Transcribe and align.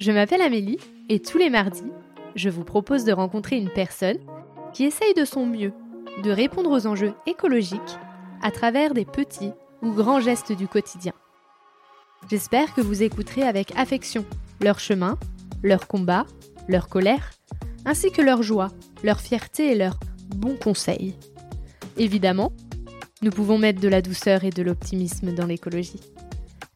Je 0.00 0.12
m'appelle 0.12 0.40
Amélie 0.40 0.78
et 1.10 1.20
tous 1.20 1.36
les 1.36 1.50
mardis, 1.50 1.92
je 2.34 2.48
vous 2.48 2.64
propose 2.64 3.04
de 3.04 3.12
rencontrer 3.12 3.56
une 3.56 3.68
personne 3.68 4.16
qui 4.72 4.84
essaye 4.84 5.12
de 5.12 5.26
son 5.26 5.44
mieux 5.44 5.74
de 6.22 6.30
répondre 6.30 6.70
aux 6.70 6.86
enjeux 6.86 7.12
écologiques 7.26 7.98
à 8.40 8.50
travers 8.50 8.94
des 8.94 9.04
petits 9.04 9.52
ou 9.82 9.92
grands 9.92 10.20
gestes 10.20 10.52
du 10.52 10.66
quotidien. 10.68 11.12
J'espère 12.30 12.72
que 12.72 12.80
vous 12.80 13.02
écouterez 13.02 13.42
avec 13.42 13.76
affection 13.76 14.24
leur 14.62 14.80
chemin, 14.80 15.18
leur 15.62 15.86
combat, 15.86 16.24
leur 16.66 16.88
colère, 16.88 17.32
ainsi 17.84 18.10
que 18.10 18.22
leur 18.22 18.42
joie, 18.42 18.68
leur 19.04 19.20
fierté 19.20 19.72
et 19.72 19.76
leurs 19.76 20.00
bons 20.34 20.56
conseils. 20.56 21.14
Évidemment, 21.98 22.52
nous 23.20 23.30
pouvons 23.30 23.58
mettre 23.58 23.80
de 23.80 23.88
la 23.88 24.00
douceur 24.00 24.44
et 24.44 24.50
de 24.50 24.62
l'optimisme 24.62 25.34
dans 25.34 25.46
l'écologie. 25.46 26.00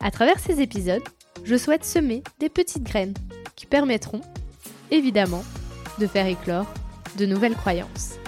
À 0.01 0.11
travers 0.11 0.39
ces 0.39 0.61
épisodes, 0.61 1.03
je 1.45 1.57
souhaite 1.57 1.85
semer 1.85 2.23
des 2.41 2.49
petites 2.49 2.83
graines 2.85 3.15
qui 3.57 3.67
permettront, 3.67 4.21
évidemment, 4.91 5.45
de 5.99 6.07
faire 6.07 6.27
éclore 6.27 6.67
de 7.19 7.27
nouvelles 7.27 7.55
croyances. 7.55 8.19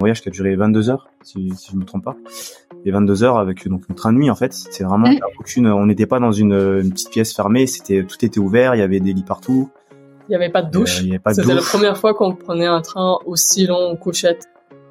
voyage 0.00 0.22
qui 0.22 0.28
a 0.28 0.32
duré 0.32 0.56
22 0.56 0.88
heures, 0.90 1.08
si, 1.22 1.50
si 1.56 1.72
je 1.72 1.76
me 1.76 1.84
trompe 1.84 2.04
pas. 2.04 2.16
Et 2.86 2.90
22 2.90 3.22
heures 3.22 3.38
avec 3.38 3.68
donc 3.68 3.82
une 3.88 3.94
train 3.94 4.12
de 4.12 4.18
nuit 4.18 4.30
en 4.30 4.34
fait. 4.34 4.52
C'est 4.54 4.84
vraiment 4.84 5.10
Mm. 5.10 5.18
aucune. 5.38 5.66
On 5.66 5.86
n'était 5.86 6.06
pas 6.06 6.18
dans 6.18 6.32
une, 6.32 6.54
une 6.54 6.90
petite 6.90 7.10
pièce 7.10 7.34
fermée. 7.34 7.66
C'était 7.66 8.04
tout 8.04 8.24
était 8.24 8.40
ouvert. 8.40 8.74
Il 8.74 8.78
y 8.78 8.82
avait 8.82 9.00
des 9.00 9.12
lits 9.12 9.22
partout. 9.24 9.68
Il 10.30 10.34
n'y 10.34 10.36
avait 10.36 10.48
pas 10.48 10.62
de 10.62 10.70
douche. 10.70 11.00
Avait 11.00 11.34
C'était 11.34 11.54
la 11.54 11.60
première 11.60 11.96
fois 11.98 12.14
qu'on 12.14 12.36
prenait 12.36 12.66
un 12.66 12.80
train 12.80 13.18
aussi 13.26 13.66
long 13.66 13.90
en 13.90 13.96
couchette. 13.96 14.44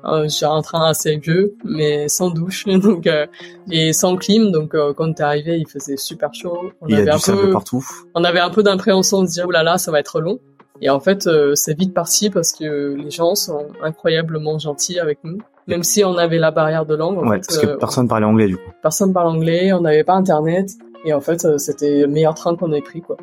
Euh, 0.03 0.27
un 0.43 0.61
train 0.61 0.85
assez 0.89 1.15
vieux, 1.17 1.55
mais 1.63 2.07
sans 2.09 2.29
douche, 2.29 2.65
donc 2.67 3.07
euh, 3.07 3.25
et 3.71 3.93
sans 3.93 4.17
clim. 4.17 4.51
Donc 4.51 4.75
euh, 4.75 4.93
quand 4.93 5.13
t'es 5.13 5.23
arrivé, 5.23 5.57
il 5.57 5.65
faisait 5.67 5.95
super 5.97 6.33
chaud. 6.33 6.71
On 6.81 6.87
Il 6.87 6.95
y 6.95 6.97
a 6.97 7.01
avait 7.01 7.11
un 7.11 7.19
peu, 7.19 7.51
partout. 7.51 7.85
on 8.15 8.23
avait 8.25 8.39
un 8.39 8.49
peu 8.49 8.63
d'impréhension 8.63 9.21
de 9.23 9.27
dire 9.27 9.45
oh 9.47 9.51
là 9.51 9.63
là, 9.63 9.77
ça 9.77 9.91
va 9.91 9.99
être 10.01 10.19
long. 10.19 10.39
Et 10.81 10.89
en 10.89 10.99
fait, 10.99 11.27
euh, 11.27 11.53
c'est 11.55 11.77
vite 11.77 11.93
parti 11.93 12.29
parce 12.29 12.51
que 12.53 12.95
les 12.95 13.11
gens 13.11 13.35
sont 13.35 13.67
incroyablement 13.81 14.57
gentils 14.59 14.99
avec 14.99 15.19
nous. 15.23 15.37
Même 15.67 15.83
si 15.83 16.03
on 16.03 16.17
avait 16.17 16.39
la 16.39 16.51
barrière 16.51 16.85
de 16.85 16.95
langue, 16.95 17.17
en 17.17 17.27
Ouais, 17.27 17.37
fait, 17.37 17.47
parce 17.47 17.57
que 17.59 17.77
personne 17.77 18.07
parlait 18.07 18.25
anglais 18.25 18.47
du 18.47 18.57
coup. 18.57 18.71
personne 18.81 19.13
parle 19.13 19.27
anglais, 19.27 19.71
on 19.73 19.81
n'avait 19.81 20.03
pas 20.03 20.13
internet, 20.13 20.69
et 21.05 21.13
en 21.13 21.21
fait, 21.21 21.45
c'était 21.59 22.01
le 22.01 22.07
meilleur 22.07 22.33
train 22.33 22.55
qu'on 22.55 22.71
ait 22.73 22.81
pris, 22.81 23.01
quoi. 23.01 23.17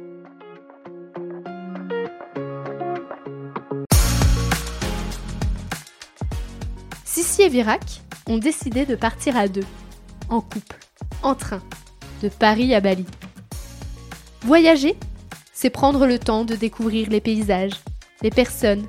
Sissi 7.26 7.42
et 7.42 7.48
Virac 7.48 8.02
ont 8.28 8.38
décidé 8.38 8.86
de 8.86 8.94
partir 8.94 9.36
à 9.36 9.48
deux, 9.48 9.64
en 10.28 10.40
couple, 10.40 10.78
en 11.24 11.34
train, 11.34 11.60
de 12.22 12.28
Paris 12.28 12.72
à 12.72 12.80
Bali. 12.80 13.04
Voyager, 14.42 14.96
c'est 15.52 15.70
prendre 15.70 16.06
le 16.06 16.20
temps 16.20 16.44
de 16.44 16.54
découvrir 16.54 17.10
les 17.10 17.20
paysages, 17.20 17.80
les 18.22 18.30
personnes, 18.30 18.86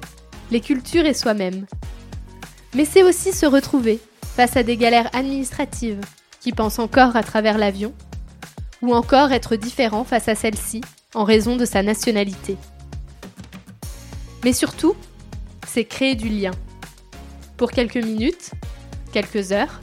les 0.51 0.61
cultures 0.61 1.07
et 1.07 1.15
soi-même. 1.15 1.65
Mais 2.75 2.85
c'est 2.85 3.01
aussi 3.01 3.33
se 3.33 3.47
retrouver 3.47 3.99
face 4.21 4.55
à 4.55 4.61
des 4.61 4.77
galères 4.77 5.09
administratives 5.15 6.01
qui 6.39 6.51
pensent 6.51 6.77
encore 6.77 7.15
à 7.15 7.23
travers 7.23 7.57
l'avion, 7.57 7.91
ou 8.83 8.93
encore 8.93 9.31
être 9.31 9.55
différent 9.55 10.03
face 10.03 10.27
à 10.27 10.35
celle-ci 10.35 10.81
en 11.15 11.23
raison 11.23 11.55
de 11.55 11.65
sa 11.65 11.81
nationalité. 11.81 12.55
Mais 14.43 14.53
surtout, 14.53 14.95
c'est 15.67 15.85
créer 15.85 16.13
du 16.13 16.29
lien 16.29 16.51
pour 17.57 17.71
quelques 17.71 17.97
minutes, 17.97 18.51
quelques 19.11 19.51
heures, 19.51 19.81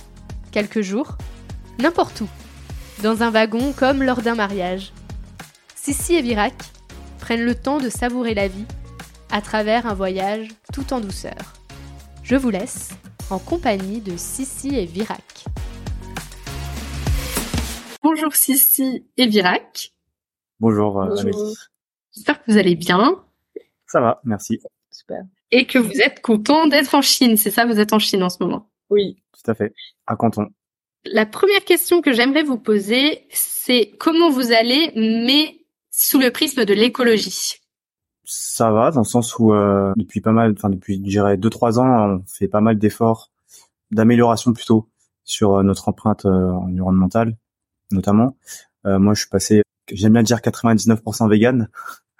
quelques 0.53 0.81
jours, 0.83 1.17
n'importe 1.79 2.21
où, 2.21 2.29
dans 3.03 3.23
un 3.23 3.31
wagon 3.31 3.73
comme 3.73 4.03
lors 4.03 4.23
d'un 4.23 4.35
mariage. 4.35 4.93
Sissi 5.75 6.15
et 6.15 6.23
Virac 6.23 6.55
prennent 7.19 7.45
le 7.45 7.55
temps 7.55 7.79
de 7.79 7.89
savourer 7.89 8.35
la 8.35 8.49
vie 8.49 8.67
à 9.31 9.41
travers 9.43 9.87
un 9.87 9.95
voyage 9.95 10.49
tout 10.73 10.93
en 10.93 11.01
douceur. 11.01 11.35
Je 12.23 12.37
vous 12.37 12.51
laisse 12.51 12.91
en 13.31 13.39
compagnie 13.39 14.01
de 14.01 14.17
Sissi 14.17 14.75
et 14.77 14.87
Virac. 14.87 15.45
Bonjour 18.03 18.35
Sissi 18.35 19.07
et 19.17 19.27
Virac. 19.27 19.93
Bonjour. 20.61 21.03
euh, 21.03 21.09
Bonjour. 21.09 21.55
J'espère 22.15 22.43
que 22.45 22.53
vous 22.53 22.59
allez 22.59 22.77
bien 22.77 23.25
Ça 23.87 24.01
va, 24.01 24.21
merci. 24.25 24.61
Super. 24.91 25.23
Et 25.55 25.67
que 25.67 25.79
vous 25.79 26.01
êtes 26.01 26.21
content 26.21 26.67
d'être 26.67 26.95
en 26.95 27.01
Chine. 27.01 27.37
C'est 27.37 27.51
ça, 27.51 27.65
vous 27.65 27.79
êtes 27.79 27.93
en 27.93 28.01
Chine 28.01 28.23
en 28.25 28.29
ce 28.29 28.39
moment. 28.41 28.69
Oui. 28.91 29.23
Tout 29.33 29.51
à 29.51 29.55
fait. 29.55 29.73
À 30.07 30.17
Canton. 30.17 30.49
La 31.05 31.27
première 31.27 31.65
question 31.65 32.01
que 32.01 32.13
j'aimerais 32.13 32.43
vous 32.43 32.59
poser, 32.59 33.27
c'est 33.31 33.93
comment 33.99 34.31
vous 34.31 34.53
allez, 34.53 34.91
mais 34.97 35.61
sous 35.91 36.19
le 36.19 36.31
prisme 36.31 36.65
de 36.65 36.75
l'écologie? 36.75 37.55
Ça 38.25 38.73
va 38.73 38.91
dans 38.91 39.03
le 39.03 39.07
sens 39.07 39.39
où 39.39 39.53
euh, 39.53 39.93
depuis 39.97 40.21
pas 40.21 40.33
mal, 40.33 40.55
enfin 40.57 40.71
depuis 40.71 40.97
je 40.97 41.03
dirais 41.03 41.37
deux 41.37 41.51
trois 41.51 41.79
ans, 41.79 42.17
on 42.17 42.25
fait 42.27 42.49
pas 42.49 42.63
mal 42.63 42.79
d'efforts 42.79 43.31
d'amélioration 43.91 44.53
plutôt 44.55 44.89
sur 45.25 45.55
euh, 45.55 45.63
notre 45.63 45.89
empreinte 45.89 46.27
euh, 46.27 46.51
environnementale, 46.51 47.37
notamment. 47.93 48.37
Euh, 48.87 48.99
moi, 48.99 49.15
je 49.15 49.21
suis 49.21 49.31
passé, 49.31 49.63
j'aime 49.93 50.15
bien 50.15 50.23
dire 50.23 50.39
99% 50.39 51.29
vegan. 51.31 51.69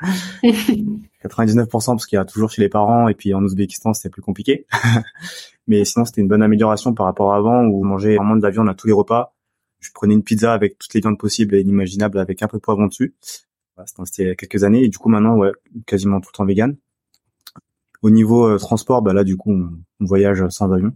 99% 1.25 1.69
parce 1.69 2.07
qu'il 2.07 2.17
y 2.17 2.21
a 2.21 2.25
toujours 2.25 2.51
chez 2.51 2.63
les 2.63 2.69
parents 2.69 3.09
et 3.09 3.15
puis 3.15 3.35
en 3.35 3.43
Ouzbékistan 3.43 3.95
c'était 3.95 4.11
plus 4.11 4.23
compliqué. 4.23 4.67
Mais 5.67 5.85
sinon 5.85 6.05
c'était 6.05 6.21
une 6.21 6.29
bonne 6.29 6.43
amélioration 6.43 6.95
par 6.95 7.07
rapport 7.07 7.33
à 7.33 7.37
avant 7.37 7.65
où 7.65 7.81
on 7.81 7.85
mangeait 7.85 8.17
vraiment 8.17 8.37
de 8.37 8.43
la 8.43 8.51
viande 8.51 8.69
à 8.69 8.75
tous 8.75 8.87
les 8.87 8.93
repas. 8.93 9.35
Je 9.81 9.91
prenais 9.93 10.15
une 10.15 10.23
pizza 10.23 10.53
avec 10.53 10.79
toutes 10.79 10.95
les 10.95 11.01
viandes 11.01 11.19
possibles 11.19 11.55
et 11.55 11.61
inimaginables 11.61 12.19
avec 12.19 12.43
un 12.43 12.49
peu 12.49 12.59
de 12.59 12.63
poivron 12.63 12.87
dessus. 12.87 13.15
C'était- 13.87 14.23
il 14.23 14.29
y 14.29 14.31
a 14.31 14.35
quelques 14.35 14.65
années 14.65 14.85
et 14.85 14.89
du 14.89 14.99
coup 14.99 15.09
maintenant 15.09 15.37
ouais 15.37 15.53
quasiment 15.87 16.21
tout 16.21 16.31
le 16.33 16.37
temps 16.37 16.45
vegan. 16.45 16.77
Au 18.03 18.11
niveau 18.11 18.47
euh, 18.47 18.59
transport, 18.59 19.03
bah 19.03 19.13
là 19.13 19.25
du 19.25 19.37
coup 19.37 19.53
on, 19.53 19.71
voyage 20.01 20.47
sans 20.49 20.73
avion. 20.73 20.93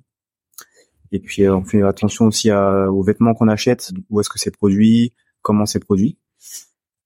Et 1.11 1.21
puis 1.21 1.45
euh, 1.45 1.57
on 1.57 1.65
fait 1.65 1.83
attention 1.83 2.27
aussi 2.27 2.53
aux 2.53 3.03
vêtements 3.03 3.35
qu'on 3.35 3.49
achète, 3.49 3.93
où 4.11 4.21
est-ce 4.21 4.29
que 4.29 4.39
c'est 4.39 4.51
produit, 4.55 5.15
comment 5.43 5.65
c'est 5.65 5.81
produit. 5.81 6.19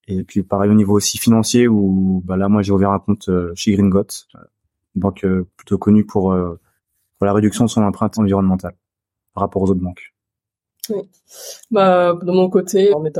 Et 0.08 0.24
puis 0.24 0.42
pareil 0.42 0.70
au 0.70 0.74
niveau 0.74 0.94
aussi 0.94 1.18
financier 1.18 1.68
où 1.68 2.22
bah 2.24 2.36
là 2.36 2.48
moi 2.48 2.62
j'ai 2.62 2.72
ouvert 2.72 2.90
un 2.90 2.98
compte 2.98 3.28
euh, 3.28 3.52
chez 3.54 3.72
Gringot, 3.72 4.00
euh, 4.34 4.38
une 4.94 5.00
banque 5.00 5.24
euh, 5.24 5.48
plutôt 5.56 5.78
connue 5.78 6.04
pour, 6.04 6.34
pour 7.18 7.26
la 7.26 7.32
réduction 7.32 7.64
de 7.64 7.70
son 7.70 7.82
empreinte 7.82 8.18
environnementale 8.18 8.74
par 9.34 9.42
rapport 9.42 9.62
aux 9.62 9.70
autres 9.70 9.80
banques. 9.80 10.12
Bah, 11.70 12.18
de 12.20 12.32
mon 12.32 12.50
côté, 12.50 12.92
on 12.92 13.04
est 13.04 13.16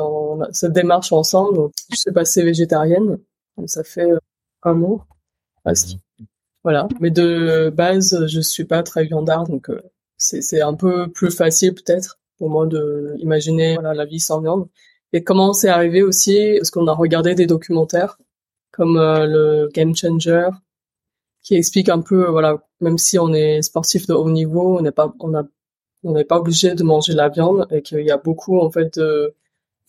cette 0.51 0.73
démarche 0.73 1.13
ensemble. 1.13 1.55
Donc, 1.55 1.73
je 1.91 1.97
suis 1.97 2.13
passée 2.13 2.43
végétarienne. 2.43 3.21
Donc, 3.57 3.71
ça 3.71 3.85
fait 3.85 4.11
un 4.65 4.83
an. 4.83 5.07
presque. 5.63 5.97
Voilà. 6.65 6.89
Mais 7.01 7.11
de 7.11 7.71
base, 7.71 8.27
je 8.27 8.41
suis 8.41 8.65
pas 8.65 8.83
très 8.83 9.05
viandard, 9.05 9.49
donc 9.49 9.69
euh, 9.69 9.81
c'est 10.17 10.43
c'est 10.43 10.61
un 10.61 10.75
peu 10.75 11.11
plus 11.11 11.31
facile 11.31 11.75
peut-être 11.75 12.21
pour 12.39 12.51
moi 12.51 12.67
de 12.67 13.15
imaginer 13.19 13.75
voilà, 13.75 13.95
la 13.95 14.05
vie 14.05 14.21
sans 14.21 14.41
viande. 14.41 14.69
Et 15.13 15.23
comment 15.25 15.53
c'est 15.53 15.69
arrivé 15.69 16.03
aussi 16.03 16.55
Parce 16.57 16.71
qu'on 16.71 16.87
a 16.87 16.95
regardé 16.95 17.35
des 17.35 17.47
documentaires 17.47 18.19
comme 18.73 18.97
euh, 18.97 19.27
le 19.27 19.69
Game 19.73 19.95
Changer, 19.95 20.49
qui 21.43 21.57
explique 21.57 21.89
un 21.89 22.01
peu, 22.01 22.27
voilà, 22.27 22.63
même 22.81 22.99
si 22.99 23.19
on 23.19 23.33
est 23.35 23.63
sportif 23.63 24.07
de 24.07 24.15
haut 24.15 24.31
niveau, 24.31 24.79
on 24.79 24.83
n'est 24.83 24.93
pas, 24.93 25.15
on 25.21 25.33
on 26.05 26.13
n'est 26.13 26.25
pas 26.25 26.39
obligé 26.39 26.75
de 26.75 26.83
manger 26.83 27.13
de 27.13 27.19
la 27.19 27.29
viande 27.29 27.67
et 27.71 27.83
qu'il 27.83 28.01
y 28.01 28.11
a 28.11 28.17
beaucoup 28.17 28.59
en 28.59 28.71
fait 28.71 28.99
de 28.99 29.35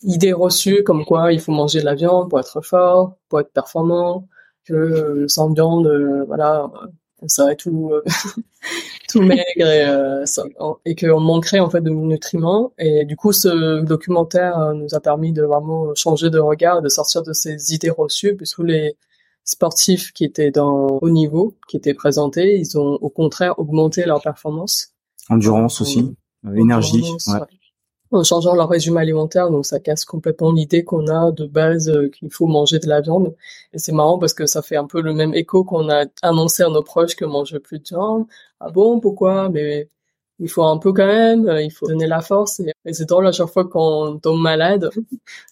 idées 0.02 0.32
reçues 0.32 0.84
comme 0.84 1.04
quoi 1.04 1.32
il 1.32 1.40
faut 1.40 1.52
manger 1.52 1.80
de 1.80 1.86
la 1.86 1.94
viande 1.94 2.30
pour 2.30 2.38
être 2.38 2.60
fort, 2.60 3.16
pour 3.28 3.40
être 3.40 3.52
performant, 3.52 4.28
que 4.64 5.26
sans 5.28 5.52
viande, 5.52 5.86
euh, 5.86 6.24
voilà, 6.26 6.70
on 7.20 7.28
serait 7.28 7.56
tout 7.56 7.90
euh, 7.92 8.04
tout 9.14 9.22
maigre 9.22 9.44
et, 9.58 9.84
euh, 9.86 10.24
et 10.84 10.94
qu'on 10.96 11.20
manquerait 11.20 11.60
en 11.60 11.70
fait 11.70 11.80
de 11.80 11.90
nutriments. 11.90 12.72
Et 12.78 13.04
du 13.04 13.16
coup, 13.16 13.32
ce 13.32 13.80
documentaire 13.82 14.58
euh, 14.58 14.74
nous 14.74 14.94
a 14.94 15.00
permis 15.00 15.32
de 15.32 15.42
vraiment 15.42 15.94
changer 15.94 16.30
de 16.30 16.38
regard, 16.38 16.82
de 16.82 16.88
sortir 16.88 17.22
de 17.22 17.32
ces 17.32 17.72
idées 17.74 17.90
reçues, 17.90 18.34
puisque 18.36 18.56
tous 18.56 18.62
les 18.64 18.96
sportifs 19.44 20.12
qui 20.12 20.24
étaient 20.24 20.50
dans 20.50 20.98
haut 21.00 21.10
niveau, 21.10 21.54
qui 21.68 21.76
étaient 21.76 21.94
présentés, 21.94 22.58
ils 22.58 22.78
ont 22.78 22.94
au 23.00 23.08
contraire 23.10 23.58
augmenté 23.58 24.04
leur 24.04 24.20
performance 24.22 24.88
Endurance 25.30 25.80
aussi, 25.80 26.14
euh, 26.46 26.54
énergie. 26.54 26.98
Endurance, 27.02 27.26
Ouais. 27.28 27.40
ouais. 27.40 27.46
En 28.10 28.22
changeant 28.22 28.54
leur 28.54 28.68
régime 28.68 28.96
alimentaire, 28.96 29.50
donc 29.50 29.66
ça 29.66 29.80
casse 29.80 30.04
complètement 30.04 30.52
l'idée 30.52 30.84
qu'on 30.84 31.08
a 31.08 31.32
de 31.32 31.46
base 31.46 31.88
euh, 31.88 32.08
qu'il 32.10 32.30
faut 32.30 32.46
manger 32.46 32.78
de 32.78 32.86
la 32.86 33.00
viande. 33.00 33.34
Et 33.72 33.78
c'est 33.78 33.92
marrant 33.92 34.18
parce 34.18 34.34
que 34.34 34.46
ça 34.46 34.62
fait 34.62 34.76
un 34.76 34.86
peu 34.86 35.00
le 35.00 35.12
même 35.14 35.34
écho 35.34 35.64
qu'on 35.64 35.88
a 35.90 36.04
annoncé 36.22 36.62
à 36.62 36.68
nos 36.68 36.82
proches 36.82 37.16
que 37.16 37.24
manger 37.24 37.58
plus 37.58 37.78
de 37.80 37.84
viande. 37.88 38.26
Ah 38.60 38.70
bon, 38.70 39.00
pourquoi? 39.00 39.48
Mais 39.48 39.88
il 40.38 40.48
faut 40.48 40.62
un 40.64 40.78
peu 40.78 40.92
quand 40.92 41.06
même, 41.06 41.48
euh, 41.48 41.62
il 41.62 41.70
faut 41.72 41.88
donner 41.88 42.06
la 42.06 42.20
force. 42.20 42.60
Et, 42.60 42.72
et 42.84 42.92
c'est 42.92 43.06
drôle 43.08 43.26
à 43.26 43.32
chaque 43.32 43.48
fois 43.48 43.64
qu'on 43.68 44.18
tombe 44.22 44.40
malade. 44.40 44.90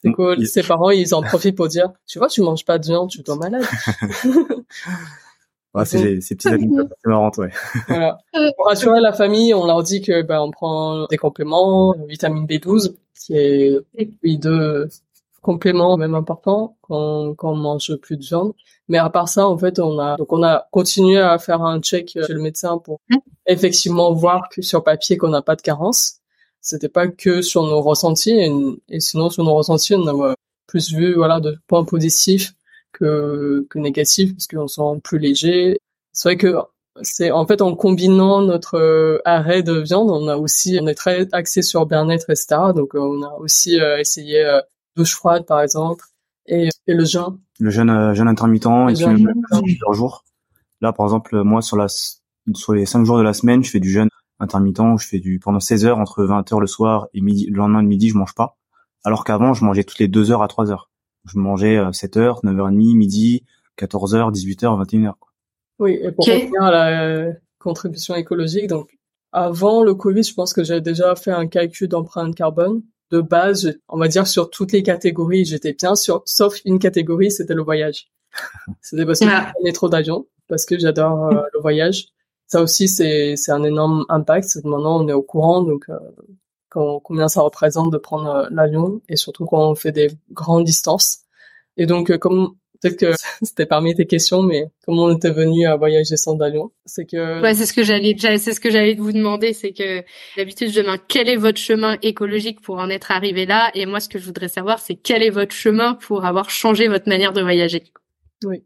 Du 0.05 0.13
coup, 0.13 0.35
Mm. 0.37 0.45
ses 0.45 0.63
parents, 0.63 0.91
ils 0.91 1.15
en 1.15 1.23
profitent 1.23 1.57
pour 1.57 1.69
dire, 1.69 1.91
tu 2.07 2.19
vois, 2.21 2.29
tu 2.29 2.43
manges 2.43 2.65
pas 2.65 2.79
de 2.79 2.87
viande, 2.87 3.09
tu 3.11 3.23
tombes 3.25 3.41
malade. 3.41 3.65
Ouais, 5.75 5.87
c'est 5.87 6.21
ces 6.21 6.35
petites 6.35 6.53
anecdotes 6.53 6.93
c'est 7.03 7.09
marrant, 7.09 7.31
ouais. 7.39 7.51
Voilà. 7.89 8.19
Pour 8.57 8.67
rassurer 8.67 9.01
la 9.01 9.13
famille, 9.13 9.55
on 9.55 9.67
leur 9.67 9.83
dit 9.83 10.03
que 10.03 10.23
ben 10.23 10.41
on 10.41 10.51
prend 10.51 11.07
des 11.07 11.17
compléments, 11.17 11.95
vitamine 12.07 12.47
B12, 12.47 12.95
qui 13.19 13.35
est 13.35 13.79
oui, 14.23 14.37
deux 14.39 14.89
compléments 15.41 15.97
même 15.97 16.15
importants 16.15 16.77
quand, 16.83 17.35
quand 17.35 17.53
on 17.53 17.57
mange 17.57 17.97
plus 17.97 18.17
de 18.19 18.25
viande. 18.25 18.53
Mais 18.89 18.99
à 18.99 19.09
part 19.09 19.29
ça, 19.29 19.49
en 19.49 19.57
fait, 19.57 19.79
on 19.79 19.99
a 19.99 20.17
donc 20.17 20.33
on 20.33 20.43
a 20.43 20.69
continué 20.73 21.19
à 21.19 21.39
faire 21.39 21.63
un 21.63 21.81
check 21.81 22.11
chez 22.11 22.33
le 22.33 22.41
médecin 22.41 22.77
pour 22.79 23.01
effectivement 23.47 24.13
voir 24.13 24.49
que 24.51 24.61
sur 24.61 24.85
papier 24.85 25.17
qu'on 25.17 25.31
n'a 25.31 25.43
pas 25.43 25.57
de 25.57 25.63
carence. 25.63 26.19
C'était 26.61 26.91
pas 26.91 27.09
que 27.09 27.43
sur 27.43 27.63
nos 27.63 27.81
ressentis 27.81 28.31
et, 28.31 28.53
et 28.89 29.01
sinon 29.01 29.31
sur 29.31 29.43
nos 29.43 29.55
ressentis, 29.55 29.95
on 29.95 30.07
a 30.07 30.35
plus 30.67 30.93
vu 30.93 31.15
voilà 31.15 31.41
de 31.41 31.57
points 31.67 31.85
positifs 31.85 32.53
que, 32.93 33.67
que 33.71 33.79
négatif 33.79 34.35
parce 34.35 34.47
qu'on 34.47 34.69
sent 34.69 35.01
plus 35.03 35.19
léger. 35.19 35.79
C'est 36.13 36.29
vrai 36.29 36.37
que 36.37 36.57
c'est 37.01 37.31
en 37.31 37.47
fait 37.47 37.63
en 37.63 37.75
combinant 37.75 38.43
notre 38.43 38.77
euh, 38.77 39.19
arrêt 39.25 39.63
de 39.63 39.73
viande, 39.73 40.11
on 40.11 40.29
a 40.29 40.37
aussi 40.37 40.79
on 40.81 40.87
est 40.87 40.95
très 40.95 41.27
axé 41.33 41.63
sur 41.63 41.87
bien-être 41.87 42.29
etc. 42.29 42.73
Donc 42.75 42.95
euh, 42.95 43.01
on 43.01 43.23
a 43.23 43.33
aussi 43.39 43.81
euh, 43.81 43.99
essayé 43.99 44.45
douche 44.97 45.15
froide 45.15 45.47
par 45.47 45.63
exemple 45.63 46.05
et, 46.47 46.69
et 46.87 46.95
le 46.95 47.05
jeûne. 47.05 47.39
Le 47.61 47.71
jeûne 47.71 48.15
jeûne 48.15 48.29
intermittent 48.29 48.67
et 48.91 48.95
puis 48.95 49.27
plusieurs 49.63 49.95
jours. 49.95 50.25
Là 50.81 50.93
par 50.93 51.07
exemple 51.07 51.43
moi 51.43 51.63
sur 51.63 51.77
la 51.77 51.87
sur 51.89 52.75
les 52.75 52.87
cinq 52.87 53.05
jours 53.05 53.19
de 53.19 53.23
la 53.23 53.33
semaine, 53.33 53.65
je 53.65 53.71
fais 53.71 53.81
du 53.81 53.91
jeûne 53.91 54.09
intermittent, 54.39 54.99
je 54.99 55.07
fais 55.07 55.21
du 55.21 55.39
pendant 55.39 55.61
16 55.61 55.87
heures 55.87 55.99
entre 55.99 56.25
20 56.25 56.53
heures 56.53 56.61
le 56.61 56.67
soir 56.67 57.07
et 57.15 57.21
midi 57.21 57.47
le 57.47 57.57
lendemain 57.57 57.83
de 57.83 57.89
midi, 57.89 58.11
je 58.11 58.17
mange 58.17 58.35
pas. 58.35 58.59
Alors 59.05 59.25
qu'avant, 59.25 59.55
je 59.55 59.65
mangeais 59.65 59.85
toutes 59.85 59.99
les 59.99 60.09
deux 60.09 60.31
heures 60.31 60.43
à 60.43 60.49
3 60.49 60.71
heures. 60.71 60.91
Je 61.27 61.39
mangeais 61.39 61.77
7h, 61.77 62.43
9h30, 62.45 62.97
midi, 62.97 63.45
14h, 63.79 64.33
18h, 64.33 64.85
21h. 64.85 65.13
Oui, 65.79 65.99
et 66.03 66.13
pour 66.13 66.27
revenir 66.27 66.63
à 66.63 66.71
la 66.71 67.05
euh, 67.05 67.33
contribution 67.59 68.15
écologique, 68.15 68.69
donc 68.69 68.91
avant 69.33 69.83
le 69.83 69.95
Covid, 69.95 70.23
je 70.23 70.35
pense 70.35 70.53
que 70.53 70.63
j'avais 70.63 70.81
déjà 70.81 71.15
fait 71.17 71.33
un 71.33 71.47
calcul 71.47 71.89
d'empreinte 71.89 72.35
carbone. 72.35 72.83
De 73.11 73.21
base, 73.21 73.79
on 73.89 73.99
va 73.99 74.09
dire 74.09 74.27
sur 74.27 74.49
toutes 74.49 74.73
les 74.73 74.83
catégories, 74.83 75.45
j'étais 75.45 75.75
bien 75.75 75.95
sûr, 75.95 76.23
sauf 76.25 76.61
une 76.65 76.79
catégorie, 76.79 77.31
c'était 77.31 77.55
le 77.55 77.63
voyage. 77.63 78.09
C'était 78.81 79.05
parce 79.05 79.21
que 79.21 79.27
ah. 79.29 79.53
je 79.63 79.71
trop 79.73 79.91
d'avions, 79.91 80.27
parce 80.49 80.65
que 80.65 80.79
j'adore 80.79 81.27
euh, 81.27 81.43
le 81.53 81.61
voyage. 81.61 82.07
Ça 82.47 82.63
aussi, 82.63 82.89
c'est 82.89 83.37
c'est 83.37 83.53
un 83.53 83.65
énorme 83.65 84.07
impact. 84.09 84.57
Maintenant, 84.65 85.03
on 85.05 85.09
est 85.09 85.13
au 85.13 85.23
courant, 85.23 85.63
donc 85.63 85.85
euh, 85.91 85.99
combien 86.73 87.29
ça 87.29 87.43
représente 87.43 87.93
de 87.93 87.99
prendre 87.99 88.29
euh, 88.29 88.49
l'avion 88.51 89.01
et 89.09 89.17
surtout 89.17 89.47
quand 89.47 89.71
on 89.71 89.75
fait 89.75 89.93
des 89.93 90.09
grandes 90.31 90.65
distances. 90.65 91.19
Et 91.77 91.87
donc, 91.87 92.11
euh, 92.11 92.19
comme 92.19 92.55
peut-être 92.81 92.99
que 92.99 93.13
c'était 93.43 93.67
parmi 93.67 93.95
tes 93.95 94.07
questions, 94.07 94.43
mais 94.43 94.67
comment 94.85 95.05
on 95.05 95.17
était 95.17 95.31
venu 95.31 95.67
à 95.67 95.77
voyager 95.77 96.17
sans 96.17 96.39
avion? 96.41 96.73
C'est 96.85 97.05
que 97.05 97.43
ouais, 97.43 97.55
c'est 97.55 97.67
ce 97.67 97.73
que 97.73 97.83
j'allais, 97.83 98.17
c'est 98.19 98.53
ce 98.53 98.61
que 98.61 98.71
j'allais 98.71 98.95
vous 98.95 99.13
demander, 99.13 99.53
c'est 99.53 99.73
que 99.73 100.03
d'habitude 100.37 100.71
je 100.71 100.81
demande 100.81 101.01
quel 101.09 101.29
est 101.29 101.37
votre 101.37 101.59
chemin 101.59 101.97
écologique 102.03 102.61
pour 102.61 102.79
en 102.79 102.91
être 102.91 103.11
arrivé 103.11 103.47
là, 103.47 103.71
et 103.75 103.87
moi 103.87 104.01
ce 104.01 104.09
que 104.09 104.19
je 104.19 104.27
voudrais 104.27 104.49
savoir, 104.49 104.79
c'est 104.79 104.97
quel 104.97 105.23
est 105.23 105.31
votre 105.31 105.55
chemin 105.55 105.95
pour 105.95 106.25
avoir 106.25 106.51
changé 106.51 106.89
votre 106.89 107.09
manière 107.09 107.33
de 107.33 107.43
voyager? 107.43 107.85
Oui. 108.45 108.65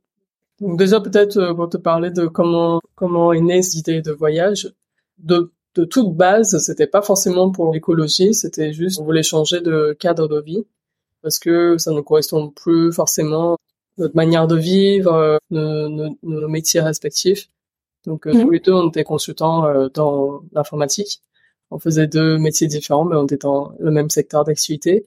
Donc 0.61 0.79
déjà 0.79 1.01
peut-être 1.01 1.37
euh, 1.37 1.55
pour 1.55 1.69
te 1.69 1.77
parler 1.77 2.11
de 2.11 2.27
comment 2.27 2.81
comment 2.95 3.33
est 3.33 3.41
née 3.41 3.63
cette 3.63 3.75
idée 3.75 4.01
de 4.01 4.13
voyage, 4.13 4.73
de 5.19 5.53
de 5.77 5.85
toute 5.85 6.15
base, 6.15 6.59
c'était 6.59 6.87
pas 6.87 7.03
forcément 7.03 7.51
pour 7.51 7.73
l'écologie, 7.73 8.35
c'était 8.35 8.73
juste 8.73 8.99
on 8.99 9.05
voulait 9.05 9.23
changer 9.23 9.61
de 9.61 9.95
cadre 9.99 10.27
de 10.27 10.41
vie 10.41 10.65
parce 11.23 11.39
que 11.39 11.77
ça 11.77 11.93
ne 11.93 12.01
correspond 12.01 12.51
plus 12.51 12.93
forcément 12.93 13.59
notre 13.99 14.17
manière 14.17 14.47
de 14.47 14.57
vivre, 14.57 15.39
euh, 15.53 15.89
nos, 16.23 16.49
métiers 16.49 16.81
respectifs. 16.81 17.49
Donc 18.07 18.27
euh, 18.27 18.33
tous 18.33 18.51
les 18.51 18.61
deux, 18.61 18.73
on 18.73 18.89
était 18.89 19.05
consultants 19.05 19.67
euh, 19.67 19.89
dans 19.93 20.43
l'informatique. 20.53 21.21
On 21.71 21.79
faisait 21.79 22.07
deux 22.07 22.39
métiers 22.39 22.69
différents, 22.69 23.05
mais 23.05 23.17
on 23.17 23.25
était 23.25 23.39
dans 23.39 23.73
le 23.79 23.91
même 23.91 24.09
secteur 24.09 24.45
d'activité. 24.45 25.07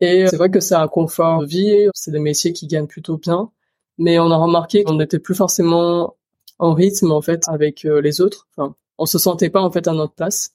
Et 0.00 0.26
c'est 0.26 0.36
vrai 0.36 0.50
que 0.50 0.60
c'est 0.60 0.74
un 0.74 0.88
confort 0.88 1.40
de 1.40 1.46
vie, 1.46 1.88
c'est 1.94 2.10
des 2.10 2.18
métiers 2.18 2.52
qui 2.52 2.66
gagnent 2.66 2.86
plutôt 2.88 3.16
bien, 3.16 3.50
mais 3.96 4.18
on 4.18 4.30
a 4.30 4.36
remarqué 4.36 4.84
qu'on 4.84 4.96
n'était 4.96 5.20
plus 5.20 5.34
forcément 5.34 6.16
en 6.58 6.74
rythme 6.74 7.10
en 7.12 7.22
fait 7.22 7.44
avec 7.48 7.84
les 7.84 8.20
autres. 8.20 8.48
Enfin, 8.56 8.74
on 8.98 9.06
se 9.06 9.18
sentait 9.18 9.50
pas 9.50 9.60
en 9.62 9.70
fait 9.70 9.88
à 9.88 9.92
notre 9.92 10.14
place, 10.14 10.54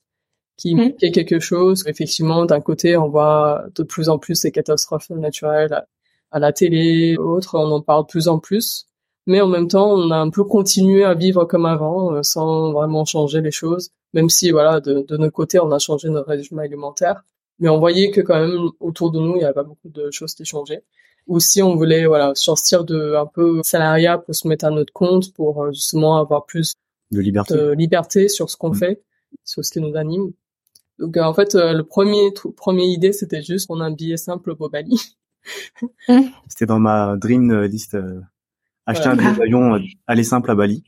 qui 0.57 0.75
mmh. 0.75 0.77
manquait 0.77 1.12
quelque 1.12 1.39
chose. 1.39 1.83
Effectivement, 1.88 2.45
d'un 2.45 2.62
côté, 2.62 2.97
on 2.97 3.09
voit 3.09 3.65
de 3.75 3.83
plus 3.83 4.09
en 4.09 4.19
plus 4.19 4.36
ces 4.36 4.51
catastrophes 4.51 5.09
naturelles 5.09 5.86
à, 6.31 6.39
la 6.39 6.53
télé, 6.53 7.18
autres, 7.18 7.57
on 7.57 7.71
en 7.71 7.81
parle 7.81 8.03
de 8.03 8.07
plus 8.09 8.27
en 8.27 8.39
plus. 8.39 8.86
Mais 9.25 9.41
en 9.41 9.47
même 9.47 9.68
temps, 9.68 9.91
on 9.91 10.12
a 10.12 10.18
un 10.18 10.30
peu 10.30 10.44
continué 10.44 11.03
à 11.03 11.13
vivre 11.13 11.45
comme 11.45 11.65
avant, 11.65 12.13
euh, 12.13 12.24
sans 12.24 12.71
vraiment 12.71 13.06
changer 13.06 13.41
les 13.41 13.51
choses. 13.51 13.89
Même 14.13 14.30
si, 14.30 14.51
voilà, 14.51 14.80
de, 14.80 15.06
de 15.07 15.18
notre 15.18 15.33
côté, 15.33 15.59
on 15.59 15.71
a 15.71 15.80
changé 15.80 16.09
notre 16.09 16.30
régime 16.30 16.59
alimentaire. 16.59 17.24
Mais 17.59 17.69
on 17.69 17.80
voyait 17.80 18.12
que 18.12 18.21
quand 18.21 18.39
même, 18.39 18.69
autour 18.80 19.12
de 19.12 19.19
nous, 19.19 19.36
il 19.36 19.41
y 19.41 19.45
avait 19.45 19.53
pas 19.53 19.63
beaucoup 19.63 19.89
de 19.89 20.09
choses 20.12 20.33
qui 20.33 20.45
changeaient. 20.45 20.83
Ou 21.27 21.39
si 21.39 21.62
on 21.62 21.75
voulait, 21.75 22.06
voilà, 22.07 22.33
sortir 22.36 22.83
de 22.86 23.15
un 23.15 23.27
peu 23.27 23.62
salariat 23.63 24.18
pour 24.18 24.33
se 24.36 24.47
mettre 24.47 24.65
à 24.65 24.71
notre 24.71 24.94
compte, 24.94 25.33
pour 25.33 25.63
euh, 25.63 25.71
justement 25.71 26.18
avoir 26.18 26.45
plus 26.45 26.75
de 27.12 27.20
liberté, 27.20 27.54
de 27.54 27.72
liberté 27.72 28.30
sur 28.30 28.50
ce 28.50 28.58
qu'on 28.58 28.72
mm. 28.72 28.76
fait, 28.76 29.04
sur 29.44 29.64
ce 29.64 29.72
qui 29.72 29.82
nous 29.82 29.96
anime. 29.96 30.32
Donc 31.00 31.16
euh, 31.18 31.24
en 31.24 31.34
fait, 31.34 31.56
euh, 31.56 31.74
le 31.74 31.84
premier 31.84 32.32
premier 32.56 32.86
idée, 32.86 33.14
c'était 33.14 33.42
juste 33.42 33.68
qu'on 33.68 33.80
a 33.80 33.86
un 33.86 33.92
billet 33.92 34.18
simple 34.18 34.56
pour 34.56 34.70
Bali. 34.70 35.02
C'était 36.48 36.66
dans 36.66 36.80
ma 36.80 37.16
dream 37.16 37.64
list. 37.64 37.96
Euh, 37.96 38.20
acheter 38.86 39.08
un 39.08 39.16
billet 39.16 39.34
d'avion, 39.34 39.80
aller 40.06 40.24
simple 40.24 40.52
à 40.52 40.56
Bali. 40.56 40.84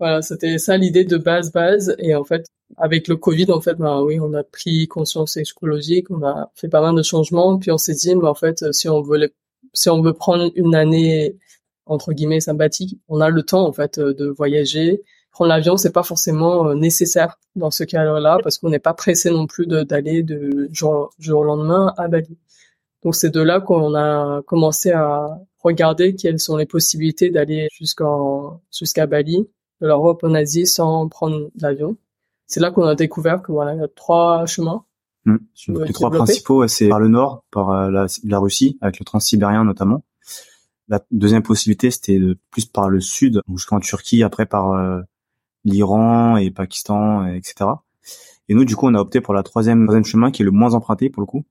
Voilà, 0.00 0.22
c'était 0.22 0.58
ça 0.58 0.76
l'idée 0.76 1.04
de 1.04 1.16
base 1.16 1.52
base. 1.52 1.94
Et 1.98 2.14
en 2.14 2.24
fait, 2.24 2.46
avec 2.76 3.06
le 3.06 3.16
Covid, 3.16 3.52
en 3.52 3.60
fait, 3.60 3.74
bah 3.74 4.02
oui, 4.02 4.18
on 4.18 4.34
a 4.34 4.42
pris 4.42 4.88
conscience 4.88 5.36
écologique, 5.36 6.10
on 6.10 6.22
a 6.24 6.50
fait 6.54 6.68
pas 6.68 6.80
mal 6.80 6.96
de 6.96 7.02
changements, 7.02 7.58
puis 7.58 7.70
on 7.70 7.78
s'est 7.78 7.94
dit, 7.94 8.14
bah, 8.16 8.30
en 8.30 8.34
fait, 8.34 8.72
si 8.72 8.88
on 8.88 9.02
veut 9.02 9.32
si 9.72 9.88
on 9.88 10.02
veut 10.02 10.12
prendre 10.12 10.50
une 10.56 10.74
année 10.74 11.36
entre 11.86 12.12
guillemets 12.12 12.40
sympathique, 12.40 12.98
on 13.08 13.20
a 13.20 13.30
le 13.30 13.42
temps 13.42 13.66
en 13.66 13.72
fait 13.72 14.00
de 14.00 14.26
voyager, 14.26 15.02
prendre 15.34 15.48
l'avion, 15.48 15.76
c'est 15.76 15.92
pas 15.92 16.04
forcément 16.04 16.68
euh, 16.68 16.74
nécessaire 16.74 17.40
dans 17.56 17.72
ce 17.72 17.82
cas-là 17.82 18.38
parce 18.42 18.58
qu'on 18.58 18.70
n'est 18.70 18.78
pas 18.78 18.94
pressé 18.94 19.30
non 19.30 19.48
plus 19.48 19.66
d'aller 19.66 20.22
de, 20.22 20.68
jour, 20.72 21.10
jour 21.18 21.40
au 21.40 21.44
lendemain 21.44 21.92
à 21.98 22.06
Bali. 22.06 22.38
Donc 23.02 23.16
c'est 23.16 23.30
de 23.30 23.40
là 23.40 23.60
qu'on 23.60 23.96
a 23.96 24.42
commencé 24.42 24.92
à 24.92 25.40
regarder 25.58 26.14
quelles 26.14 26.38
sont 26.38 26.56
les 26.56 26.66
possibilités 26.66 27.30
d'aller 27.30 27.68
jusqu'en 27.72 28.62
jusqu'à 28.72 29.06
Bali, 29.06 29.48
de 29.80 29.86
l'Europe 29.88 30.22
en 30.22 30.34
Asie 30.34 30.68
sans 30.68 31.08
prendre 31.08 31.50
l'avion. 31.60 31.96
C'est 32.46 32.60
là 32.60 32.70
qu'on 32.70 32.84
a 32.84 32.94
découvert 32.94 33.42
que 33.42 33.50
voilà, 33.50 33.74
il 33.74 33.80
y 33.80 33.84
a 33.84 33.88
trois 33.88 34.46
chemins. 34.46 34.84
Mmh. 35.24 35.36
Les 35.84 35.92
trois 35.92 36.10
principaux, 36.10 36.68
c'est 36.68 36.88
par 36.88 37.00
le 37.00 37.08
nord, 37.08 37.44
par 37.50 37.70
euh, 37.70 37.90
la, 37.90 38.06
la 38.22 38.38
Russie, 38.38 38.78
avec 38.80 39.00
le 39.00 39.04
transsibérien 39.04 39.64
notamment. 39.64 40.04
La 40.86 41.04
deuxième 41.10 41.42
possibilité, 41.42 41.90
c'était 41.90 42.20
plus 42.52 42.66
par 42.66 42.88
le 42.88 43.00
sud, 43.00 43.40
jusqu'en 43.50 43.80
Turquie, 43.80 44.22
après 44.22 44.46
par 44.46 44.72
euh, 44.72 45.00
l'Iran 45.64 46.36
et 46.36 46.50
Pakistan, 46.50 47.26
etc. 47.26 47.70
Et 48.48 48.54
nous, 48.54 48.64
du 48.64 48.76
coup, 48.76 48.86
on 48.86 48.94
a 48.94 49.00
opté 49.00 49.20
pour 49.20 49.34
la 49.34 49.42
troisième, 49.42 49.84
troisième 49.84 50.04
chemin 50.04 50.30
qui 50.30 50.42
est 50.42 50.44
le 50.44 50.50
moins 50.50 50.74
emprunté 50.74 51.10
pour 51.10 51.22
le 51.22 51.26
coup. 51.26 51.44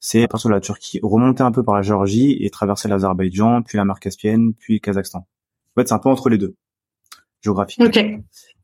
C'est 0.00 0.26
partir 0.26 0.50
de 0.50 0.54
la 0.54 0.60
Turquie, 0.60 0.98
remonter 1.02 1.44
un 1.44 1.52
peu 1.52 1.62
par 1.62 1.76
la 1.76 1.82
Géorgie 1.82 2.36
et 2.40 2.50
traverser 2.50 2.88
l'Azerbaïdjan, 2.88 3.62
puis 3.62 3.78
la 3.78 3.84
mer 3.84 4.00
Caspienne, 4.00 4.52
puis 4.54 4.74
le 4.74 4.80
Kazakhstan. 4.80 5.20
En 5.20 5.80
fait, 5.80 5.86
c'est 5.86 5.94
un 5.94 6.00
peu 6.00 6.08
entre 6.08 6.28
les 6.28 6.38
deux, 6.38 6.56
géographique. 7.40 7.80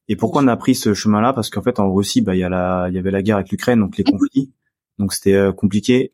Et 0.09 0.17
pourquoi 0.17 0.43
on 0.43 0.49
a 0.49 0.57
pris 0.57 0.75
ce 0.75 0.95
chemin-là? 0.95 1.33
Parce 1.33 1.51
qu'en 1.51 1.63
fait, 1.63 1.79
en 1.79 1.93
Russie, 1.93 2.23
bah, 2.23 2.35
il 2.35 2.41
y 2.41 2.45
a 2.45 2.49
la, 2.49 2.87
il 2.89 2.95
y 2.95 2.99
avait 2.99 3.11
la 3.13 3.23
guerre 3.23 3.37
avec 3.37 3.51
l'Ukraine, 3.51 3.79
donc 3.79 3.97
les 3.97 4.05
mhm. 4.05 4.19
conflits. 4.19 4.53
Donc 4.99 5.13
c'était 5.13 5.35
euh, 5.35 5.53
compliqué 5.53 6.13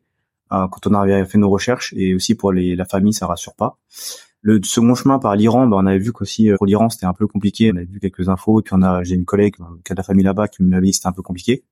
euh, 0.51 0.67
quand 0.67 0.85
on 0.85 0.93
avait 0.93 1.25
fait 1.25 1.39
nos 1.39 1.49
recherches 1.49 1.93
et 1.97 2.13
aussi 2.13 2.35
pour 2.35 2.51
les, 2.51 2.75
la 2.75 2.85
famille, 2.85 3.13
ça 3.13 3.25
rassure 3.25 3.55
pas. 3.55 3.79
Le 4.47 4.61
second 4.61 4.93
chemin 4.93 5.17
par 5.17 5.35
l'Iran, 5.35 5.65
ben, 5.65 5.77
on 5.77 5.87
avait 5.87 5.97
vu 5.97 6.13
qu'aussi 6.13 6.51
euh, 6.51 6.57
pour 6.57 6.67
l'Iran 6.67 6.87
c'était 6.91 7.07
un 7.07 7.13
peu 7.13 7.25
compliqué. 7.25 7.71
On 7.73 7.77
avait 7.77 7.85
vu 7.85 7.99
quelques 7.99 8.29
infos 8.29 8.59
et 8.59 8.63
puis 8.63 8.75
on 8.75 8.83
a, 8.83 9.01
j'ai 9.01 9.15
une 9.15 9.25
collègue 9.25 9.55
euh, 9.59 9.63
qui 9.83 9.91
a 9.91 9.95
de 9.95 9.99
la 9.99 10.03
famille 10.03 10.23
là-bas 10.23 10.47
qui 10.47 10.61
m'avait 10.61 10.85
dit 10.85 10.91
que 10.91 10.97
c'était 10.97 11.07
un 11.07 11.13
peu 11.13 11.23
compliqué. 11.23 11.63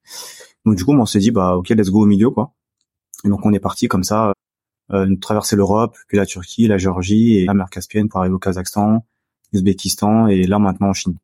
Donc 0.66 0.76
du 0.76 0.84
coup, 0.84 0.92
on 0.92 1.06
s'est 1.06 1.20
dit 1.20 1.30
bah 1.30 1.56
ok, 1.56 1.70
let's 1.70 1.92
go 1.92 2.02
au 2.02 2.06
milieu 2.08 2.32
quoi. 2.32 2.56
Et 3.26 3.30
donc 3.30 3.46
on 3.46 3.54
est 3.54 3.60
parti 3.60 3.88
comme 3.88 4.04
ça, 4.04 4.34
euh, 4.92 5.16
traverser 5.18 5.56
l'Europe, 5.56 5.96
puis 6.08 6.18
la 6.18 6.26
Turquie, 6.26 6.66
la 6.66 6.80
Géorgie 6.80 7.38
et 7.38 7.46
la 7.46 7.54
mer 7.54 7.70
Caspienne 7.70 8.10
pour 8.10 8.22
arriver 8.22 8.34
au 8.34 8.40
Kazakhstan, 8.40 9.06
l'Ouzbékistan 9.52 10.26
et 10.26 10.48
là 10.48 10.58
maintenant 10.58 10.88
en 10.90 10.94
Chine. 10.94 11.18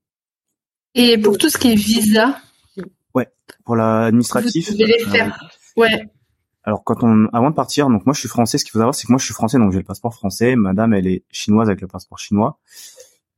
Et 0.94 1.18
pour 1.18 1.40
tout 1.40 1.50
ce 1.50 1.58
qui 1.58 1.72
est 1.72 1.76
visa? 1.76 2.38
Ouais, 3.16 3.28
pour 3.66 3.76
l'administratif. 3.76 4.70
Vous 4.70 4.78
devez 4.78 4.98
les 5.00 5.06
faire. 5.06 5.50
ouais. 5.78 6.12
Alors 6.64 6.84
quand 6.84 7.04
on, 7.04 7.28
avant 7.34 7.50
de 7.50 7.56
partir, 7.56 7.90
donc 7.90 8.06
moi 8.06 8.14
je 8.14 8.20
suis 8.20 8.30
français. 8.30 8.58
Ce 8.58 8.66
qu'il 8.66 8.72
faut 8.72 8.80
savoir, 8.80 8.94
c'est 8.94 9.08
que 9.08 9.12
moi 9.12 9.20
je 9.20 9.26
suis 9.26 9.34
français, 9.34 9.58
donc 9.58 9.72
j'ai 9.72 9.80
le 9.80 9.84
passeport 9.84 10.14
français. 10.14 10.56
Madame, 10.56 10.94
elle 10.94 11.08
est 11.08 11.24
chinoise 11.32 11.70
avec 11.70 11.82
le 11.82 11.88
passeport 11.88 12.20
chinois. 12.20 12.60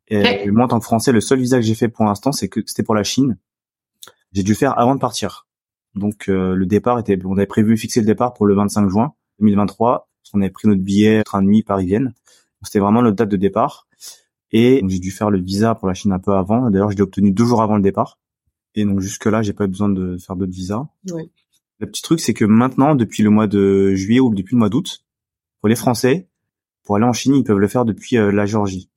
Et 0.08 0.52
moi 0.52 0.66
en 0.66 0.68
tant 0.68 0.80
que 0.80 0.84
français, 0.84 1.12
le 1.14 1.22
seul 1.22 1.40
visa 1.40 1.58
que 1.58 1.62
j'ai 1.62 1.76
fait 1.76 1.88
pour 1.88 2.04
l'instant, 2.04 2.32
c'est 2.32 2.50
que 2.50 2.62
c'était 2.66 2.84
pour 2.84 2.96
la 2.96 3.04
Chine. 3.04 3.38
J'ai 4.34 4.44
dû 4.44 4.56
faire 4.56 4.78
avant 4.78 4.96
de 4.96 5.00
partir. 5.00 5.48
Donc 5.96 6.30
euh, 6.30 6.56
le 6.56 6.66
départ 6.66 7.00
était, 7.00 7.18
on 7.26 7.34
avait 7.34 7.46
prévu 7.46 7.78
fixer 7.78 8.02
le 8.02 8.06
départ 8.06 8.34
pour 8.34 8.46
le 8.46 8.56
25 8.56 8.90
juin 8.90 9.14
2023. 9.40 10.10
On 10.34 10.42
avait 10.42 10.50
pris 10.50 10.68
notre 10.68 10.82
billet 10.82 11.24
train 11.24 11.42
de 11.42 11.48
nuit 11.48 11.64
Paris-Vienne. 11.64 12.14
C'était 12.64 12.80
vraiment 12.80 13.02
notre 13.02 13.18
date 13.18 13.30
de 13.30 13.38
départ. 13.38 13.88
Et 14.52 14.82
j'ai 14.86 15.00
dû 15.00 15.12
faire 15.12 15.30
le 15.30 15.40
visa 15.40 15.76
pour 15.76 15.88
la 15.88 15.94
Chine 15.94 16.12
un 16.12 16.20
peu 16.20 16.34
avant. 16.34 16.70
D'ailleurs, 16.70 16.92
je 16.92 16.98
l'ai 16.98 17.02
obtenu 17.02 17.32
deux 17.32 17.46
jours 17.46 17.62
avant 17.62 17.76
le 17.76 17.82
départ. 17.82 18.20
Et 18.76 18.86
donc 18.86 19.00
jusque 19.00 19.26
là, 19.26 19.42
j'ai 19.42 19.54
pas 19.54 19.66
eu 19.66 19.68
besoin 19.68 19.90
de 19.90 20.18
faire 20.18 20.36
d'autres 20.36 20.52
visas. 20.52 20.86
Le 21.82 21.88
petit 21.88 22.04
truc, 22.04 22.20
c'est 22.20 22.36
que 22.36 22.46
maintenant, 22.46 22.94
depuis 22.94 23.24
le 23.24 23.32
mois 23.32 23.48
de 23.48 23.96
juillet 23.96 24.20
ou 24.20 24.34
depuis 24.36 24.54
le 24.54 24.60
mois 24.60 24.70
d'août, 24.70 25.04
pour 25.60 25.68
les 25.68 25.76
Français, 25.76 26.28
pour 26.84 26.96
aller 26.96 27.06
en 27.06 27.14
Chine, 27.14 27.34
ils 27.36 27.44
peuvent 27.44 27.58
le 27.58 27.68
faire 27.68 27.86
depuis 27.86 28.18
euh, 28.18 28.32
la 28.32 28.46
Géorgie. 28.46 28.88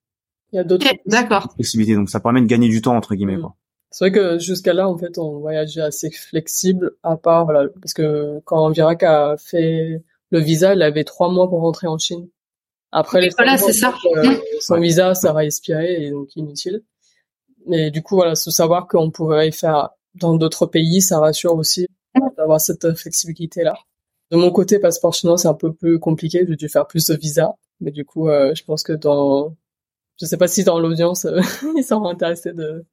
Il 0.53 0.57
y 0.57 0.59
a 0.59 0.65
d'autres 0.65 0.87
Ok, 0.87 1.01
d'accord. 1.07 1.55
Possibilité. 1.57 1.95
Donc 1.95 2.11
ça 2.11 2.21
permet 2.21 2.43
de 2.43 2.47
gagner 2.47 2.69
du 2.69 2.83
temps 2.83 2.95
entre 2.95 3.15
guillemets. 3.15 3.39
Mm. 3.39 3.41
Quoi. 3.41 3.57
C'est 3.91 4.05
vrai 4.05 4.13
que 4.13 4.39
jusqu'à 4.39 4.75
là, 4.75 4.87
en 4.87 4.99
fait, 4.99 5.17
on 5.17 5.39
voyageait 5.39 5.81
assez 5.81 6.11
flexible, 6.11 6.93
à 7.03 7.17
part, 7.17 7.47
voilà, 7.47 7.69
parce 7.81 7.95
que 7.95 8.41
quand 8.45 8.69
Virac 8.71 9.03
a 9.03 9.37
fait 9.39 10.03
le 10.31 10.41
visa, 10.41 10.75
il 10.75 10.83
avait 10.83 11.05
trois 11.05 11.31
mois 11.33 11.49
pour 11.49 11.61
rentrer 11.61 11.87
en 11.87 11.97
Chine. 11.97 12.29
Après 12.93 13.23
les 13.23 13.31
Voilà, 13.31 13.57
trois 13.57 13.67
mois, 13.67 13.73
c'est 13.73 13.81
ça. 13.81 13.95
euh, 14.17 14.37
son 14.61 14.79
visa, 14.79 15.15
ça 15.15 15.33
va 15.33 15.45
expirer 15.47 16.05
et 16.05 16.11
donc 16.11 16.37
inutile. 16.37 16.83
Mais 17.67 17.91
du 17.91 18.03
coup, 18.03 18.17
voilà, 18.17 18.35
se 18.35 18.51
savoir 18.51 18.89
qu'on 18.89 19.11
pourrait 19.11 19.53
faire 19.53 19.91
dans 20.17 20.37
d'autres 20.37 20.67
pays, 20.67 21.01
ça 21.01 21.19
rassure 21.19 21.55
aussi 21.55 21.87
d'avoir 22.45 22.61
cette 22.61 22.95
flexibilité-là. 22.95 23.75
De 24.31 24.37
mon 24.37 24.51
côté, 24.51 24.79
passeport 24.79 25.15
chinois, 25.15 25.39
c'est 25.39 25.49
un 25.49 25.55
peu 25.55 25.73
plus 25.73 25.99
compliqué. 25.99 26.45
J'ai 26.49 26.57
dû 26.57 26.69
faire 26.69 26.87
plus 26.87 27.07
de 27.07 27.15
visas. 27.17 27.53
Mais 27.81 27.91
du 27.91 28.05
coup, 28.05 28.29
euh, 28.29 28.55
je 28.55 28.65
pense 28.65 28.83
que 28.83 28.93
dans, 28.93 29.57
je 30.21 30.27
sais 30.27 30.37
pas 30.37 30.49
si 30.49 30.65
dans 30.65 30.79
l'audience, 30.79 31.25
euh, 31.25 31.41
ils 31.77 31.85
sont 31.85 32.05
intéressés 32.05 32.53
de, 32.53 32.85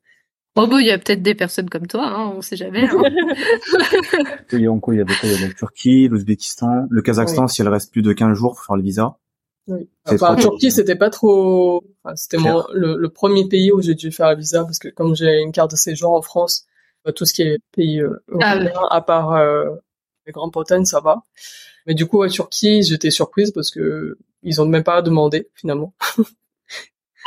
Oh 0.58 0.67
bah, 0.67 0.81
il 0.81 0.88
y 0.88 0.91
a 0.91 0.98
peut-être 0.98 1.22
des 1.22 1.36
personnes 1.36 1.70
comme 1.70 1.88
toi, 1.88 2.05
hein, 2.08 2.34
on 2.36 2.41
sait 2.41 2.58
jamais. 2.58 2.84
hein. 2.86 3.03
Il 4.51 4.62
y 4.62 4.65
a 4.67 4.72
encore, 4.72 4.93
il 4.93 4.98
y 4.98 5.01
a, 5.01 5.05
de 5.05 5.10
quoi, 5.13 5.29
il 5.29 5.31
y 5.41 5.43
a 5.43 5.48
la 5.48 5.53
Turquie, 5.53 6.08
l'Ouzbékistan, 6.10 6.88
le 6.89 7.01
Kazakhstan, 7.01 7.48
si 7.48 7.62
elle 7.62 7.70
reste 7.70 7.91
plus 7.91 8.01
de 8.01 8.12
15 8.13 8.38
jours 8.38 8.55
pour 8.55 8.65
faire 8.65 8.75
le 8.75 8.84
visa. 8.84 9.15
Oui. 9.67 9.88
Enfin, 10.05 10.36
Turquie, 10.36 10.72
c'était 10.72 10.96
pas 10.98 11.10
trop. 11.10 11.84
Enfin, 12.03 12.15
c'était 12.15 12.38
mon- 12.38 12.63
le, 12.74 12.98
le 12.98 13.10
premier 13.10 13.48
pays 13.48 13.72
où 13.72 13.81
j'ai 13.81 13.96
dû 13.96 14.12
faire 14.12 14.27
un 14.27 14.36
visa 14.36 14.63
parce 14.65 14.79
que 14.79 14.89
comme 14.89 15.15
j'ai 15.15 15.41
une 15.41 15.51
carte 15.51 15.72
de 15.72 15.75
séjour 15.77 16.12
en 16.12 16.22
France, 16.22 16.65
tout 17.15 17.25
ce 17.25 17.34
qui 17.34 17.41
est 17.41 17.58
pays 17.72 18.00
euh, 18.01 18.24
Ah 18.41 18.55
européen, 18.55 18.81
à 18.89 19.01
part 19.01 19.31
euh, 19.31 19.70
les 20.27 20.31
Grandes-Bretagne, 20.34 20.86
ça 20.86 21.00
va. 21.00 21.24
Mais 21.88 21.93
du 21.96 22.05
coup, 22.05 22.22
à 22.22 22.29
Turquie, 22.29 22.84
j'étais 22.84 23.10
surprise 23.12 23.51
parce 23.51 23.72
que 23.72 24.17
ils 24.43 24.62
ont 24.62 24.65
même 24.67 24.84
pas 24.84 25.01
demandé 25.01 25.50
finalement. 25.55 25.93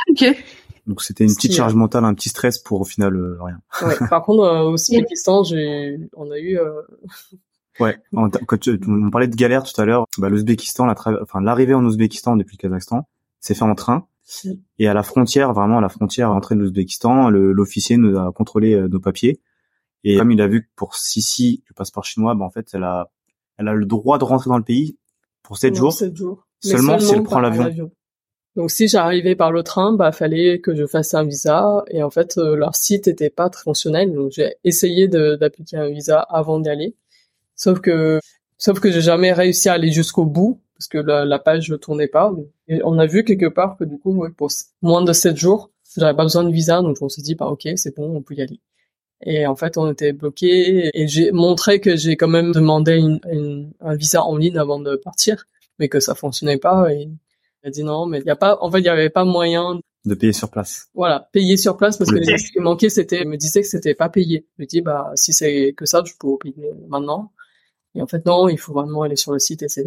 ok. 0.09 0.25
Donc 0.87 1.01
c'était 1.01 1.23
une 1.23 1.33
petite 1.33 1.51
Si, 1.51 1.57
charge 1.57 1.73
mentale, 1.73 2.05
un 2.05 2.13
petit 2.13 2.29
stress 2.29 2.59
pour 2.59 2.81
au 2.81 2.83
final 2.85 3.15
euh, 3.15 3.37
rien. 3.41 3.59
Ouais. 3.81 3.95
Par 4.09 4.23
contre, 4.23 4.43
euh, 4.43 4.61
au 4.61 4.73
Ouzbékistan, 4.73 5.43
j'ai, 5.43 5.97
on 6.13 6.29
a 6.31 6.37
eu. 6.39 6.57
euh, 6.59 6.81
Ouais. 7.81 7.97
Ta- 8.31 8.39
Quand 8.47 8.57
tu, 8.57 8.79
on 8.87 9.09
parlait 9.09 9.27
de 9.27 9.35
galère 9.35 9.63
tout 9.63 9.79
à 9.81 9.83
l'heure, 9.83 10.05
bah, 10.17 10.29
l'Ouzbékistan, 10.29 10.85
la 10.85 10.93
tra- 10.93 11.19
enfin 11.21 11.41
l'arrivée 11.41 11.73
en 11.73 11.83
Ouzbékistan 11.83 12.37
depuis 12.37 12.55
le 12.57 12.61
Kazakhstan, 12.61 13.05
c'est 13.41 13.53
fait 13.53 13.63
en 13.63 13.75
train. 13.75 14.07
Et 14.79 14.87
à 14.87 14.93
la 14.93 15.03
frontière, 15.03 15.51
vraiment 15.53 15.79
à 15.79 15.81
la 15.81 15.89
frontière 15.89 16.31
à 16.31 16.33
l'entrée 16.33 16.55
de 16.55 16.61
l'Ouzbékistan, 16.61 17.29
le- 17.29 17.51
l'officier 17.51 17.97
nous 17.97 18.17
a 18.17 18.31
contrôlé 18.31 18.73
euh, 18.75 18.87
nos 18.87 18.99
papiers. 19.01 19.41
Et 20.05 20.17
comme 20.17 20.31
il 20.31 20.41
a 20.41 20.47
vu 20.47 20.63
que 20.63 20.69
pour 20.75 20.95
Sissi, 20.95 21.63
le 21.67 21.73
passeport 21.73 22.05
chinois, 22.05 22.35
bah, 22.35 22.45
en 22.45 22.49
fait, 22.49 22.69
elle 22.73 22.83
a, 22.83 23.11
elle 23.57 23.67
a 23.67 23.73
le 23.73 23.85
droit 23.85 24.17
de 24.17 24.23
rentrer 24.23 24.49
dans 24.49 24.57
le 24.57 24.63
pays 24.63 24.97
pour 25.43 25.57
7 25.57 25.73
non, 25.73 25.79
jours. 25.79 25.93
sept 25.93 26.15
jours. 26.15 26.47
Mais 26.63 26.71
Seulement 26.71 26.99
si 26.99 27.13
elle 27.13 27.23
prend 27.23 27.39
l'avion. 27.39 27.91
Donc 28.55 28.71
si 28.71 28.87
j'arrivais 28.87 29.35
par 29.35 29.51
le 29.51 29.63
train, 29.63 29.91
bah 29.93 30.13
fallait 30.13 30.59
que 30.61 30.73
je 30.73 30.87
fasse 30.87 31.13
un 31.13 31.25
visa 31.25 31.83
et 31.89 32.01
en 32.03 32.09
fait 32.09 32.37
euh, 32.37 32.55
leur 32.55 32.73
site 32.73 33.05
était 33.09 33.29
pas 33.29 33.49
très 33.49 33.63
fonctionnel 33.63 34.13
donc 34.13 34.31
j'ai 34.31 34.55
essayé 34.63 35.09
de- 35.09 35.35
d'appliquer 35.35 35.75
un 35.75 35.89
visa 35.89 36.21
avant 36.21 36.61
d'y 36.61 36.69
aller. 36.69 36.95
Sauf 37.57 37.81
que 37.81 38.19
sauf 38.57 38.79
que 38.79 38.91
j'ai 38.91 39.01
jamais 39.01 39.33
réussi 39.33 39.67
à 39.67 39.73
aller 39.73 39.91
jusqu'au 39.91 40.23
bout 40.25 40.61
parce 40.77 40.87
que 40.87 40.97
la, 40.99 41.25
la 41.25 41.37
page 41.37 41.69
ne 41.69 41.75
tournait 41.75 42.07
pas. 42.07 42.31
Et 42.69 42.81
on 42.85 42.97
a 42.97 43.05
vu 43.05 43.25
quelque 43.25 43.47
part 43.47 43.75
que 43.77 43.83
du 43.83 43.99
coup 43.99 44.13
ouais, 44.15 44.29
pour 44.31 44.49
moins 44.81 45.03
de 45.03 45.11
7 45.11 45.35
jours, 45.35 45.69
j'avais 45.97 46.15
pas 46.15 46.23
besoin 46.23 46.45
de 46.45 46.51
visa 46.51 46.81
donc 46.81 46.95
on 47.01 47.09
s'est 47.09 47.21
dit 47.21 47.35
bah 47.35 47.47
OK, 47.47 47.67
c'est 47.75 47.93
bon, 47.95 48.15
on 48.15 48.21
peut 48.21 48.35
y 48.35 48.41
aller. 48.41 48.61
Et 49.25 49.47
en 49.47 49.55
fait, 49.55 49.77
on 49.77 49.91
était 49.91 50.13
bloqué 50.13 50.89
et 50.93 51.07
j'ai 51.07 51.31
montré 51.31 51.79
que 51.79 51.95
j'ai 51.95 52.15
quand 52.15 52.27
même 52.27 52.51
demandé 52.51 52.93
une- 52.97 53.19
une- 53.31 53.71
un 53.81 53.95
visa 53.95 54.23
en 54.23 54.37
ligne 54.37 54.57
avant 54.57 54.79
de 54.79 54.95
partir, 54.95 55.45
mais 55.79 55.89
que 55.89 55.99
ça 55.99 56.13
fonctionnait 56.15 56.57
pas 56.57 56.93
et 56.93 57.09
il 57.63 57.67
a 57.67 57.71
dit 57.71 57.83
non, 57.83 58.05
mais 58.05 58.19
il 58.19 58.25
y 58.25 58.29
a 58.29 58.35
pas, 58.35 58.57
en 58.61 58.71
fait, 58.71 58.79
il 58.79 58.85
y 58.85 58.89
avait 58.89 59.09
pas 59.09 59.25
moyen, 59.25 59.79
de 60.05 60.13
payer 60.13 60.33
sur 60.33 60.51
place. 60.51 60.89
voilà, 60.93 61.27
payer 61.31 61.57
sur 61.57 61.77
place 61.77 61.97
parce 61.97 62.11
que 62.11 62.17
Oui. 62.17 62.25
ce 62.39 62.51
qui 62.51 62.59
manquait, 62.59 62.89
c'était, 62.89 63.21
il 63.23 63.27
me 63.27 63.37
disait 63.37 63.61
que 63.61 63.67
c'était 63.67 63.95
pas 63.95 64.07
payé. 64.09 64.45
Je 64.57 64.61
lui 64.61 64.67
dis, 64.67 64.81
bah, 64.81 65.11
si 65.15 65.33
c'est 65.33 65.73
que 65.75 65.87
ça, 65.87 66.03
je 66.05 66.13
peux 66.19 66.37
payer 66.37 66.71
maintenant. 66.87 67.31
Et 67.95 68.01
en 68.03 68.07
fait, 68.07 68.23
non, 68.27 68.47
il 68.47 68.59
faut 68.59 68.71
vraiment 68.73 69.01
aller 69.01 69.15
sur 69.15 69.31
le 69.33 69.39
site, 69.39 69.63
etc. 69.63 69.85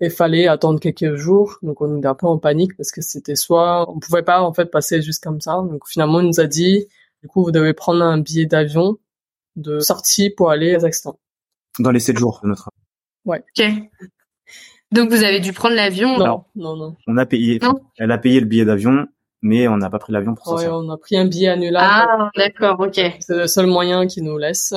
Et 0.00 0.08
fallait 0.08 0.46
attendre 0.46 0.80
quelques 0.80 1.16
jours. 1.16 1.58
Donc, 1.62 1.82
on 1.82 1.98
était 1.98 2.06
un 2.06 2.14
peu 2.14 2.26
en 2.26 2.38
panique 2.38 2.74
parce 2.78 2.90
que 2.92 3.02
c'était 3.02 3.36
soit, 3.36 3.90
on 3.90 3.98
pouvait 3.98 4.22
pas, 4.22 4.40
en 4.40 4.54
fait, 4.54 4.66
passer 4.66 5.02
juste 5.02 5.22
comme 5.22 5.42
ça. 5.42 5.56
Donc, 5.70 5.86
finalement, 5.86 6.20
il 6.20 6.28
nous 6.28 6.40
a 6.40 6.46
dit, 6.46 6.86
du 7.22 7.28
coup, 7.28 7.42
vous 7.44 7.50
devez 7.50 7.74
prendre 7.74 8.02
un 8.02 8.18
billet 8.18 8.46
d'avion 8.46 8.98
de 9.56 9.78
sortie 9.80 10.30
pour 10.30 10.50
aller 10.50 10.70
au 10.70 10.74
Kazakhstan. 10.74 11.18
Dans 11.78 11.90
les 11.90 12.00
7 12.00 12.18
jours 12.18 12.40
de 12.42 12.48
notre 12.48 12.70
Ok. 13.26 13.62
Donc 14.92 15.10
vous 15.10 15.22
avez 15.22 15.40
dû 15.40 15.52
prendre 15.52 15.74
l'avion. 15.76 16.16
Non, 16.18 16.24
Alors, 16.24 16.44
non, 16.56 16.76
non. 16.76 16.96
On 17.06 17.16
a 17.16 17.26
payé, 17.26 17.58
Non. 17.62 17.74
elle 17.98 18.10
a 18.10 18.18
payé 18.18 18.40
le 18.40 18.46
billet 18.46 18.64
d'avion, 18.64 19.06
mais 19.42 19.68
on 19.68 19.76
n'a 19.76 19.88
pas 19.90 19.98
pris 19.98 20.12
l'avion 20.12 20.34
pour 20.34 20.48
Ouais, 20.48 20.64
sortir. 20.64 20.74
on 20.74 20.90
a 20.90 20.96
pris 20.96 21.16
un 21.16 21.26
billet 21.26 21.48
annulable. 21.48 21.86
Ah, 21.88 22.30
d'accord, 22.36 22.80
ok. 22.80 22.94
C'est 23.20 23.36
le 23.36 23.46
seul 23.46 23.66
moyen 23.66 24.06
qui 24.06 24.22
nous 24.22 24.36
laisse. 24.38 24.74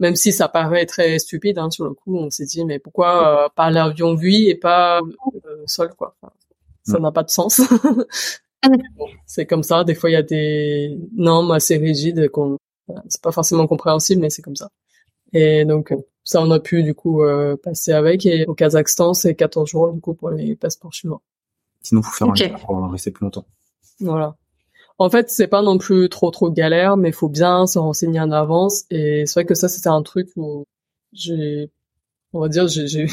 Même 0.00 0.16
si 0.16 0.32
ça 0.32 0.48
paraît 0.48 0.86
très 0.86 1.18
stupide, 1.18 1.58
hein, 1.58 1.70
sur 1.70 1.84
le 1.84 1.92
coup, 1.92 2.16
on 2.16 2.30
s'est 2.30 2.46
dit, 2.46 2.64
mais 2.64 2.78
pourquoi 2.78 3.44
euh, 3.44 3.48
par 3.54 3.70
l'avion 3.70 4.12
oui 4.14 4.48
et 4.48 4.54
pas 4.54 5.00
euh, 5.00 5.62
sol, 5.66 5.90
quoi. 5.96 6.16
Enfin, 6.22 6.32
ça 6.84 6.98
Mm. 6.98 7.02
n'a 7.02 7.12
pas 7.12 7.22
de 7.24 7.30
sens. 7.30 7.60
C'est 9.26 9.46
comme 9.46 9.62
ça. 9.62 9.84
Des 9.84 9.94
fois, 9.94 10.10
il 10.10 10.14
y 10.14 10.16
a 10.16 10.22
des 10.22 10.98
normes 11.16 11.50
assez 11.50 11.76
rigides 11.76 12.28
qu'on, 12.28 12.56
c'est 13.08 13.20
pas 13.22 13.32
forcément 13.32 13.66
compréhensible, 13.66 14.20
mais 14.22 14.30
c'est 14.30 14.42
comme 14.42 14.56
ça. 14.56 14.70
Et 15.32 15.64
donc, 15.64 15.92
euh, 15.92 15.96
ça, 16.24 16.42
on 16.42 16.50
a 16.50 16.60
pu, 16.60 16.82
du 16.82 16.94
coup, 16.94 17.22
euh, 17.22 17.56
passer 17.56 17.92
avec. 17.92 18.24
Et 18.26 18.46
au 18.46 18.54
Kazakhstan, 18.54 19.14
c'est 19.14 19.34
14 19.34 19.68
jours, 19.68 19.92
du 19.92 20.00
coup, 20.00 20.14
pour 20.14 20.30
les 20.30 20.56
passeports 20.56 20.92
chinois. 20.92 21.20
Sinon, 21.82 22.02
faut 22.02 22.12
faire 22.12 22.28
Ok. 22.28 22.40
un 22.40 22.58
pour 22.58 22.90
rester 22.90 23.10
plus 23.10 23.24
longtemps. 23.24 23.44
Voilà. 24.00 24.36
En 24.98 25.10
fait, 25.10 25.30
c'est 25.30 25.46
pas 25.46 25.62
non 25.62 25.78
plus 25.78 26.08
trop 26.08 26.30
trop 26.30 26.50
galère, 26.50 26.96
mais 26.96 27.10
il 27.10 27.14
faut 27.14 27.28
bien 27.28 27.66
se 27.66 27.78
renseigner 27.78 28.20
en 28.20 28.32
avance. 28.32 28.84
Et 28.90 29.24
c'est 29.26 29.34
vrai 29.34 29.44
que 29.44 29.54
ça, 29.54 29.68
c'était 29.68 29.88
un 29.88 30.02
truc 30.02 30.28
où 30.36 30.64
j'ai, 31.12 31.70
on 32.32 32.40
va 32.40 32.48
dire, 32.48 32.68
j'ai 32.68 33.06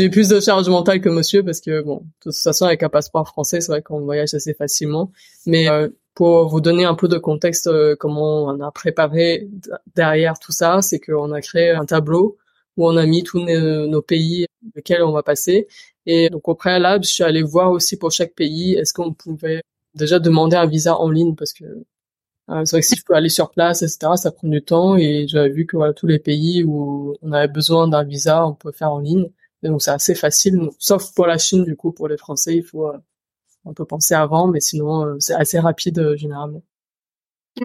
eu 0.00 0.10
plus 0.10 0.28
de 0.28 0.40
charge 0.40 0.68
mentale 0.68 1.00
que 1.00 1.08
monsieur 1.08 1.42
parce 1.42 1.60
que 1.60 1.82
bon, 1.82 1.98
de 1.98 2.30
toute 2.30 2.36
façon, 2.36 2.66
avec 2.66 2.82
un 2.82 2.88
passeport 2.88 3.26
français, 3.26 3.60
c'est 3.60 3.72
vrai 3.72 3.82
qu'on 3.82 4.00
voyage 4.00 4.34
assez 4.34 4.54
facilement. 4.54 5.10
Mais 5.46 5.68
euh, 5.70 5.88
pour 6.14 6.48
vous 6.48 6.60
donner 6.60 6.84
un 6.84 6.94
peu 6.94 7.08
de 7.08 7.18
contexte, 7.18 7.66
euh, 7.66 7.96
comment 7.98 8.44
on 8.44 8.60
a 8.60 8.70
préparé 8.70 9.48
derrière 9.96 10.38
tout 10.38 10.52
ça, 10.52 10.82
c'est 10.82 11.00
qu'on 11.00 11.32
a 11.32 11.40
créé 11.40 11.70
un 11.70 11.86
tableau 11.86 12.36
où 12.76 12.86
on 12.86 12.96
a 12.96 13.06
mis 13.06 13.22
tous 13.22 13.38
nos, 13.38 13.86
nos 13.86 14.02
pays 14.02 14.46
lesquels 14.74 15.02
on 15.02 15.12
va 15.12 15.22
passer. 15.22 15.66
Et 16.06 16.30
donc 16.30 16.48
au 16.48 16.54
préalable, 16.54 17.04
je 17.04 17.10
suis 17.10 17.24
allé 17.24 17.42
voir 17.42 17.70
aussi 17.72 17.96
pour 17.96 18.10
chaque 18.12 18.34
pays, 18.34 18.74
est-ce 18.74 18.92
qu'on 18.92 19.12
pouvait 19.12 19.62
déjà 19.94 20.18
demander 20.18 20.56
un 20.56 20.66
visa 20.66 20.96
en 20.96 21.10
ligne 21.10 21.34
parce 21.34 21.52
que 21.52 21.64
c'est 22.64 22.76
vrai 22.76 22.80
que 22.80 22.86
si 22.86 22.96
je 22.96 23.04
peux 23.04 23.14
aller 23.14 23.28
sur 23.28 23.50
place, 23.50 23.82
etc., 23.82 24.12
ça 24.16 24.30
prend 24.30 24.48
du 24.48 24.62
temps 24.62 24.96
et 24.96 25.26
j'avais 25.28 25.50
vu 25.50 25.66
que 25.66 25.76
voilà 25.76 25.92
tous 25.92 26.06
les 26.06 26.18
pays 26.18 26.64
où 26.64 27.16
on 27.22 27.32
avait 27.32 27.48
besoin 27.48 27.88
d'un 27.88 28.04
visa, 28.04 28.46
on 28.46 28.54
peut 28.54 28.72
faire 28.72 28.92
en 28.92 28.98
ligne. 28.98 29.30
Et 29.62 29.68
donc 29.68 29.82
c'est 29.82 29.90
assez 29.90 30.14
facile, 30.14 30.58
donc, 30.58 30.74
sauf 30.78 31.14
pour 31.14 31.26
la 31.26 31.38
Chine 31.38 31.64
du 31.64 31.76
coup 31.76 31.92
pour 31.92 32.08
les 32.08 32.16
Français, 32.16 32.56
il 32.56 32.64
faut 32.64 32.88
euh, 32.88 32.98
on 33.64 33.74
peut 33.74 33.84
penser 33.84 34.14
avant, 34.14 34.48
mais 34.48 34.60
sinon 34.60 35.06
euh, 35.06 35.16
c'est 35.20 35.34
assez 35.34 35.58
rapide 35.58 35.98
euh, 35.98 36.16
généralement. 36.16 36.62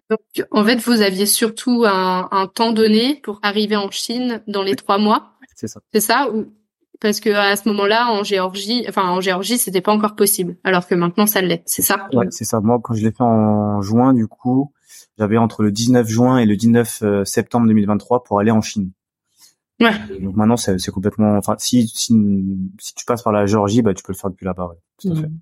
Donc, 0.09 0.19
en 0.51 0.65
fait, 0.65 0.75
vous 0.77 1.01
aviez 1.01 1.25
surtout 1.25 1.85
un, 1.87 2.27
un 2.31 2.47
temps 2.47 2.73
donné 2.73 3.21
pour 3.23 3.39
arriver 3.41 3.77
en 3.77 3.89
Chine 3.89 4.43
dans 4.47 4.61
les 4.61 4.75
trois 4.75 4.97
mois, 4.97 5.31
C'est 5.55 5.67
ça. 5.67 5.79
c'est 5.93 6.01
ça 6.01 6.29
ou... 6.31 6.53
Parce 6.99 7.19
que 7.19 7.29
à 7.29 7.55
ce 7.55 7.69
moment-là, 7.69 8.11
en 8.11 8.23
Géorgie, 8.23 8.83
enfin 8.89 9.09
en 9.09 9.21
Géorgie, 9.21 9.59
c'était 9.59 9.81
pas 9.81 9.91
encore 9.91 10.15
possible, 10.15 10.57
alors 10.63 10.87
que 10.87 10.95
maintenant 10.95 11.27
ça 11.27 11.41
l'est, 11.41 11.61
c'est 11.67 11.83
ça? 11.83 12.07
Ouais, 12.11 12.25
c'est 12.31 12.43
ça. 12.43 12.59
Moi, 12.59 12.79
quand 12.83 12.95
je 12.95 13.03
l'ai 13.03 13.11
fait 13.11 13.21
en 13.21 13.81
juin, 13.83 14.13
du 14.13 14.27
coup, 14.27 14.73
j'avais 15.17 15.37
entre 15.37 15.63
le 15.63 15.71
19 15.71 16.07
juin 16.07 16.37
et 16.37 16.45
le 16.45 16.55
19 16.55 16.99
euh, 17.01 17.25
septembre 17.25 17.67
2023 17.67 18.23
pour 18.23 18.39
aller 18.39 18.51
en 18.51 18.61
Chine. 18.61 18.91
Ouais. 19.79 19.91
Donc 20.19 20.35
maintenant, 20.35 20.57
c'est 20.57 20.79
c'est 20.79 20.91
complètement. 20.91 21.37
Enfin, 21.37 21.55
si, 21.59 21.87
si 21.87 22.13
si 22.79 22.95
tu 22.95 23.05
passes 23.05 23.21
par 23.21 23.33
la 23.33 23.45
Géorgie, 23.45 23.81
bah 23.81 23.93
tu 23.93 24.03
peux 24.03 24.13
le 24.13 24.17
faire 24.17 24.29
depuis 24.29 24.45
là-bas. 24.45 24.67
Ouais, 24.67 24.75
tout 24.99 25.11
à 25.11 25.15
fait. 25.15 25.27
Mm. 25.27 25.39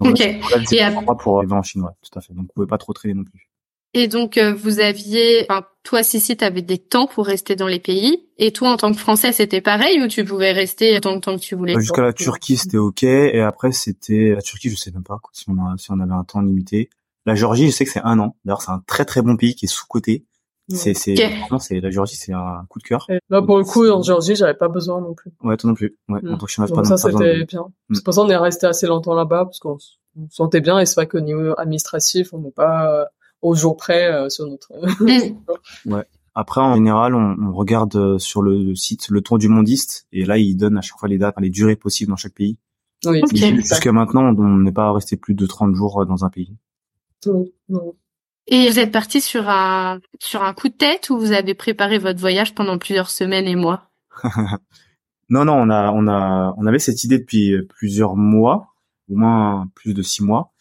Donc, 0.00 0.12
Ok. 0.12 0.18
là, 0.18 0.64
c'est 0.66 0.76
Et 0.76 0.90
mois 0.90 1.16
pour 1.16 1.38
arriver 1.38 1.54
en 1.54 1.62
Chine. 1.62 1.82
Ouais, 1.82 1.92
tout 2.02 2.18
à 2.18 2.20
fait. 2.20 2.34
Donc, 2.34 2.46
vous 2.46 2.52
pouvez 2.54 2.66
pas 2.66 2.78
trop 2.78 2.92
traîner 2.92 3.14
non 3.14 3.24
plus. 3.24 3.48
Et 3.94 4.08
donc 4.08 4.38
euh, 4.38 4.54
vous 4.54 4.80
aviez, 4.80 5.44
enfin 5.50 5.66
toi 5.82 6.02
Sissi, 6.02 6.34
t'avais 6.36 6.62
des 6.62 6.78
temps 6.78 7.06
pour 7.06 7.26
rester 7.26 7.56
dans 7.56 7.66
les 7.66 7.78
pays, 7.78 8.26
et 8.38 8.50
toi 8.50 8.70
en 8.70 8.76
tant 8.78 8.90
que 8.90 8.98
Français, 8.98 9.32
c'était 9.32 9.60
pareil 9.60 10.02
ou 10.02 10.08
tu 10.08 10.24
pouvais 10.24 10.52
rester 10.52 10.98
tant, 11.00 11.20
tant 11.20 11.36
que 11.36 11.42
tu 11.42 11.54
voulais? 11.56 11.78
Jusqu'à 11.78 12.00
la 12.00 12.14
Turquie, 12.14 12.56
c'était 12.56 12.78
ok, 12.78 13.02
et 13.02 13.40
après 13.40 13.70
c'était 13.72 14.30
la 14.34 14.40
Turquie, 14.40 14.70
je 14.70 14.76
sais 14.76 14.92
même 14.92 15.02
pas 15.02 15.18
si 15.32 15.44
on 15.48 15.58
a, 15.58 15.76
si 15.76 15.90
on 15.90 16.00
avait 16.00 16.12
un 16.12 16.24
temps 16.24 16.40
limité. 16.40 16.88
La 17.26 17.34
Géorgie, 17.34 17.66
je 17.70 17.72
sais 17.72 17.84
que 17.84 17.90
c'est 17.90 18.02
un 18.02 18.18
an. 18.18 18.36
D'ailleurs, 18.44 18.62
c'est 18.62 18.70
un 18.72 18.82
très 18.86 19.04
très 19.04 19.22
bon 19.22 19.36
pays 19.36 19.54
qui 19.54 19.66
est 19.66 19.68
sous 19.68 19.86
coté. 19.86 20.26
C'est 20.68 20.94
c'est 20.94 21.12
Ok. 21.12 21.36
franchement, 21.38 21.58
c'est 21.58 21.80
la 21.80 21.90
Géorgie, 21.90 22.16
c'est 22.16 22.32
un 22.32 22.64
coup 22.68 22.78
de 22.78 22.84
cœur. 22.84 23.04
Et 23.10 23.18
là 23.28 23.42
pour 23.42 23.58
le 23.58 23.64
coup 23.64 23.86
en 23.88 24.00
Géorgie, 24.02 24.36
j'avais 24.36 24.54
pas 24.54 24.68
besoin 24.68 25.00
non 25.00 25.12
plus. 25.12 25.32
Ouais, 25.42 25.56
toi 25.56 25.68
non 25.68 25.74
plus. 25.74 25.96
Ouais, 26.08 26.20
Mm. 26.22 26.34
en 26.34 26.38
tant 26.38 26.46
que 26.46 26.52
chinois, 26.52 26.68
pas 26.68 26.84
ça 26.84 26.96
c'était 26.96 27.44
bien. 27.44 27.66
Mm. 27.88 27.94
C'est 27.94 28.04
pour 28.04 28.14
ça 28.14 28.22
qu'on 28.22 28.30
est 28.30 28.36
resté 28.36 28.66
assez 28.66 28.86
longtemps 28.86 29.14
là-bas 29.14 29.44
parce 29.44 29.58
qu'on 29.58 29.78
se 29.78 29.90
sentait 30.30 30.60
bien 30.60 30.78
et 30.78 30.86
c'est 30.86 30.94
vrai 30.94 31.08
qu'au 31.08 31.20
niveau 31.20 31.52
administratif, 31.58 32.32
on 32.32 32.38
n'est 32.38 32.52
pas 32.52 33.06
au 33.42 33.54
jour 33.54 33.76
près 33.76 34.30
sur 34.30 34.46
notre. 34.46 34.72
ouais. 35.86 36.04
Après, 36.34 36.60
en 36.62 36.74
général, 36.76 37.14
on, 37.14 37.36
on, 37.38 37.52
regarde 37.52 38.16
sur 38.18 38.40
le 38.40 38.74
site 38.74 39.08
le 39.10 39.20
tour 39.20 39.36
du 39.36 39.48
mondiste 39.48 40.06
et 40.12 40.24
là, 40.24 40.38
il 40.38 40.54
donne 40.56 40.78
à 40.78 40.80
chaque 40.80 40.98
fois 40.98 41.08
les 41.08 41.18
dates, 41.18 41.34
les 41.40 41.50
durées 41.50 41.76
possibles 41.76 42.10
dans 42.10 42.16
chaque 42.16 42.32
pays. 42.34 42.56
Oui, 43.04 43.20
Jusqu'à 43.34 43.92
maintenant, 43.92 44.22
on 44.22 44.58
n'est 44.58 44.72
pas 44.72 44.90
resté 44.92 45.16
plus 45.16 45.34
de 45.34 45.44
30 45.44 45.74
jours 45.74 46.06
dans 46.06 46.24
un 46.24 46.30
pays. 46.30 46.56
Non. 47.26 47.94
Et 48.48 48.68
vous 48.68 48.78
êtes 48.78 48.92
parti 48.92 49.20
sur 49.20 49.48
un 49.48 50.00
sur 50.20 50.42
un 50.42 50.52
coup 50.52 50.68
de 50.68 50.74
tête 50.74 51.10
ou 51.10 51.18
vous 51.18 51.32
avez 51.32 51.54
préparé 51.54 51.98
votre 51.98 52.18
voyage 52.18 52.54
pendant 52.54 52.78
plusieurs 52.78 53.10
semaines 53.10 53.46
et 53.46 53.56
mois? 53.56 53.90
Non, 55.32 55.46
non, 55.46 55.54
on 55.54 55.70
a 55.70 55.90
on 55.92 56.08
a 56.08 56.54
on 56.58 56.66
avait 56.66 56.78
cette 56.78 57.04
idée 57.04 57.18
depuis 57.18 57.56
plusieurs 57.66 58.16
mois, 58.16 58.74
au 59.10 59.16
moins 59.16 59.66
plus 59.74 59.94
de 59.94 60.02
six 60.02 60.22
mois. 60.22 60.52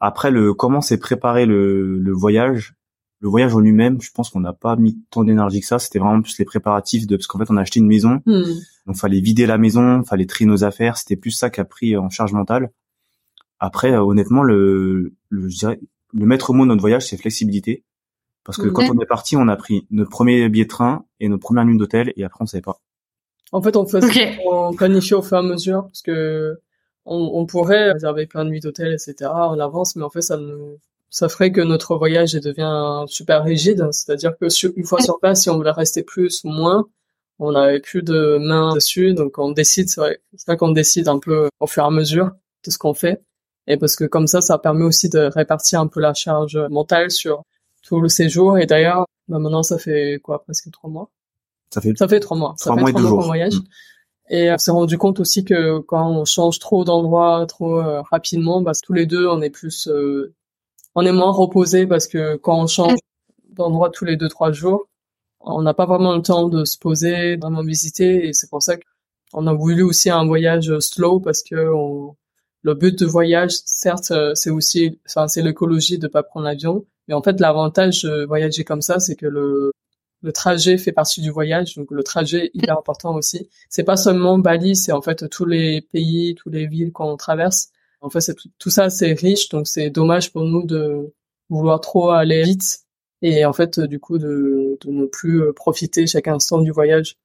Après 0.00 0.30
le 0.30 0.54
comment 0.54 0.80
s'est 0.80 0.96
préparé 0.96 1.44
le, 1.44 1.98
le 1.98 2.12
voyage, 2.12 2.76
le 3.20 3.28
voyage 3.28 3.54
en 3.54 3.60
lui-même, 3.60 4.00
je 4.00 4.10
pense 4.12 4.30
qu'on 4.30 4.40
n'a 4.40 4.54
pas 4.54 4.74
mis 4.76 4.98
tant 5.10 5.22
d'énergie 5.22 5.60
que 5.60 5.66
ça. 5.66 5.78
C'était 5.78 5.98
vraiment 5.98 6.22
plus 6.22 6.38
les 6.38 6.46
préparatifs 6.46 7.06
de 7.06 7.16
parce 7.16 7.26
qu'en 7.26 7.38
fait 7.38 7.50
on 7.50 7.58
a 7.58 7.60
acheté 7.60 7.78
une 7.78 7.88
maison, 7.88 8.22
hmm. 8.24 8.54
donc 8.86 8.96
fallait 8.96 9.20
vider 9.20 9.44
la 9.44 9.58
maison, 9.58 10.02
fallait 10.02 10.24
trier 10.24 10.48
nos 10.48 10.64
affaires. 10.64 10.96
C'était 10.96 11.16
plus 11.16 11.32
ça 11.32 11.50
qui 11.50 11.60
a 11.60 11.66
pris 11.66 11.94
en 11.98 12.08
charge 12.08 12.32
mentale. 12.32 12.70
Après, 13.58 13.94
honnêtement, 13.98 14.42
le, 14.42 15.14
le 15.28 15.48
je 15.50 15.58
dirais 15.58 15.80
le 16.12 16.26
maître 16.26 16.52
mot 16.52 16.64
de 16.64 16.68
notre 16.68 16.80
voyage, 16.80 17.06
c'est 17.06 17.16
flexibilité. 17.16 17.84
Parce 18.44 18.58
que 18.58 18.68
quand 18.68 18.88
on 18.88 19.00
est 19.00 19.06
parti, 19.06 19.36
on 19.36 19.48
a 19.48 19.56
pris 19.56 19.88
notre 19.90 20.10
premier 20.10 20.48
billet 20.48 20.64
de 20.64 20.70
train 20.70 21.04
et 21.18 21.28
notre 21.28 21.42
première 21.42 21.64
nuit 21.64 21.76
d'hôtel 21.76 22.12
et 22.16 22.22
après 22.22 22.42
on 22.42 22.46
savait 22.46 22.62
pas. 22.62 22.80
En 23.50 23.60
fait, 23.60 23.76
on 23.76 23.86
faisait, 23.86 24.38
on 24.46 24.72
planifiait 24.72 25.16
au 25.16 25.22
fur 25.22 25.36
et 25.36 25.40
à 25.40 25.42
mesure 25.42 25.84
parce 25.86 26.02
que 26.02 26.56
on, 27.04 27.30
on 27.34 27.46
pourrait 27.46 27.92
réserver 27.92 28.26
plein 28.26 28.44
de 28.44 28.50
nuits 28.50 28.60
d'hôtel, 28.60 28.92
etc. 28.92 29.30
en 29.30 29.58
avance, 29.58 29.96
mais 29.96 30.04
en 30.04 30.10
fait, 30.10 30.22
ça 30.22 30.36
nous, 30.36 30.78
ça 31.10 31.28
ferait 31.28 31.52
que 31.52 31.60
notre 31.60 31.96
voyage 31.96 32.34
devient 32.34 33.04
super 33.08 33.42
rigide. 33.44 33.88
C'est-à-dire 33.92 34.36
que 34.38 34.48
sur, 34.48 34.72
une 34.76 34.84
fois 34.84 35.00
sur 35.00 35.18
place, 35.18 35.42
si 35.42 35.50
on 35.50 35.56
voulait 35.56 35.70
rester 35.70 36.02
plus 36.02 36.42
ou 36.44 36.48
moins, 36.48 36.86
on 37.38 37.52
n'avait 37.52 37.80
plus 37.80 38.02
de 38.02 38.38
main 38.38 38.74
dessus. 38.74 39.14
Donc 39.14 39.38
on 39.38 39.50
décide, 39.52 39.88
c'est 39.88 40.00
vrai, 40.00 40.20
c'est 40.36 40.46
vrai 40.46 40.56
qu'on 40.56 40.72
décide 40.72 41.08
un 41.08 41.18
peu 41.18 41.48
au 41.60 41.66
fur 41.66 41.82
et 41.84 41.86
à 41.86 41.90
mesure 41.90 42.30
de 42.64 42.70
ce 42.70 42.78
qu'on 42.78 42.94
fait. 42.94 43.22
Et 43.66 43.76
parce 43.76 43.96
que 43.96 44.04
comme 44.04 44.26
ça, 44.26 44.40
ça 44.40 44.58
permet 44.58 44.84
aussi 44.84 45.08
de 45.08 45.18
répartir 45.18 45.80
un 45.80 45.86
peu 45.86 46.00
la 46.00 46.14
charge 46.14 46.56
mentale 46.70 47.10
sur 47.10 47.42
tout 47.82 48.00
le 48.00 48.08
séjour. 48.08 48.58
Et 48.58 48.66
d'ailleurs, 48.66 49.06
bah 49.28 49.38
maintenant, 49.38 49.62
ça 49.62 49.78
fait 49.78 50.20
quoi, 50.22 50.42
presque 50.42 50.70
trois 50.70 50.90
mois 50.90 51.10
Ça 51.70 51.80
fait 51.80 51.96
ça 51.96 52.06
fait 52.06 52.20
trois 52.20 52.36
mois. 52.36 52.54
Trois 52.58 52.74
ça 52.74 52.80
mois 52.80 52.90
fait 52.90 52.96
deux 52.96 53.06
jours. 53.06 53.20
qu'on 53.20 53.26
voyage. 53.26 53.54
Mm. 53.54 53.64
Et 54.28 54.52
on 54.52 54.58
s'est 54.58 54.70
rendu 54.70 54.98
compte 54.98 55.20
aussi 55.20 55.44
que 55.44 55.78
quand 55.80 56.08
on 56.10 56.24
change 56.24 56.58
trop 56.58 56.84
d'endroit 56.84 57.46
trop 57.46 57.80
euh, 57.80 58.02
rapidement, 58.02 58.60
bah, 58.60 58.72
tous 58.82 58.92
les 58.92 59.06
deux, 59.06 59.28
on 59.28 59.40
est 59.40 59.50
plus, 59.50 59.86
euh, 59.88 60.34
on 60.94 61.06
est 61.06 61.12
moins 61.12 61.30
reposé 61.30 61.86
parce 61.86 62.08
que 62.08 62.36
quand 62.36 62.60
on 62.60 62.66
change 62.66 62.98
d'endroit 63.50 63.90
tous 63.90 64.04
les 64.04 64.16
deux 64.16 64.28
trois 64.28 64.52
jours, 64.52 64.88
on 65.40 65.62
n'a 65.62 65.74
pas 65.74 65.86
vraiment 65.86 66.14
le 66.16 66.22
temps 66.22 66.48
de 66.48 66.64
se 66.64 66.76
poser, 66.76 67.36
vraiment 67.36 67.62
visiter. 67.62 68.26
Et 68.28 68.32
c'est 68.32 68.50
pour 68.50 68.62
ça 68.62 68.74
qu'on 69.32 69.46
a 69.46 69.54
voulu 69.54 69.82
aussi 69.82 70.10
un 70.10 70.26
voyage 70.26 70.76
slow 70.80 71.20
parce 71.20 71.42
que 71.44 71.72
on, 71.72 72.16
le 72.66 72.74
but 72.74 72.98
de 72.98 73.06
voyage, 73.06 73.52
certes, 73.64 74.10
euh, 74.10 74.34
c'est 74.34 74.50
aussi, 74.50 74.98
enfin, 75.06 75.28
c'est 75.28 75.42
l'écologie 75.42 75.98
de 75.98 76.08
pas 76.08 76.24
prendre 76.24 76.46
l'avion, 76.46 76.84
mais 77.06 77.14
en 77.14 77.22
fait, 77.22 77.38
l'avantage 77.40 78.02
de 78.02 78.24
voyager 78.26 78.64
comme 78.64 78.82
ça, 78.82 78.98
c'est 79.00 79.16
que 79.16 79.26
le 79.26 79.72
le 80.22 80.32
trajet 80.32 80.76
fait 80.78 80.92
partie 80.92 81.20
du 81.20 81.30
voyage, 81.30 81.76
donc 81.76 81.90
le 81.90 82.02
trajet 82.02 82.46
est 82.46 82.50
hyper 82.54 82.78
important 82.78 83.14
aussi. 83.14 83.48
C'est 83.68 83.84
pas 83.84 83.96
seulement 83.96 84.38
Bali, 84.38 84.74
c'est 84.74 84.90
en 84.90 85.02
fait 85.02 85.28
tous 85.28 85.44
les 85.44 85.82
pays, 85.82 86.34
toutes 86.34 86.54
les 86.54 86.66
villes 86.66 86.90
qu'on 86.90 87.16
traverse. 87.16 87.70
En 88.00 88.10
fait, 88.10 88.34
tout, 88.34 88.48
tout 88.58 88.70
ça, 88.70 88.90
c'est 88.90 89.12
riche, 89.12 89.50
donc 89.50 89.68
c'est 89.68 89.90
dommage 89.90 90.32
pour 90.32 90.42
nous 90.42 90.64
de 90.64 91.12
vouloir 91.50 91.80
trop 91.80 92.10
aller 92.10 92.42
vite 92.42 92.80
et 93.22 93.44
en 93.44 93.52
fait, 93.52 93.78
du 93.78 94.00
coup, 94.00 94.18
de, 94.18 94.78
de 94.80 94.90
ne 94.90 95.06
plus 95.06 95.42
euh, 95.42 95.52
profiter 95.52 96.06
chaque 96.06 96.28
instant 96.28 96.60
du 96.60 96.72
voyage. 96.72 97.16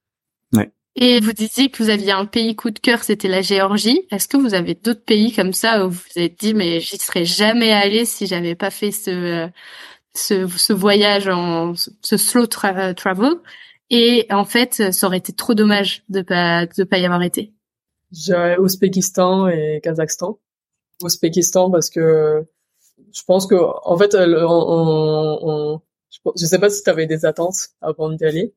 Et 0.95 1.21
vous 1.21 1.31
disiez 1.31 1.69
que 1.69 1.81
vous 1.81 1.89
aviez 1.89 2.11
un 2.11 2.25
pays 2.25 2.55
coup 2.55 2.69
de 2.69 2.79
cœur, 2.79 3.03
c'était 3.03 3.29
la 3.29 3.41
Géorgie. 3.41 4.05
Est-ce 4.11 4.27
que 4.27 4.35
vous 4.35 4.53
avez 4.53 4.75
d'autres 4.75 5.03
pays 5.03 5.31
comme 5.33 5.53
ça 5.53 5.85
où 5.85 5.89
vous 5.89 5.99
vous 6.15 6.21
êtes 6.21 6.37
dit 6.39 6.53
mais 6.53 6.81
j'y 6.81 6.97
serais 6.97 7.23
jamais 7.23 7.71
allé 7.71 8.03
si 8.05 8.27
j'avais 8.27 8.55
pas 8.55 8.69
fait 8.71 8.91
ce 8.91 9.49
ce, 10.13 10.47
ce 10.47 10.73
voyage 10.73 11.29
en 11.29 11.73
ce 11.75 12.17
slow 12.17 12.45
tra 12.45 12.93
travel? 12.93 13.31
Et 13.89 14.27
en 14.31 14.43
fait 14.43 14.91
ça 14.91 15.07
aurait 15.07 15.19
été 15.19 15.31
trop 15.31 15.53
dommage 15.53 16.03
de 16.09 16.21
pas 16.21 16.65
de 16.65 16.83
pas 16.83 16.97
y 16.97 17.05
avoir 17.05 17.23
été. 17.23 17.53
J'irais 18.11 18.57
Ouzbékistan 18.57 19.47
et 19.47 19.79
Kazakhstan. 19.81 20.39
Ouzbékistan 21.01 21.71
parce 21.71 21.89
que 21.89 22.45
je 23.13 23.21
pense 23.25 23.47
que 23.47 23.55
en 23.55 23.97
fait 23.97 24.13
on, 24.13 24.19
on, 24.19 25.39
on 25.41 25.81
je 26.35 26.45
sais 26.45 26.59
pas 26.59 26.69
si 26.69 26.83
tu 26.83 26.89
avais 26.89 27.05
des 27.05 27.25
attentes 27.25 27.69
avant 27.79 28.09
d'y 28.09 28.25
aller 28.25 28.53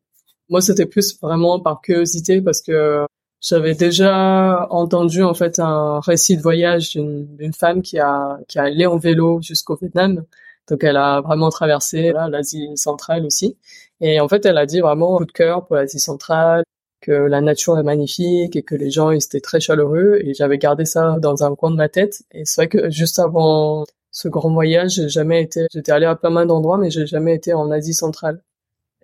moi, 0.48 0.60
c'était 0.60 0.86
plus 0.86 1.18
vraiment 1.20 1.60
par 1.60 1.80
curiosité 1.80 2.40
parce 2.42 2.60
que 2.62 3.06
j'avais 3.40 3.74
déjà 3.74 4.66
entendu 4.70 5.22
en 5.22 5.34
fait 5.34 5.58
un 5.58 6.00
récit 6.00 6.36
de 6.36 6.42
voyage 6.42 6.92
d'une 6.94 7.52
femme 7.52 7.82
qui 7.82 7.98
a 7.98 8.38
qui 8.48 8.58
a 8.58 8.64
allé 8.64 8.86
en 8.86 8.96
vélo 8.98 9.40
jusqu'au 9.42 9.76
Vietnam. 9.76 10.24
Donc 10.68 10.82
elle 10.84 10.96
a 10.96 11.20
vraiment 11.20 11.50
traversé 11.50 12.12
l'Asie 12.12 12.70
centrale 12.76 13.26
aussi. 13.26 13.58
Et 14.00 14.20
en 14.20 14.28
fait, 14.28 14.46
elle 14.46 14.58
a 14.58 14.66
dit 14.66 14.80
vraiment 14.80 15.16
coup 15.18 15.26
de 15.26 15.32
cœur 15.32 15.66
pour 15.66 15.76
l'Asie 15.76 15.98
centrale, 16.00 16.64
que 17.00 17.12
la 17.12 17.40
nature 17.40 17.78
est 17.78 17.82
magnifique 17.82 18.56
et 18.56 18.62
que 18.62 18.74
les 18.74 18.90
gens 18.90 19.10
ils 19.10 19.22
étaient 19.24 19.40
très 19.40 19.60
chaleureux. 19.60 20.20
Et 20.24 20.34
j'avais 20.34 20.58
gardé 20.58 20.84
ça 20.86 21.16
dans 21.20 21.44
un 21.44 21.54
coin 21.54 21.70
de 21.70 21.76
ma 21.76 21.88
tête. 21.88 22.22
Et 22.32 22.44
c'est 22.46 22.62
vrai 22.62 22.68
que 22.68 22.90
juste 22.90 23.18
avant 23.18 23.84
ce 24.10 24.28
grand 24.28 24.52
voyage, 24.52 24.92
j'ai 24.94 25.08
jamais 25.08 25.42
été. 25.42 25.66
J'étais 25.72 25.92
allé 25.92 26.06
à 26.06 26.16
plein 26.16 26.46
d'endroits, 26.46 26.78
mais 26.78 26.90
j'ai 26.90 27.06
jamais 27.06 27.34
été 27.34 27.52
en 27.54 27.70
Asie 27.70 27.94
centrale. 27.94 28.42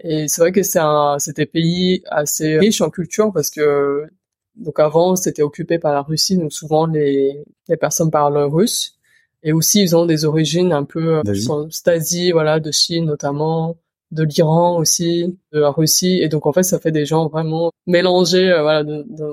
Et 0.02 0.28
c'est 0.28 0.40
vrai 0.40 0.52
que 0.52 0.62
c'est 0.62 0.78
un, 0.78 1.18
c'était 1.18 1.46
pays 1.46 2.02
assez 2.06 2.58
riche 2.58 2.80
en 2.80 2.90
culture 2.90 3.32
parce 3.32 3.50
que 3.50 4.06
donc 4.56 4.78
avant 4.80 5.16
c'était 5.16 5.42
occupé 5.42 5.78
par 5.78 5.92
la 5.92 6.02
Russie, 6.02 6.36
donc 6.36 6.52
souvent 6.52 6.86
les 6.86 7.44
les 7.68 7.76
personnes 7.76 8.10
parlent 8.10 8.38
russe. 8.38 8.96
Et 9.42 9.52
aussi 9.52 9.82
ils 9.82 9.96
ont 9.96 10.06
des 10.06 10.24
origines 10.24 10.72
un 10.72 10.84
peu 10.84 11.22
d'Asie, 11.84 12.32
voilà, 12.32 12.60
de 12.60 12.70
Chine 12.70 13.06
notamment, 13.06 13.76
de 14.10 14.24
l'Iran 14.24 14.78
aussi, 14.78 15.38
de 15.52 15.60
la 15.60 15.70
Russie. 15.70 16.20
Et 16.22 16.28
donc 16.28 16.46
en 16.46 16.52
fait 16.52 16.62
ça 16.62 16.78
fait 16.78 16.92
des 16.92 17.06
gens 17.06 17.28
vraiment 17.28 17.70
mélangés, 17.86 18.50
euh, 18.50 18.62
voilà, 18.62 18.84
de, 18.84 19.04
de, 19.08 19.24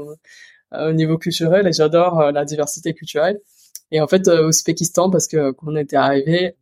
euh, 0.73 0.89
au 0.89 0.93
niveau 0.93 1.17
culturel. 1.17 1.67
Et 1.67 1.73
j'adore 1.73 2.19
euh, 2.21 2.31
la 2.31 2.45
diversité 2.45 2.93
culturelle. 2.93 3.39
Et 3.91 4.01
en 4.01 4.07
fait 4.07 4.27
au 4.27 4.47
Ouzbékistan 4.47 5.09
parce 5.09 5.27
que 5.27 5.51
quand 5.51 5.67
on 5.71 5.75
était 5.77 5.95
arrivé, 5.97 6.55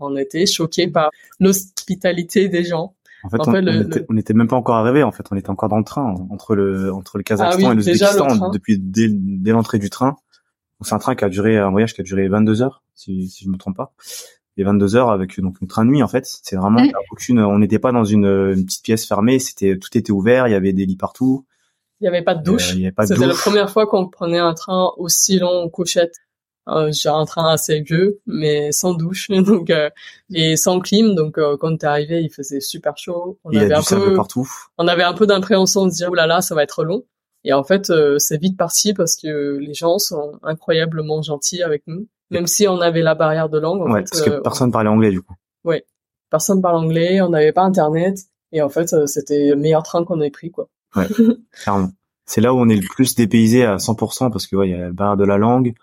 on 0.00 0.16
était 0.16 0.46
choqués 0.46 0.88
par 0.88 1.10
l'hospitalité 1.40 2.48
des 2.48 2.64
gens. 2.64 2.94
En 3.24 3.30
fait, 3.30 3.40
En 3.40 3.48
on, 3.48 3.52
fait, 3.52 3.62
le- 3.62 3.72
on 3.78 3.80
était, 3.86 4.06
on 4.10 4.16
était 4.16 4.34
même 4.34 4.48
pas 4.48 4.56
encore 4.56 4.76
arrivé. 4.76 5.02
En 5.02 5.10
fait, 5.12 5.24
on 5.30 5.36
était 5.36 5.50
encore 5.50 5.68
dans 5.68 5.78
le 5.78 5.84
train 5.84 6.14
entre 6.30 6.54
le 6.54 6.92
entre 6.92 7.16
le 7.18 7.24
Kazakhstan 7.24 7.58
Ah 7.58 7.68
oui, 7.68 7.72
et 7.72 7.74
l'Ouzbékistan 7.76 8.26
train. 8.26 8.50
depuis 8.50 8.78
dès, 8.78 9.08
dès 9.10 9.52
l'entrée 9.52 9.78
du 9.78 9.90
train. 9.90 10.10
Donc, 10.10 10.86
C'est 10.88 10.94
un 10.94 10.98
train 10.98 11.14
qui 11.14 11.24
a 11.24 11.28
duré 11.28 11.56
un 11.58 11.70
voyage 11.70 11.94
qui 11.94 12.00
a 12.00 12.04
duré 12.04 12.28
22 12.28 12.62
heures, 12.62 12.82
si, 12.94 13.28
si 13.28 13.44
je 13.44 13.48
me 13.50 13.56
trompe 13.56 13.76
pas. 13.76 13.92
Et 14.56 14.62
22 14.64 14.94
heures 14.96 15.10
avec 15.10 15.40
donc 15.40 15.56
une 15.60 15.66
train 15.68 15.84
de 15.84 15.90
nuit 15.90 16.02
en 16.02 16.08
fait. 16.08 16.26
C'est 16.42 16.56
vraiment 16.56 16.80
aucune. 17.10 17.40
On 17.40 17.58
n'était 17.58 17.78
pas 17.80 17.90
dans 17.92 18.04
une, 18.04 18.26
une 18.26 18.64
petite 18.66 18.84
pièce 18.84 19.06
fermée. 19.06 19.38
C'était 19.38 19.78
tout 19.78 19.96
était 19.96 20.12
ouvert. 20.12 20.46
Il 20.46 20.52
y 20.52 20.54
avait 20.54 20.72
des 20.72 20.86
lits 20.86 20.96
partout. 20.96 21.44
Il 22.00 22.04
y 22.04 22.08
avait 22.08 22.22
pas 22.22 22.34
de 22.34 22.42
douche. 22.44 22.70
Euh, 22.70 22.74
il 22.74 22.80
y 22.82 22.84
avait 22.86 22.92
pas 22.92 23.04
de 23.04 23.08
C'était 23.08 23.26
la 23.26 23.32
douche. 23.32 23.40
première 23.42 23.70
fois 23.70 23.86
qu'on 23.86 24.08
prenait 24.08 24.38
un 24.38 24.52
train 24.54 24.90
aussi 24.96 25.38
long 25.38 25.62
en 25.64 25.68
couchette. 25.68 26.14
J'ai 26.90 27.08
un 27.10 27.24
train 27.26 27.52
assez 27.52 27.80
vieux, 27.80 28.20
mais 28.26 28.72
sans 28.72 28.94
douche, 28.94 29.28
donc 29.30 29.70
euh, 29.70 29.90
et 30.32 30.56
sans 30.56 30.80
clim. 30.80 31.14
Donc 31.14 31.38
euh, 31.38 31.56
quand 31.58 31.76
t'es 31.76 31.86
arrivé, 31.86 32.22
il 32.22 32.30
faisait 32.30 32.60
super 32.60 32.96
chaud. 32.96 33.38
On 33.44 33.50
Il 33.50 33.58
avait 33.58 33.74
a 33.74 33.78
un 33.78 33.80
du 33.80 33.86
peu, 33.86 34.14
partout. 34.14 34.48
on 34.78 34.88
avait 34.88 35.02
un 35.02 35.12
peu 35.14 35.26
d'impréhension 35.26 35.84
de 35.86 35.90
se 35.90 35.96
dire 35.96 36.08
oh 36.10 36.14
là 36.14 36.26
là, 36.26 36.40
ça 36.40 36.54
va 36.54 36.62
être 36.62 36.84
long. 36.84 37.04
Et 37.44 37.52
en 37.52 37.62
fait, 37.64 37.90
euh, 37.90 38.18
c'est 38.18 38.40
vite 38.40 38.56
parti 38.56 38.94
parce 38.94 39.16
que 39.16 39.58
les 39.60 39.74
gens 39.74 39.98
sont 39.98 40.38
incroyablement 40.42 41.20
gentils 41.20 41.62
avec 41.62 41.82
nous, 41.86 42.06
même 42.30 42.46
si 42.46 42.66
on 42.66 42.80
avait 42.80 43.02
la 43.02 43.14
barrière 43.14 43.50
de 43.50 43.58
langue. 43.58 43.82
En 43.82 43.92
Ouais, 43.92 44.00
fait, 44.00 44.10
parce 44.10 44.22
que 44.22 44.40
personne 44.40 44.72
parlait 44.72 44.88
anglais 44.88 45.10
du 45.10 45.20
coup. 45.20 45.34
personne 46.30 46.62
parle 46.62 46.76
anglais, 46.76 47.20
on 47.20 47.28
n'avait 47.28 47.52
pas 47.52 47.62
internet, 47.62 48.18
et 48.52 48.62
en 48.62 48.70
fait, 48.70 48.92
euh, 48.94 49.06
c'était 49.06 49.50
le 49.50 49.56
meilleur 49.56 49.82
train 49.82 50.04
qu'on 50.04 50.20
ait 50.22 50.30
pris, 50.30 50.50
quoi. 50.50 50.68
Clairement. 51.52 51.90
C'est 52.26 52.40
là 52.40 52.54
où 52.54 52.56
on 52.58 52.68
est 52.70 52.76
le 52.76 52.86
plus 52.88 53.14
dépaysé 53.14 53.64
à 53.64 53.76
100% 53.76 54.30
parce 54.32 54.46
que 54.46 54.56
ouais, 54.56 54.68
il 54.68 54.72
y 54.72 54.74
a 54.74 54.78
la 54.86 54.90
barrière 54.92 55.16
de 55.18 55.24
la 55.24 55.36
langue. 55.36 55.74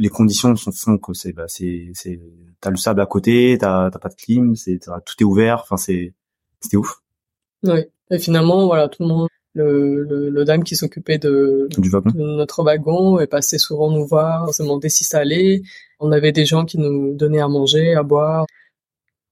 Les 0.00 0.08
conditions 0.08 0.56
sont 0.56 0.96
que 0.98 1.12
c'est 1.12 1.32
bah 1.32 1.44
c'est 1.46 1.90
c'est 1.94 2.18
t'as 2.60 2.70
le 2.70 2.76
sable 2.76 3.00
à 3.02 3.06
côté, 3.06 3.56
t'as 3.60 3.90
t'as 3.90 3.98
pas 3.98 4.08
de 4.08 4.14
clim, 4.14 4.56
c'est 4.56 4.78
tout 4.80 5.14
est 5.20 5.24
ouvert. 5.24 5.60
Enfin 5.62 5.76
c'est 5.76 6.14
c'était 6.60 6.76
ouf 6.78 7.00
Oui. 7.62 7.80
Et 8.10 8.18
finalement, 8.18 8.66
voilà, 8.66 8.88
tout 8.88 9.02
le 9.04 9.08
monde, 9.08 9.28
le, 9.54 10.02
le, 10.02 10.30
le 10.30 10.44
dame 10.44 10.64
qui 10.64 10.74
s'occupait 10.74 11.18
de, 11.18 11.68
du 11.78 11.88
wagon. 11.90 12.10
de 12.10 12.18
notre 12.18 12.62
wagon 12.64 13.20
est 13.20 13.28
passé 13.28 13.56
souvent 13.58 13.88
nous 13.90 14.04
voir, 14.06 14.52
se 14.52 14.62
demandait 14.64 14.88
si 14.88 15.04
ça 15.04 15.18
allait. 15.18 15.62
On 16.00 16.10
avait 16.12 16.32
des 16.32 16.44
gens 16.46 16.64
qui 16.64 16.76
nous 16.78 17.14
donnaient 17.14 17.40
à 17.40 17.46
manger, 17.48 17.94
à 17.94 18.02
boire. 18.02 18.46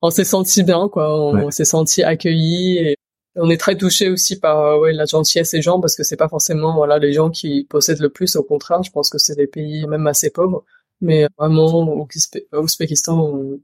On 0.01 0.11
s'est 0.11 0.25
senti 0.25 0.63
bien, 0.63 0.89
quoi. 0.89 1.19
On, 1.21 1.35
Ouais. 1.47 1.51
s'est 1.51 1.65
senti 1.65 2.05
accueillis 2.05 2.77
et 2.79 2.97
on 3.39 3.51
est 3.51 3.57
très 3.57 3.77
touché 3.77 4.11
aussi 4.11 4.39
par 4.39 4.59
euh, 4.61 4.79
ouais, 4.81 4.93
la 4.93 5.07
gentillesse 5.07 5.53
des 5.53 5.63
gens 5.63 5.81
parce 5.81 5.97
que 5.97 6.03
c'est 6.03 6.17
pas 6.17 6.29
forcément 6.29 6.75
voilà 6.75 6.99
les 6.99 7.13
gens 7.13 7.31
qui 7.31 7.65
possèdent 7.65 8.01
le 8.01 8.11
plus. 8.11 8.37
Au 8.37 8.43
contraire, 8.43 8.83
je 8.83 8.91
pense 8.91 9.11
que 9.11 9.19
c'est 9.19 9.37
des 9.37 9.47
pays 9.47 9.87
même 9.87 10.07
assez 10.07 10.31
pauvres 10.31 10.65
Mais 11.01 11.27
vraiment, 11.39 11.67
au 11.67 12.09
Ouzbékistan, 12.53 13.19
on, 13.19 13.61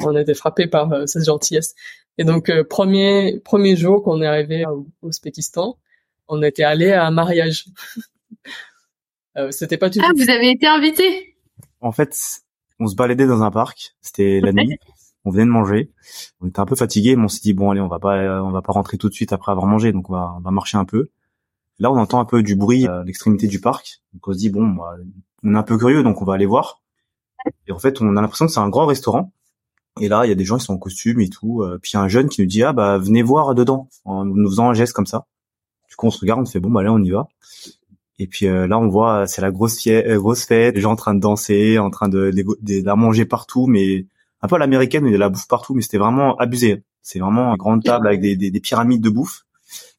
on 0.00 0.14
a 0.14 0.20
été 0.20 0.34
frappé 0.34 0.66
par 0.66 0.92
euh, 0.92 1.06
cette 1.06 1.24
gentillesse. 1.24 1.74
Et 2.18 2.24
donc, 2.24 2.48
euh, 2.48 2.64
premier 2.64 3.40
premier 3.44 3.76
jour 3.76 4.02
qu'on 4.02 4.22
est 4.22 4.26
arrivé 4.26 4.64
au 4.66 4.86
Ouzbékistan, 5.02 5.78
on 6.28 6.42
était 6.42 6.64
allé 6.64 6.92
à 6.92 7.06
un 7.06 7.10
mariage. 7.10 7.66
euh, 9.36 9.50
C'était 9.50 9.78
pas 9.78 9.90
tout. 9.90 10.00
Ah, 10.02 10.10
vous 10.14 10.30
avez 10.30 10.50
été 10.50 10.66
invité 10.66 11.36
En 11.80 11.92
fait, 11.92 12.16
on 12.78 12.86
se 12.86 12.94
baladait 12.94 13.26
dans 13.26 13.42
un 13.42 13.50
parc. 13.50 13.94
C'était 14.00 14.40
la 14.40 14.52
nuit. 14.52 14.78
On 15.30 15.32
venait 15.32 15.44
de 15.44 15.50
manger. 15.50 15.92
On 16.40 16.48
était 16.48 16.58
un 16.58 16.66
peu 16.66 16.74
fatigué, 16.74 17.14
mais 17.14 17.22
on 17.22 17.28
s'est 17.28 17.38
dit 17.40 17.52
bon 17.52 17.70
allez, 17.70 17.80
on 17.80 17.86
va 17.86 18.00
pas 18.00 18.42
on 18.42 18.50
va 18.50 18.62
pas 18.62 18.72
rentrer 18.72 18.98
tout 18.98 19.08
de 19.08 19.14
suite 19.14 19.32
après 19.32 19.52
avoir 19.52 19.66
mangé, 19.66 19.92
donc 19.92 20.10
on 20.10 20.12
va 20.12 20.34
on 20.36 20.40
va 20.40 20.50
marcher 20.50 20.76
un 20.76 20.84
peu. 20.84 21.10
Là, 21.78 21.92
on 21.92 21.96
entend 21.96 22.18
un 22.18 22.24
peu 22.24 22.42
du 22.42 22.56
bruit 22.56 22.88
à 22.88 23.04
l'extrémité 23.04 23.46
du 23.46 23.60
parc. 23.60 24.02
Donc 24.12 24.26
on 24.26 24.32
se 24.32 24.38
dit 24.38 24.50
bon, 24.50 24.66
bah, 24.66 24.96
on 25.44 25.54
est 25.54 25.58
un 25.58 25.62
peu 25.62 25.78
curieux, 25.78 26.02
donc 26.02 26.20
on 26.20 26.24
va 26.24 26.34
aller 26.34 26.46
voir. 26.46 26.82
Et 27.68 27.72
en 27.72 27.78
fait, 27.78 28.02
on 28.02 28.16
a 28.16 28.20
l'impression 28.20 28.46
que 28.46 28.52
c'est 28.52 28.58
un 28.58 28.68
grand 28.68 28.86
restaurant. 28.86 29.32
Et 30.00 30.08
là, 30.08 30.26
il 30.26 30.30
y 30.30 30.32
a 30.32 30.34
des 30.34 30.44
gens 30.44 30.58
qui 30.58 30.64
sont 30.64 30.74
en 30.74 30.78
costume 30.78 31.20
et 31.20 31.28
tout. 31.28 31.62
Euh, 31.62 31.78
puis 31.80 31.92
il 31.92 31.96
y 31.96 31.98
a 32.00 32.02
un 32.02 32.08
jeune 32.08 32.28
qui 32.28 32.40
nous 32.40 32.48
dit 32.48 32.64
ah 32.64 32.72
bah 32.72 32.98
venez 32.98 33.22
voir 33.22 33.54
dedans 33.54 33.88
en 34.04 34.24
nous 34.24 34.50
faisant 34.50 34.70
un 34.70 34.74
geste 34.74 34.94
comme 34.94 35.06
ça. 35.06 35.26
Du 35.88 35.94
coup, 35.94 36.08
on 36.08 36.10
se 36.10 36.18
regarde, 36.18 36.40
on 36.40 36.46
fait 36.46 36.58
bon 36.58 36.70
bah 36.70 36.82
là 36.82 36.92
on 36.92 37.02
y 37.02 37.10
va. 37.10 37.28
Et 38.18 38.26
puis 38.26 38.46
euh, 38.46 38.66
là, 38.66 38.78
on 38.78 38.88
voit 38.88 39.26
c'est 39.28 39.40
la 39.40 39.50
grosse, 39.50 39.82
fête, 39.82 40.06
euh, 40.06 40.18
grosse 40.18 40.50
les 40.50 40.80
gens 40.80 40.92
en 40.92 40.96
train 40.96 41.14
de 41.14 41.20
danser, 41.20 41.78
en 41.78 41.90
train 41.90 42.08
de, 42.08 42.30
de, 42.30 42.82
de, 42.82 42.92
manger 42.92 43.24
partout, 43.24 43.66
mais 43.66 44.06
un 44.42 44.48
peu 44.48 44.56
à 44.56 44.58
l'américaine, 44.58 45.06
il 45.06 45.12
y 45.12 45.14
a 45.14 45.18
la 45.18 45.28
bouffe 45.28 45.48
partout, 45.48 45.74
mais 45.74 45.82
c'était 45.82 45.98
vraiment 45.98 46.36
abusé. 46.36 46.82
C'est 47.02 47.18
vraiment 47.18 47.50
une 47.50 47.56
grande 47.56 47.82
table 47.82 48.06
avec 48.06 48.20
des, 48.20 48.36
des, 48.36 48.50
des, 48.50 48.60
pyramides 48.60 49.02
de 49.02 49.10
bouffe. 49.10 49.44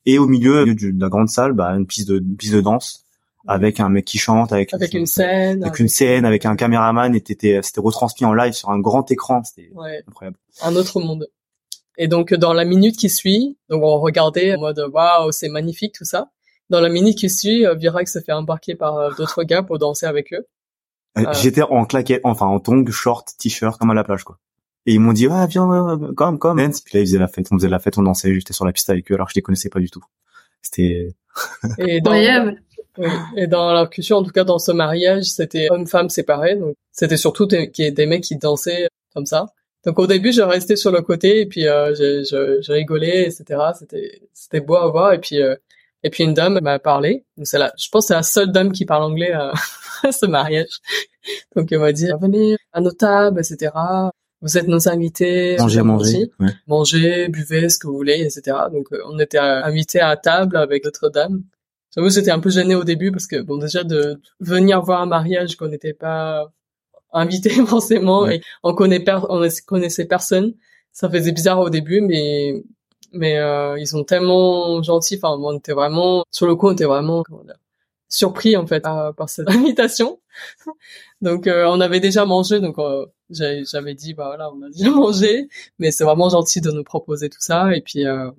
Et 0.06 0.18
au 0.20 0.28
milieu, 0.28 0.66
de 0.66 1.00
la 1.00 1.10
grande 1.10 1.30
salle, 1.30 1.54
bah, 1.54 1.70
une 1.70 1.86
piste 1.86 2.08
de 2.08 2.20
une 2.20 2.36
piste 2.36 2.54
de 2.54 2.62
danse 2.62 3.06
avec 3.48 3.80
un 3.80 3.90
mec 3.90 4.06
qui 4.06 4.18
chante, 4.18 4.52
avec, 4.52 4.74
avec 4.74 4.94
une 4.94 5.06
scène, 5.06 5.64
avec, 5.64 5.80
une 5.80 5.88
scène, 5.88 6.26
avec 6.26 6.46
un 6.46 6.56
caméraman, 6.56 7.16
et 7.16 7.24
c'était 7.26 7.60
c'était 7.64 7.82
retransmis 7.82 8.26
en 8.26 8.34
live 8.34 8.54
sur 8.54 8.70
un 8.70 8.80
grand 8.80 9.10
écran, 9.12 9.44
c'était 9.44 9.72
incroyable. 10.08 10.38
Un 10.62 10.76
autre 10.76 11.00
monde. 11.00 11.28
Et 11.98 12.08
donc 12.08 12.34
dans 12.34 12.54
la 12.54 12.66
minute 12.66 12.98
qui 12.98 13.10
suit, 13.10 13.58
donc 13.70 13.84
on 13.84 14.00
regardait 14.00 14.56
en 14.56 14.60
mode 14.60 14.80
waouh 14.94 15.32
c'est 15.32 15.50
magnifique 15.50 15.96
tout 15.96 16.06
ça. 16.06 16.30
Dans 16.70 16.80
la 16.80 16.90
minute 16.90 17.18
qui 17.18 17.30
suit, 17.30 17.66
euh, 17.66 17.76
Virac 17.76 18.08
se 18.08 18.20
fait 18.20 18.32
embarquer 18.32 18.76
par 18.76 18.98
euh, 18.98 19.10
d'autres 19.18 19.44
gars 19.44 19.62
pour 19.62 19.78
danser 19.78 20.06
avec 20.06 20.32
eux. 20.34 20.48
Euh, 21.18 21.26
j'étais 21.34 21.62
en 21.62 21.86
claquette, 21.86 22.22
enfin 22.24 22.46
en 22.46 22.60
tongs, 22.60 22.90
short, 22.90 23.28
t-shirt, 23.38 23.78
comme 23.78 23.92
à 23.92 23.94
la 23.94 24.04
plage 24.04 24.24
quoi. 24.24 24.38
Et 24.86 24.94
ils 24.94 25.00
m'ont 25.00 25.14
dit 25.14 25.28
ah 25.30 25.46
viens 25.46 26.00
comme 26.16 26.40
comme. 26.40 26.58
Puis 26.58 26.98
là 26.98 27.02
ils 27.02 27.06
faisaient 27.06 27.20
la 27.20 27.28
fête, 27.28 27.48
on 27.52 27.58
faisait 27.58 27.70
la 27.70 27.80
fête, 27.80 27.98
on 27.98 28.04
dansait, 28.04 28.34
j'étais 28.34 28.54
sur 28.54 28.66
la 28.66 28.72
piste 28.72 28.90
avec 28.90 29.12
eux 29.12 29.16
alors 29.16 29.28
que 29.28 29.34
je 29.34 29.40
les 29.40 29.42
connaissais 29.42 29.70
pas 29.70 29.80
du 29.80 29.90
tout. 29.90 30.04
C'était 30.62 31.10
et 31.78 32.02
dans, 32.02 32.14
et 33.36 33.48
dans 33.48 33.74
la 33.74 33.88
culture, 33.88 34.18
en 34.18 34.24
tout 34.24 34.32
cas 34.32 34.44
dans 34.44 34.60
ce 34.60 34.72
mariage, 34.72 35.24
c'était 35.24 35.70
homme-femme 35.70 36.10
séparés. 36.10 36.56
Donc 36.56 36.76
c'était 36.92 37.18
surtout 37.18 37.46
des, 37.46 37.68
des 37.68 38.06
mecs 38.06 38.24
qui 38.24 38.38
dansaient 38.38 38.88
comme 39.14 39.26
ça. 39.26 39.48
Donc 39.86 39.98
au 40.00 40.08
début, 40.08 40.32
je 40.32 40.42
restais 40.42 40.76
sur 40.76 40.92
le 40.92 41.02
côté 41.02 41.42
et 41.42 41.46
puis 41.46 41.68
euh, 41.68 41.96
je, 41.96 42.24
je, 42.24 42.62
je, 42.62 42.72
rigolais, 42.72 43.24
etc. 43.24 43.60
C'était 43.78 44.22
c'était 44.34 44.60
beau 44.60 44.76
à 44.76 44.90
voir. 44.90 45.14
Et 45.14 45.20
puis 45.20 45.42
euh, 45.42 45.56
et 46.04 46.10
puis 46.10 46.24
une 46.24 46.34
dame 46.34 46.60
m'a 46.62 46.80
parlé. 46.80 47.26
C'est 47.44 47.58
la, 47.58 47.72
je 47.78 47.90
pense 47.90 48.08
c'est 48.08 48.14
la 48.14 48.24
seule 48.24 48.52
dame 48.52 48.72
qui 48.72 48.86
parle 48.86 49.04
anglais 49.04 49.32
à, 49.32 49.54
ce 50.12 50.26
mariage. 50.26 50.80
Donc 51.56 51.72
elle 51.72 51.80
m'a 51.80 51.92
dit 51.92 52.08
venez 52.20 52.58
à 52.74 52.82
nos 52.82 52.92
tables, 52.92 53.40
etc. 53.40 53.72
Vous 54.42 54.58
êtes 54.58 54.68
nos 54.68 54.90
invités. 54.90 55.56
Mangez, 55.60 55.82
mangez. 55.84 56.32
Ouais. 56.40 56.50
Mangez, 56.68 57.28
buvez 57.28 57.70
ce 57.70 57.78
que 57.78 57.88
vous 57.88 57.94
voulez, 57.94 58.22
etc. 58.22 58.58
Donc 58.72 58.88
euh, 58.92 59.02
on 59.06 59.20
était 59.20 59.38
invités 59.38 60.00
à 60.00 60.18
table 60.18 60.58
avec 60.58 60.84
d'autres 60.84 61.10
dames. 61.10 61.44
J'avoue, 61.96 62.10
j'étais 62.10 62.32
un 62.32 62.40
peu 62.40 62.50
gêné 62.50 62.74
au 62.76 62.84
début 62.84 63.12
parce 63.12 63.28
que 63.28 63.42
bon, 63.42 63.58
déjà 63.58 63.84
de 63.84 64.20
venir 64.40 64.82
voir 64.82 65.02
un 65.02 65.06
mariage 65.06 65.58
qu'on 65.58 65.68
n'était 65.68 65.94
pas 65.94 66.52
invité 67.14 67.50
forcément 67.68 68.28
et 68.30 68.42
on 68.64 68.74
connaît 68.74 69.04
on 69.30 69.48
connaissait 69.66 70.06
personne, 70.06 70.54
ça 70.92 71.10
faisait 71.10 71.34
bizarre 71.34 71.60
au 71.60 71.70
début, 71.70 72.02
mais 72.02 72.64
mais 73.14 73.38
euh, 73.38 73.78
ils 73.78 73.88
sont 73.88 74.04
tellement 74.04 74.82
gentils. 74.84 75.20
Enfin, 75.22 75.38
on 75.38 75.58
était 75.58 75.74
vraiment 75.74 76.24
sur 76.32 76.48
le 76.48 76.56
coup, 76.56 76.70
on 76.70 76.74
était 76.74 76.86
vraiment 76.86 77.24
surpris 78.14 78.56
en 78.58 78.68
fait 78.68 78.82
par, 78.82 79.30
cette 79.30 79.50
invitation. 79.50 80.20
donc 81.22 81.48
euh, 81.48 81.66
on 81.68 81.82
avait 81.82 82.00
déjà 82.00 82.26
mangé, 82.26 82.60
donc 82.60 82.78
euh, 82.80 83.06
j'avais 83.30 83.96
dit 83.96 84.14
bah 84.14 84.26
voilà, 84.28 84.52
on 84.52 84.62
a 84.62 84.70
déjà 84.70 84.90
mangé, 84.92 85.50
mais 85.80 85.92
c'est 85.92 86.04
vraiment 86.04 86.30
gentil 86.30 86.62
de 86.62 86.72
nous 86.72 86.84
proposer 86.84 87.30
tout 87.30 87.42
ça 87.42 87.76
et 87.76 87.82
puis 87.82 88.06
euh, 88.06 88.32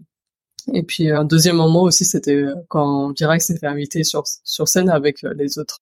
et 0.73 0.83
puis 0.83 1.11
un 1.11 1.25
deuxième 1.25 1.57
moment 1.57 1.83
aussi, 1.83 2.05
c'était 2.05 2.37
euh, 2.37 2.55
quand 2.69 3.13
Direct 3.13 3.45
s'est 3.45 3.59
fait 3.59 3.67
inviter 3.67 4.05
sur 4.05 4.25
sur 4.45 4.69
scène 4.69 4.91
avec 4.91 5.25
euh, 5.25 5.35
les 5.35 5.59
autres. 5.59 5.81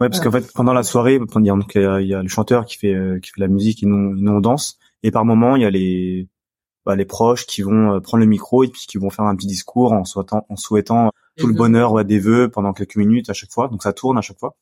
Ouais, 0.00 0.08
parce 0.08 0.20
qu'en 0.20 0.32
fait, 0.32 0.52
pendant 0.52 0.72
la 0.72 0.82
soirée, 0.82 1.18
donc, 1.18 1.30
il 1.36 2.06
y 2.06 2.14
a 2.14 2.22
le 2.22 2.28
chanteur 2.28 2.64
qui 2.64 2.78
fait 2.78 2.94
euh, 2.94 3.20
qui 3.20 3.30
fait 3.30 3.40
la 3.40 3.48
musique 3.48 3.82
et 3.82 3.86
nous, 3.86 4.14
nous 4.16 4.32
on 4.32 4.40
danse. 4.40 4.78
Et 5.02 5.10
par 5.10 5.24
moment, 5.24 5.56
il 5.56 5.62
y 5.62 5.66
a 5.66 5.70
les 5.70 6.28
bah, 6.86 6.96
les 6.96 7.04
proches 7.04 7.46
qui 7.46 7.62
vont 7.62 8.00
prendre 8.00 8.22
le 8.22 8.26
micro 8.26 8.64
et 8.64 8.68
puis 8.68 8.86
qui 8.88 8.98
vont 8.98 9.10
faire 9.10 9.26
un 9.26 9.36
petit 9.36 9.46
discours 9.46 9.92
en 9.92 10.04
souhaitant 10.04 10.46
en 10.48 10.56
souhaitant 10.56 11.12
tout 11.38 11.46
le 11.46 11.54
bonheur 11.54 11.92
ouais, 11.92 12.04
des 12.04 12.18
vœux 12.18 12.50
pendant 12.50 12.72
quelques 12.72 12.96
minutes 12.96 13.30
à 13.30 13.32
chaque 13.32 13.50
fois. 13.50 13.68
Donc 13.68 13.82
ça 13.82 13.92
tourne 13.92 14.18
à 14.18 14.22
chaque 14.22 14.38
fois. 14.38 14.56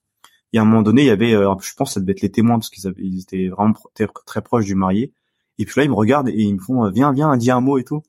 Et 0.53 0.59
à 0.59 0.63
un 0.63 0.65
moment 0.65 0.83
donné, 0.83 1.03
il 1.03 1.07
y 1.07 1.11
avait, 1.11 1.33
je 1.33 1.75
pense, 1.75 1.95
ça 1.95 2.01
devait 2.01 2.13
être 2.13 2.21
les 2.21 2.31
témoins 2.31 2.59
parce 2.59 2.71
qu'ils 2.71 2.93
ils 2.99 3.21
étaient 3.21 3.49
vraiment 3.49 3.75
très, 3.95 4.07
très 4.27 4.43
proches 4.43 4.65
du 4.65 4.75
marié. 4.75 5.13
Et 5.59 5.65
puis 5.65 5.75
là, 5.81 5.85
ils 5.85 5.91
me 5.91 5.95
regardent 5.95 6.29
et 6.29 6.35
ils 6.43 6.55
me 6.55 6.61
font, 6.61 6.89
viens, 6.91 7.13
viens, 7.13 7.37
dis 7.37 7.51
un 7.51 7.61
mot 7.61 7.79
et 7.79 7.85
tout. 7.85 8.03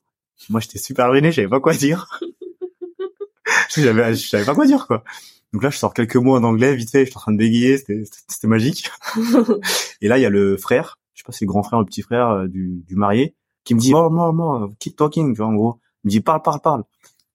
Moi, 0.50 0.60
j'étais 0.60 0.78
super 0.78 1.12
gêné, 1.12 1.32
j'avais 1.32 1.48
pas 1.48 1.60
quoi 1.60 1.74
dire. 1.74 2.20
j'avais, 3.76 4.14
je 4.14 4.28
savais 4.28 4.44
pas 4.44 4.54
quoi 4.54 4.66
dire, 4.66 4.86
quoi. 4.86 5.02
Donc 5.52 5.62
là, 5.62 5.70
je 5.70 5.78
sors 5.78 5.94
quelques 5.94 6.16
mots 6.16 6.36
en 6.36 6.44
anglais, 6.44 6.76
vite 6.76 6.90
fait, 6.90 7.06
je 7.06 7.10
suis 7.10 7.16
en 7.16 7.20
train 7.20 7.32
de 7.32 7.38
bégayer, 7.38 7.78
c'était, 7.78 8.02
c'était 8.28 8.48
magique. 8.48 8.90
et 10.00 10.08
là, 10.08 10.18
il 10.18 10.22
y 10.22 10.26
a 10.26 10.30
le 10.30 10.56
frère, 10.56 10.98
je 11.14 11.22
sais 11.22 11.26
pas 11.26 11.32
si 11.32 11.38
c'est 11.38 11.44
le 11.46 11.48
grand 11.50 11.62
frère 11.62 11.78
ou 11.78 11.82
le 11.82 11.86
petit 11.86 12.02
frère 12.02 12.28
euh, 12.28 12.48
du, 12.48 12.84
du 12.86 12.96
marié, 12.96 13.34
qui 13.64 13.74
me 13.74 13.80
dit, 13.80 13.92
more, 13.92 14.10
more, 14.10 14.32
more, 14.32 14.70
keep 14.78 14.96
talking, 14.96 15.32
tu 15.32 15.38
vois, 15.38 15.46
en 15.46 15.54
gros. 15.54 15.80
Il 16.04 16.08
me 16.08 16.10
dit, 16.10 16.20
parle, 16.20 16.42
parle, 16.42 16.60
parle. 16.60 16.84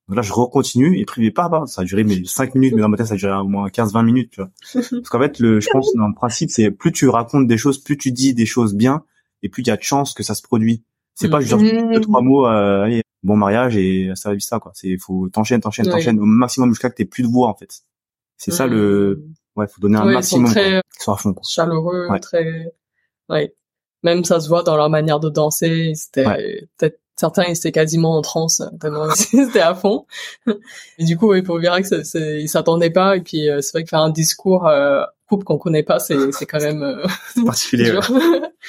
Donc 0.07 0.17
là, 0.17 0.21
je 0.21 0.33
recontinue, 0.33 0.99
et 0.99 1.31
parle, 1.31 1.49
parle. 1.51 1.67
Ça 1.67 1.81
a 1.81 1.85
duré, 1.85 2.03
mais 2.03 2.23
5 2.25 2.55
minutes, 2.55 2.73
mais 2.75 2.81
dans 2.81 2.89
ma 2.89 2.97
tête, 2.97 3.07
ça 3.07 3.13
a 3.13 3.17
duré 3.17 3.33
au 3.33 3.47
moins 3.47 3.69
15, 3.69 3.93
20 3.93 4.03
minutes, 4.03 4.31
tu 4.31 4.41
vois. 4.41 4.51
Parce 4.73 5.09
qu'en 5.09 5.19
fait, 5.19 5.39
le, 5.39 5.61
je 5.61 5.69
pense, 5.71 5.93
dans 5.95 6.07
le 6.07 6.13
principe, 6.13 6.51
c'est 6.51 6.71
plus 6.71 6.91
tu 6.91 7.07
racontes 7.07 7.47
des 7.47 7.57
choses, 7.57 7.77
plus 7.77 7.97
tu 7.97 8.11
dis 8.11 8.33
des 8.33 8.45
choses 8.45 8.75
bien, 8.75 9.05
et 9.43 9.49
plus 9.49 9.63
il 9.63 9.67
y 9.67 9.71
a 9.71 9.77
de 9.77 9.83
chances 9.83 10.13
que 10.13 10.23
ça 10.23 10.35
se 10.35 10.41
produit. 10.41 10.83
C'est 11.15 11.29
pas 11.29 11.39
juste 11.39 11.57
deux, 11.59 12.01
trois 12.01 12.21
mots, 12.21 12.47
euh, 12.47 12.83
allez, 12.83 13.03
bon 13.23 13.37
mariage 13.37 13.77
et 13.77 14.11
ça 14.15 14.31
va 14.31 14.39
ça 14.39 14.59
quoi. 14.59 14.71
C'est 14.73 14.97
faut 14.97 15.29
t'enchaînes, 15.29 15.61
t'enchaînes, 15.61 15.87
t'enchaînes 15.87 16.19
au 16.19 16.25
maximum 16.25 16.69
jusqu'à 16.69 16.89
que 16.89 16.95
t'aies 16.95 17.05
plus 17.05 17.23
de 17.23 17.27
voix 17.27 17.49
en 17.49 17.53
fait. 17.53 17.81
C'est 18.37 18.51
ça 18.51 18.67
le, 18.67 19.23
mmh. 19.55 19.59
ouais, 19.59 19.67
faut 19.67 19.79
donner 19.79 19.97
un 19.97 20.05
maximum. 20.05 20.45
Ils 20.45 20.49
sont 20.49 20.53
très 20.53 21.11
à 21.11 21.15
fond. 21.15 21.35
Chaleureux, 21.43 22.07
très, 22.21 22.73
ouais. 23.29 23.55
Même 24.01 24.25
ça 24.25 24.41
se 24.41 24.49
voit 24.49 24.63
dans 24.63 24.75
leur 24.75 24.89
manière 24.89 25.19
de 25.19 25.29
danser. 25.29 25.93
C'était 25.95 26.25
peut-être 26.77 26.99
certains 27.15 27.43
ils 27.43 27.57
étaient 27.57 27.71
quasiment 27.71 28.17
en 28.17 28.21
transe 28.21 28.61
tellement 28.79 29.09
c'était 29.15 29.59
à 29.59 29.75
fond. 29.75 30.05
Et 30.97 31.05
du 31.05 31.17
coup, 31.17 31.31
oui, 31.31 31.41
pour 31.41 31.57
Virac, 31.57 31.85
ils 32.15 32.49
s'attendaient 32.49 32.89
pas. 32.89 33.17
Et 33.17 33.21
puis 33.21 33.49
euh, 33.49 33.61
c'est 33.61 33.71
vrai 33.71 33.83
que 33.83 33.89
faire 33.89 34.01
un 34.01 34.09
discours 34.09 34.67
euh, 34.67 35.03
couple 35.27 35.45
qu'on 35.45 35.57
connaît 35.57 35.83
pas, 35.83 35.99
c'est 35.99 36.31
c'est 36.31 36.45
quand 36.45 36.61
même 36.61 36.83
euh, 36.83 37.05
particulier. 37.45 37.97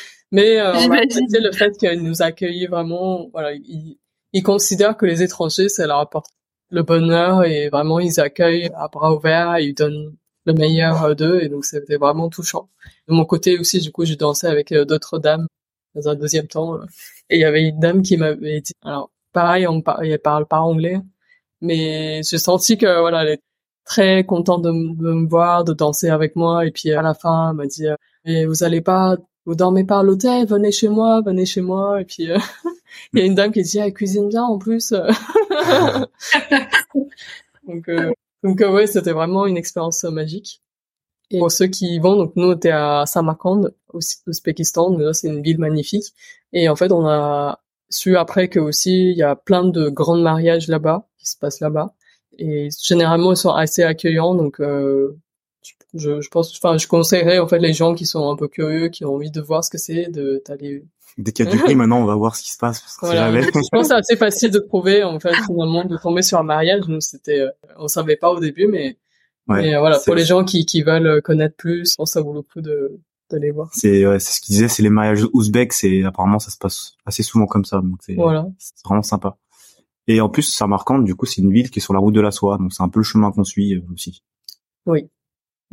Mais 0.32 0.58
euh, 0.58 0.72
le 0.72 1.52
fait 1.52 1.76
qu'ils 1.76 2.02
nous 2.02 2.22
accueillent 2.22 2.66
vraiment, 2.66 3.28
voilà, 3.32 3.52
ils, 3.52 3.98
ils 4.32 4.42
considèrent 4.42 4.96
que 4.96 5.06
les 5.06 5.22
étrangers, 5.22 5.68
ça 5.68 5.86
leur 5.86 5.98
apporte 5.98 6.30
le 6.70 6.82
bonheur 6.82 7.44
et 7.44 7.68
vraiment 7.68 8.00
ils 8.00 8.18
accueillent 8.18 8.70
à 8.74 8.88
bras 8.88 9.14
ouverts 9.14 9.56
et 9.56 9.66
ils 9.66 9.74
donnent 9.74 10.16
le 10.44 10.52
meilleur 10.52 11.14
d'eux 11.14 11.40
et 11.40 11.48
donc 11.48 11.64
c'était 11.64 11.96
vraiment 11.96 12.28
touchant. 12.28 12.68
De 13.08 13.14
mon 13.14 13.24
côté 13.24 13.58
aussi, 13.58 13.80
du 13.80 13.92
coup, 13.92 14.04
j'ai 14.04 14.16
dansé 14.16 14.46
avec 14.46 14.72
euh, 14.72 14.84
d'autres 14.84 15.18
dames 15.18 15.46
dans 15.94 16.08
un 16.08 16.14
deuxième 16.16 16.48
temps 16.48 16.80
et 17.30 17.36
il 17.36 17.40
y 17.40 17.44
avait 17.44 17.68
une 17.68 17.80
dame 17.80 18.02
qui 18.02 18.16
m'avait 18.16 18.60
dit, 18.60 18.72
alors 18.82 19.10
pareil, 19.32 19.66
on 19.66 19.82
elle 20.02 20.18
parle 20.20 20.46
pas 20.46 20.60
anglais, 20.60 21.00
mais 21.60 22.22
j'ai 22.22 22.38
senti 22.38 22.78
que 22.78 23.00
voilà, 23.00 23.22
elle 23.22 23.30
est 23.34 23.42
très 23.84 24.24
contente 24.24 24.62
de, 24.62 24.70
me 24.70 25.28
voir, 25.28 25.64
de 25.64 25.72
danser 25.74 26.08
avec 26.10 26.36
moi 26.36 26.66
et 26.66 26.70
puis 26.70 26.92
à 26.92 27.02
la 27.02 27.14
fin, 27.14 27.50
elle 27.50 27.56
m'a 27.56 27.66
dit, 27.66 27.86
mais 28.24 28.46
vous 28.46 28.64
allez 28.64 28.80
pas 28.80 29.16
vous 29.46 29.54
dormez 29.54 29.84
pas 29.84 30.00
à 30.00 30.02
l'hôtel, 30.02 30.46
venez 30.46 30.72
chez 30.72 30.88
moi, 30.88 31.20
venez 31.24 31.44
chez 31.46 31.60
moi. 31.60 32.00
Et 32.00 32.04
puis, 32.04 32.30
euh, 32.30 32.38
il 33.12 33.20
y 33.20 33.22
a 33.22 33.26
une 33.26 33.34
dame 33.34 33.52
qui 33.52 33.62
dit, 33.62 33.80
ah, 33.80 33.86
elle 33.86 33.92
cuisine 33.92 34.28
bien 34.28 34.44
en 34.44 34.58
plus. 34.58 34.90
donc, 37.66 37.88
euh, 37.88 38.12
donc 38.42 38.60
euh, 38.60 38.72
ouais, 38.72 38.86
c'était 38.86 39.12
vraiment 39.12 39.46
une 39.46 39.56
expérience 39.56 40.02
magique. 40.04 40.62
Et 41.30 41.38
pour 41.38 41.50
ceux 41.50 41.66
qui 41.66 41.94
y 41.94 41.98
vont, 41.98 42.16
donc 42.16 42.32
nous, 42.36 42.48
on 42.48 42.54
était 42.54 42.70
à 42.70 43.04
Samarkand, 43.06 43.70
au 43.92 43.98
Ouzbékistan. 44.26 45.12
C'est 45.12 45.28
une 45.28 45.42
ville 45.42 45.58
magnifique. 45.58 46.14
Et 46.54 46.68
en 46.68 46.76
fait, 46.76 46.92
on 46.92 47.06
a 47.06 47.60
su 47.90 48.16
après 48.16 48.48
que 48.48 48.60
aussi, 48.60 49.10
il 49.10 49.16
y 49.16 49.22
a 49.22 49.36
plein 49.36 49.64
de 49.64 49.90
grands 49.90 50.16
mariages 50.16 50.68
là-bas, 50.68 51.06
qui 51.18 51.28
se 51.28 51.36
passent 51.36 51.60
là-bas. 51.60 51.92
Et 52.38 52.68
généralement, 52.82 53.32
ils 53.32 53.36
sont 53.36 53.50
assez 53.50 53.82
accueillants. 53.82 54.34
Donc, 54.34 54.60
euh, 54.60 55.16
je, 55.94 56.20
je 56.20 56.28
pense, 56.28 56.56
enfin, 56.56 56.78
je 56.78 56.86
conseillerais 56.86 57.38
en 57.38 57.46
fait 57.46 57.58
les 57.58 57.72
gens 57.72 57.94
qui 57.94 58.06
sont 58.06 58.30
un 58.30 58.36
peu 58.36 58.48
curieux, 58.48 58.88
qui 58.88 59.04
ont 59.04 59.14
envie 59.14 59.30
de 59.30 59.40
voir 59.40 59.64
ce 59.64 59.70
que 59.70 59.78
c'est, 59.78 60.10
de 60.10 60.42
d'aller. 60.46 60.84
Dès 61.18 61.32
qu'il 61.32 61.44
y 61.44 61.48
a 61.48 61.52
du 61.52 61.58
prix, 61.58 61.74
maintenant, 61.76 62.00
on 62.00 62.06
va 62.06 62.16
voir 62.16 62.34
ce 62.34 62.42
qui 62.42 62.50
se 62.50 62.58
passe. 62.58 62.80
Parce 62.80 62.96
que 62.96 63.06
voilà. 63.06 63.40
je 63.40 63.50
pense 63.50 63.68
que 63.70 63.82
c'est 63.82 63.94
assez 63.94 64.16
facile 64.16 64.50
de 64.50 64.58
trouver, 64.58 65.04
en 65.04 65.20
fait, 65.20 65.34
finalement, 65.46 65.84
de 65.84 65.96
tomber 65.96 66.22
sur 66.22 66.38
un 66.38 66.42
mariage. 66.42 66.88
Nous, 66.88 67.00
c'était, 67.00 67.40
euh, 67.40 67.50
on 67.76 67.86
savait 67.86 68.16
pas 68.16 68.30
au 68.30 68.40
début, 68.40 68.66
mais 68.66 68.96
Ouais, 69.46 69.74
euh, 69.74 69.78
voilà, 69.78 69.98
pour 70.02 70.14
les 70.14 70.24
gens 70.24 70.42
qui, 70.44 70.64
qui 70.64 70.82
veulent 70.82 71.20
connaître 71.20 71.54
plus, 71.56 71.90
je 71.90 71.96
pense 71.96 72.10
que 72.10 72.14
ça 72.14 72.22
vaut 72.22 72.32
le 72.32 72.40
coup 72.40 72.62
de 72.62 72.98
d'aller 73.30 73.50
voir. 73.50 73.70
C'est 73.72 74.06
ouais, 74.06 74.18
c'est 74.18 74.32
ce 74.34 74.40
qu'il 74.40 74.52
disait, 74.54 74.68
c'est 74.68 74.82
les 74.82 74.90
mariages 74.90 75.26
ouzbeks, 75.32 75.72
c'est 75.72 76.04
apparemment 76.04 76.38
ça 76.38 76.50
se 76.50 76.58
passe 76.58 76.96
assez 77.06 77.22
souvent 77.22 77.46
comme 77.46 77.64
ça, 77.64 77.80
donc 77.80 77.98
c'est 78.00 78.14
Voilà. 78.14 78.46
c'est 78.58 78.74
vraiment 78.84 79.02
sympa. 79.02 79.36
Et 80.06 80.20
en 80.20 80.28
plus, 80.28 80.42
Samarkand, 80.42 80.98
du 80.98 81.14
coup, 81.14 81.24
c'est 81.24 81.40
une 81.40 81.52
ville 81.52 81.70
qui 81.70 81.78
est 81.78 81.82
sur 81.82 81.94
la 81.94 82.00
route 82.00 82.14
de 82.14 82.20
la 82.20 82.30
soie, 82.30 82.58
donc 82.58 82.72
c'est 82.74 82.82
un 82.82 82.90
peu 82.90 83.00
le 83.00 83.04
chemin 83.04 83.32
qu'on 83.32 83.44
suit 83.44 83.74
euh, 83.74 83.80
aussi. 83.92 84.22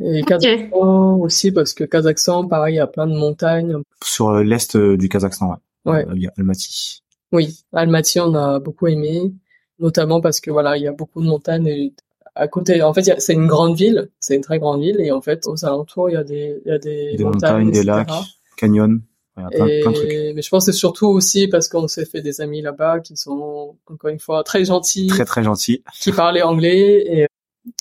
Et 0.00 0.22
Kazakhstan 0.22 1.16
aussi, 1.20 1.52
parce 1.52 1.74
que 1.74 1.84
Kazakhstan, 1.84 2.48
pareil, 2.48 2.74
il 2.74 2.78
y 2.78 2.80
a 2.80 2.86
plein 2.86 3.06
de 3.06 3.14
montagnes. 3.14 3.76
Sur 4.02 4.30
euh, 4.30 4.42
l'est 4.42 4.74
euh, 4.74 4.96
du 4.96 5.08
Kazakhstan, 5.08 5.50
ouais. 5.50 5.92
Ouais. 5.92 6.06
Il 6.14 6.22
y 6.22 6.26
a 6.26 6.32
Almaty. 6.38 7.02
Oui, 7.32 7.64
Almaty, 7.72 8.20
on 8.20 8.34
a 8.34 8.58
beaucoup 8.58 8.86
aimé, 8.86 9.32
notamment 9.78 10.20
parce 10.20 10.40
que 10.40 10.50
voilà, 10.50 10.76
il 10.76 10.82
y 10.82 10.86
a 10.86 10.92
beaucoup 10.92 11.20
de 11.20 11.26
montagnes 11.26 11.66
et 11.66 11.92
à 12.34 12.48
côté. 12.48 12.82
En 12.82 12.92
fait, 12.94 13.02
c'est 13.20 13.32
une 13.34 13.46
grande 13.46 13.76
ville, 13.76 14.10
c'est 14.20 14.34
une 14.36 14.40
très 14.42 14.58
grande 14.58 14.80
ville 14.80 15.00
et 15.00 15.10
en 15.12 15.20
fait, 15.20 15.46
aux 15.46 15.64
alentours, 15.64 16.10
il 16.10 16.14
y 16.14 16.16
a 16.16 16.24
des, 16.24 16.60
il 16.64 16.68
y 16.68 16.74
a 16.74 16.78
des, 16.78 17.16
Des 17.16 17.24
montagnes, 17.24 17.70
des 17.70 17.78
etc. 17.80 17.86
lacs, 17.96 18.10
canyons, 18.56 18.88
ouais, 18.88 18.98
il 19.38 19.42
y 19.42 19.44
a 19.44 19.48
plein, 19.50 19.66
Et- 19.66 19.80
plein 19.82 19.90
de 19.90 19.96
trucs. 19.96 20.08
mais 20.36 20.42
je 20.42 20.48
pense 20.48 20.66
que 20.66 20.72
c'est 20.72 20.78
surtout 20.78 21.06
aussi 21.08 21.48
parce 21.48 21.68
qu'on 21.68 21.88
s'est 21.88 22.04
fait 22.06 22.22
des 22.22 22.40
amis 22.40 22.62
là-bas 22.62 23.00
qui 23.00 23.16
sont 23.16 23.76
encore 23.90 24.10
une 24.10 24.18
fois 24.20 24.42
très 24.44 24.64
gentils, 24.64 25.08
Très 25.08 25.24
très 25.24 25.42
gentil. 25.42 25.82
qui 26.00 26.12
parlaient 26.12 26.42
anglais 26.42 27.04
et, 27.06 27.26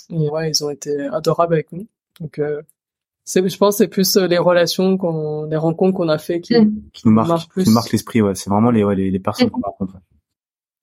et 0.10 0.30
ouais, 0.30 0.50
ils 0.50 0.64
ont 0.64 0.70
été 0.70 1.08
adorables 1.12 1.54
avec 1.54 1.72
nous. 1.72 1.88
Donc, 2.20 2.38
euh, 2.40 2.62
c'est, 3.24 3.48
je 3.48 3.58
pense, 3.58 3.76
que 3.76 3.84
c'est 3.84 3.88
plus 3.88 4.18
euh, 4.18 4.28
les 4.28 4.38
relations 4.40 4.98
qu'on, 4.98 5.46
les 5.46 5.56
rencontres 5.56 5.96
qu'on 5.96 6.10
a 6.10 6.18
fait 6.18 6.42
qui, 6.42 6.56
Mm. 6.60 6.82
Qui 6.92 7.08
nous 7.08 7.14
marque, 7.14 7.28
marche 7.30 7.48
plus. 7.50 7.64
qui 7.64 7.70
nous 7.70 7.76
marque 7.76 7.92
l'esprit, 7.92 8.22
ouais. 8.22 8.36
C'est 8.36 8.50
vraiment 8.50 8.72
les, 8.72 8.84
ouais, 8.84 8.96
les, 8.96 9.10
les 9.12 9.20
personnes 9.20 9.50
qu'on 9.50 9.62
rencontre. 9.62 9.94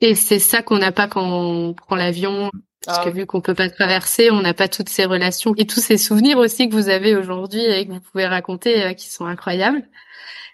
Et 0.01 0.15
c'est 0.15 0.39
ça 0.39 0.63
qu'on 0.63 0.79
n'a 0.79 0.93
pas 0.93 1.09
quand 1.09 1.23
on 1.29 1.75
prend 1.75 1.97
l'avion. 1.97 2.51
Parce 2.89 3.01
Ah, 3.03 3.05
que 3.05 3.11
vu 3.15 3.27
qu'on 3.27 3.43
peut 3.43 3.55
pas 3.55 3.69
traverser, 3.69 4.31
on 4.31 4.41
n'a 4.41 4.55
pas 4.55 4.67
toutes 4.67 4.89
ces 4.89 5.05
relations 5.05 5.53
et 5.59 5.67
tous 5.67 5.81
ces 5.81 5.99
souvenirs 5.99 6.39
aussi 6.39 6.71
que 6.71 6.75
vous 6.75 6.89
avez 6.89 7.15
aujourd'hui 7.15 7.61
et 7.63 7.87
que 7.87 7.93
vous 7.93 8.01
pouvez 8.01 8.27
raconter 8.27 8.83
euh, 8.83 8.93
qui 8.95 9.09
sont 9.11 9.27
incroyables. 9.27 9.83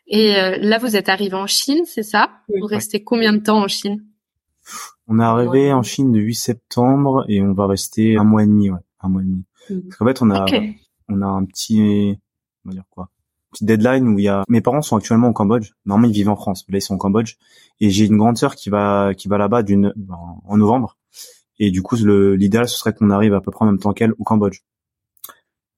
Et 0.09 0.35
euh, 0.37 0.57
là, 0.61 0.79
vous 0.79 0.97
êtes 0.97 1.09
arrivé 1.09 1.35
en 1.35 1.47
Chine, 1.47 1.85
c'est 1.87 2.03
ça? 2.03 2.31
Oui. 2.49 2.59
Vous 2.61 2.67
restez 2.67 3.05
combien 3.05 3.33
de 3.33 3.39
temps 3.39 3.63
en 3.63 3.69
Chine? 3.69 4.05
On 5.07 5.21
est 5.21 5.23
arrivé 5.23 5.67
Ouais. 5.67 5.73
en 5.73 5.85
Chine 5.85 6.13
le 6.13 6.21
8 6.21 6.35
septembre 6.35 7.25
et 7.29 7.41
on 7.41 7.53
va 7.53 7.67
rester 7.69 8.17
un 8.17 8.25
mois 8.25 8.43
et 8.43 8.47
demi, 8.47 8.69
ouais. 8.71 8.81
Un 9.01 9.09
mois 9.11 9.23
et 9.23 9.27
demi. 9.27 9.45
Mhm. 9.71 9.83
Parce 9.85 9.97
qu'en 9.99 10.07
fait, 10.07 10.23
on 10.23 10.31
a, 10.33 10.45
on 11.09 11.23
a 11.23 11.27
un 11.27 11.45
petit, 11.45 12.19
on 12.65 12.69
va 12.71 12.75
dire 12.75 12.85
quoi, 12.91 13.11
petit 13.53 13.65
deadline 13.65 14.09
où 14.09 14.19
il 14.19 14.25
y 14.25 14.29
a, 14.29 14.43
mes 14.49 14.61
parents 14.61 14.83
sont 14.83 14.97
actuellement 14.97 15.29
au 15.29 15.33
Cambodge. 15.33 15.71
Normalement, 15.87 16.09
ils 16.11 16.15
vivent 16.15 16.31
en 16.31 16.37
France, 16.37 16.65
mais 16.67 16.73
là, 16.73 16.79
ils 16.79 16.83
sont 16.83 16.95
au 16.97 16.99
Cambodge. 16.99 17.37
Et 17.81 17.91
j'ai 17.91 18.07
une 18.07 18.17
grande 18.17 18.37
sœur 18.39 18.57
qui 18.57 18.71
va, 18.71 19.13
qui 19.17 19.29
va 19.29 19.39
là-bas 19.39 19.63
d'une, 19.63 19.95
en 20.47 20.57
novembre. 20.57 20.97
Et 21.59 21.71
du 21.71 21.83
coup, 21.83 21.97
le, 21.97 22.35
l'idéal, 22.35 22.69
ce 22.69 22.77
serait 22.77 22.93
qu'on 22.93 23.11
arrive 23.11 23.35
à 23.35 23.41
peu 23.41 23.51
près 23.51 23.65
en 23.65 23.67
même 23.71 23.79
temps 23.79 23.93
qu'elle 23.93 24.13
au 24.19 24.25
Cambodge. 24.25 24.61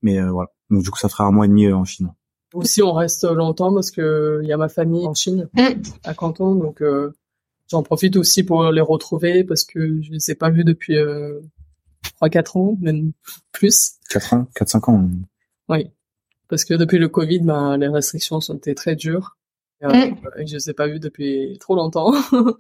Mais 0.03 0.19
euh, 0.19 0.31
voilà. 0.31 0.51
Donc 0.71 0.83
du 0.83 0.91
coup, 0.91 0.99
ça 0.99 1.09
ferait 1.09 1.25
un 1.25 1.31
mois 1.31 1.45
et 1.47 1.49
demi 1.49 1.67
euh, 1.67 1.77
en 1.77 1.85
Chine. 1.85 2.13
Aussi, 2.55 2.83
on 2.83 2.93
reste 2.93 3.25
longtemps 3.25 3.73
parce 3.75 3.91
que 3.91 4.41
il 4.43 4.49
y 4.49 4.53
a 4.53 4.57
ma 4.57 4.69
famille 4.69 5.07
en 5.07 5.15
Chine, 5.15 5.49
Mm. 5.55 5.83
à 6.05 6.15
Canton, 6.15 6.55
donc 6.55 6.81
euh, 6.81 7.13
j'en 7.69 7.83
profite 7.83 8.17
aussi 8.17 8.43
pour 8.45 8.71
les 8.71 8.81
retrouver 8.81 9.45
parce 9.45 9.65
que 9.65 10.01
je 10.03 10.11
les 10.13 10.31
ai 10.31 10.35
pas 10.35 10.49
vus 10.51 10.65
depuis 10.65 10.97
euh, 10.97 11.41
3-4 12.23 12.59
ans, 12.59 12.77
même 12.81 13.13
plus. 13.53 13.95
4 14.09 14.33
ans, 14.35 14.47
4-5 14.57 14.91
ans. 14.91 15.11
Oui, 15.69 15.91
parce 16.49 16.65
que 16.65 16.75
depuis 16.75 16.99
le 16.99 17.09
Covid, 17.09 17.41
ben, 17.41 17.77
les 17.77 17.89
restrictions 17.89 18.39
ont 18.49 18.55
été 18.55 18.75
très 18.75 18.97
dures. 18.97 19.37
Euh, 19.83 19.89
Mm. 19.93 20.17
et 20.39 20.47
je 20.47 20.55
les 20.55 20.71
ai 20.71 20.73
pas 20.73 20.87
vus 20.89 21.01
depuis 21.01 21.59
trop 21.61 21.75
longtemps. 21.77 22.13
Mm. 22.13 22.53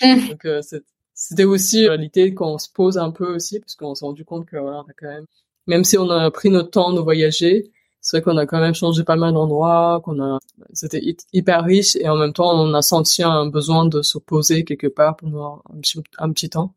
Donc 0.30 0.44
euh, 0.46 0.62
c'est- 0.62 0.84
c'était 1.14 1.44
aussi 1.44 1.88
euh, 1.88 1.96
l'idée 1.96 2.34
qu'on 2.34 2.58
se 2.58 2.68
pose 2.72 2.98
un 2.98 3.10
peu 3.10 3.34
aussi, 3.34 3.60
parce 3.60 3.74
qu'on 3.76 3.94
s'est 3.94 4.04
rendu 4.04 4.24
compte 4.24 4.46
que 4.46 4.56
voilà, 4.56 4.78
on 4.78 4.90
a 4.90 4.92
quand 4.98 5.06
même, 5.08 5.24
même 5.66 5.84
si 5.84 5.96
on 5.98 6.10
a 6.10 6.30
pris 6.30 6.50
notre 6.50 6.70
temps 6.70 6.92
de 6.92 7.00
voyager, 7.00 7.70
c'est 8.00 8.18
vrai 8.18 8.22
qu'on 8.22 8.36
a 8.36 8.44
quand 8.46 8.60
même 8.60 8.74
changé 8.74 9.02
pas 9.04 9.16
mal 9.16 9.32
d'endroits, 9.32 10.00
qu'on 10.04 10.20
a, 10.22 10.38
c'était 10.74 11.00
hy- 11.00 11.16
hyper 11.32 11.64
riche 11.64 11.96
et 11.96 12.08
en 12.08 12.16
même 12.16 12.32
temps 12.34 12.52
on 12.54 12.74
a 12.74 12.82
senti 12.82 13.22
un 13.22 13.46
besoin 13.46 13.86
de 13.86 14.02
se 14.02 14.18
poser 14.18 14.64
quelque 14.64 14.88
part 14.88 15.16
pendant 15.16 15.62
un 15.72 15.78
petit, 15.80 15.98
un 16.18 16.30
petit 16.32 16.50
temps. 16.50 16.74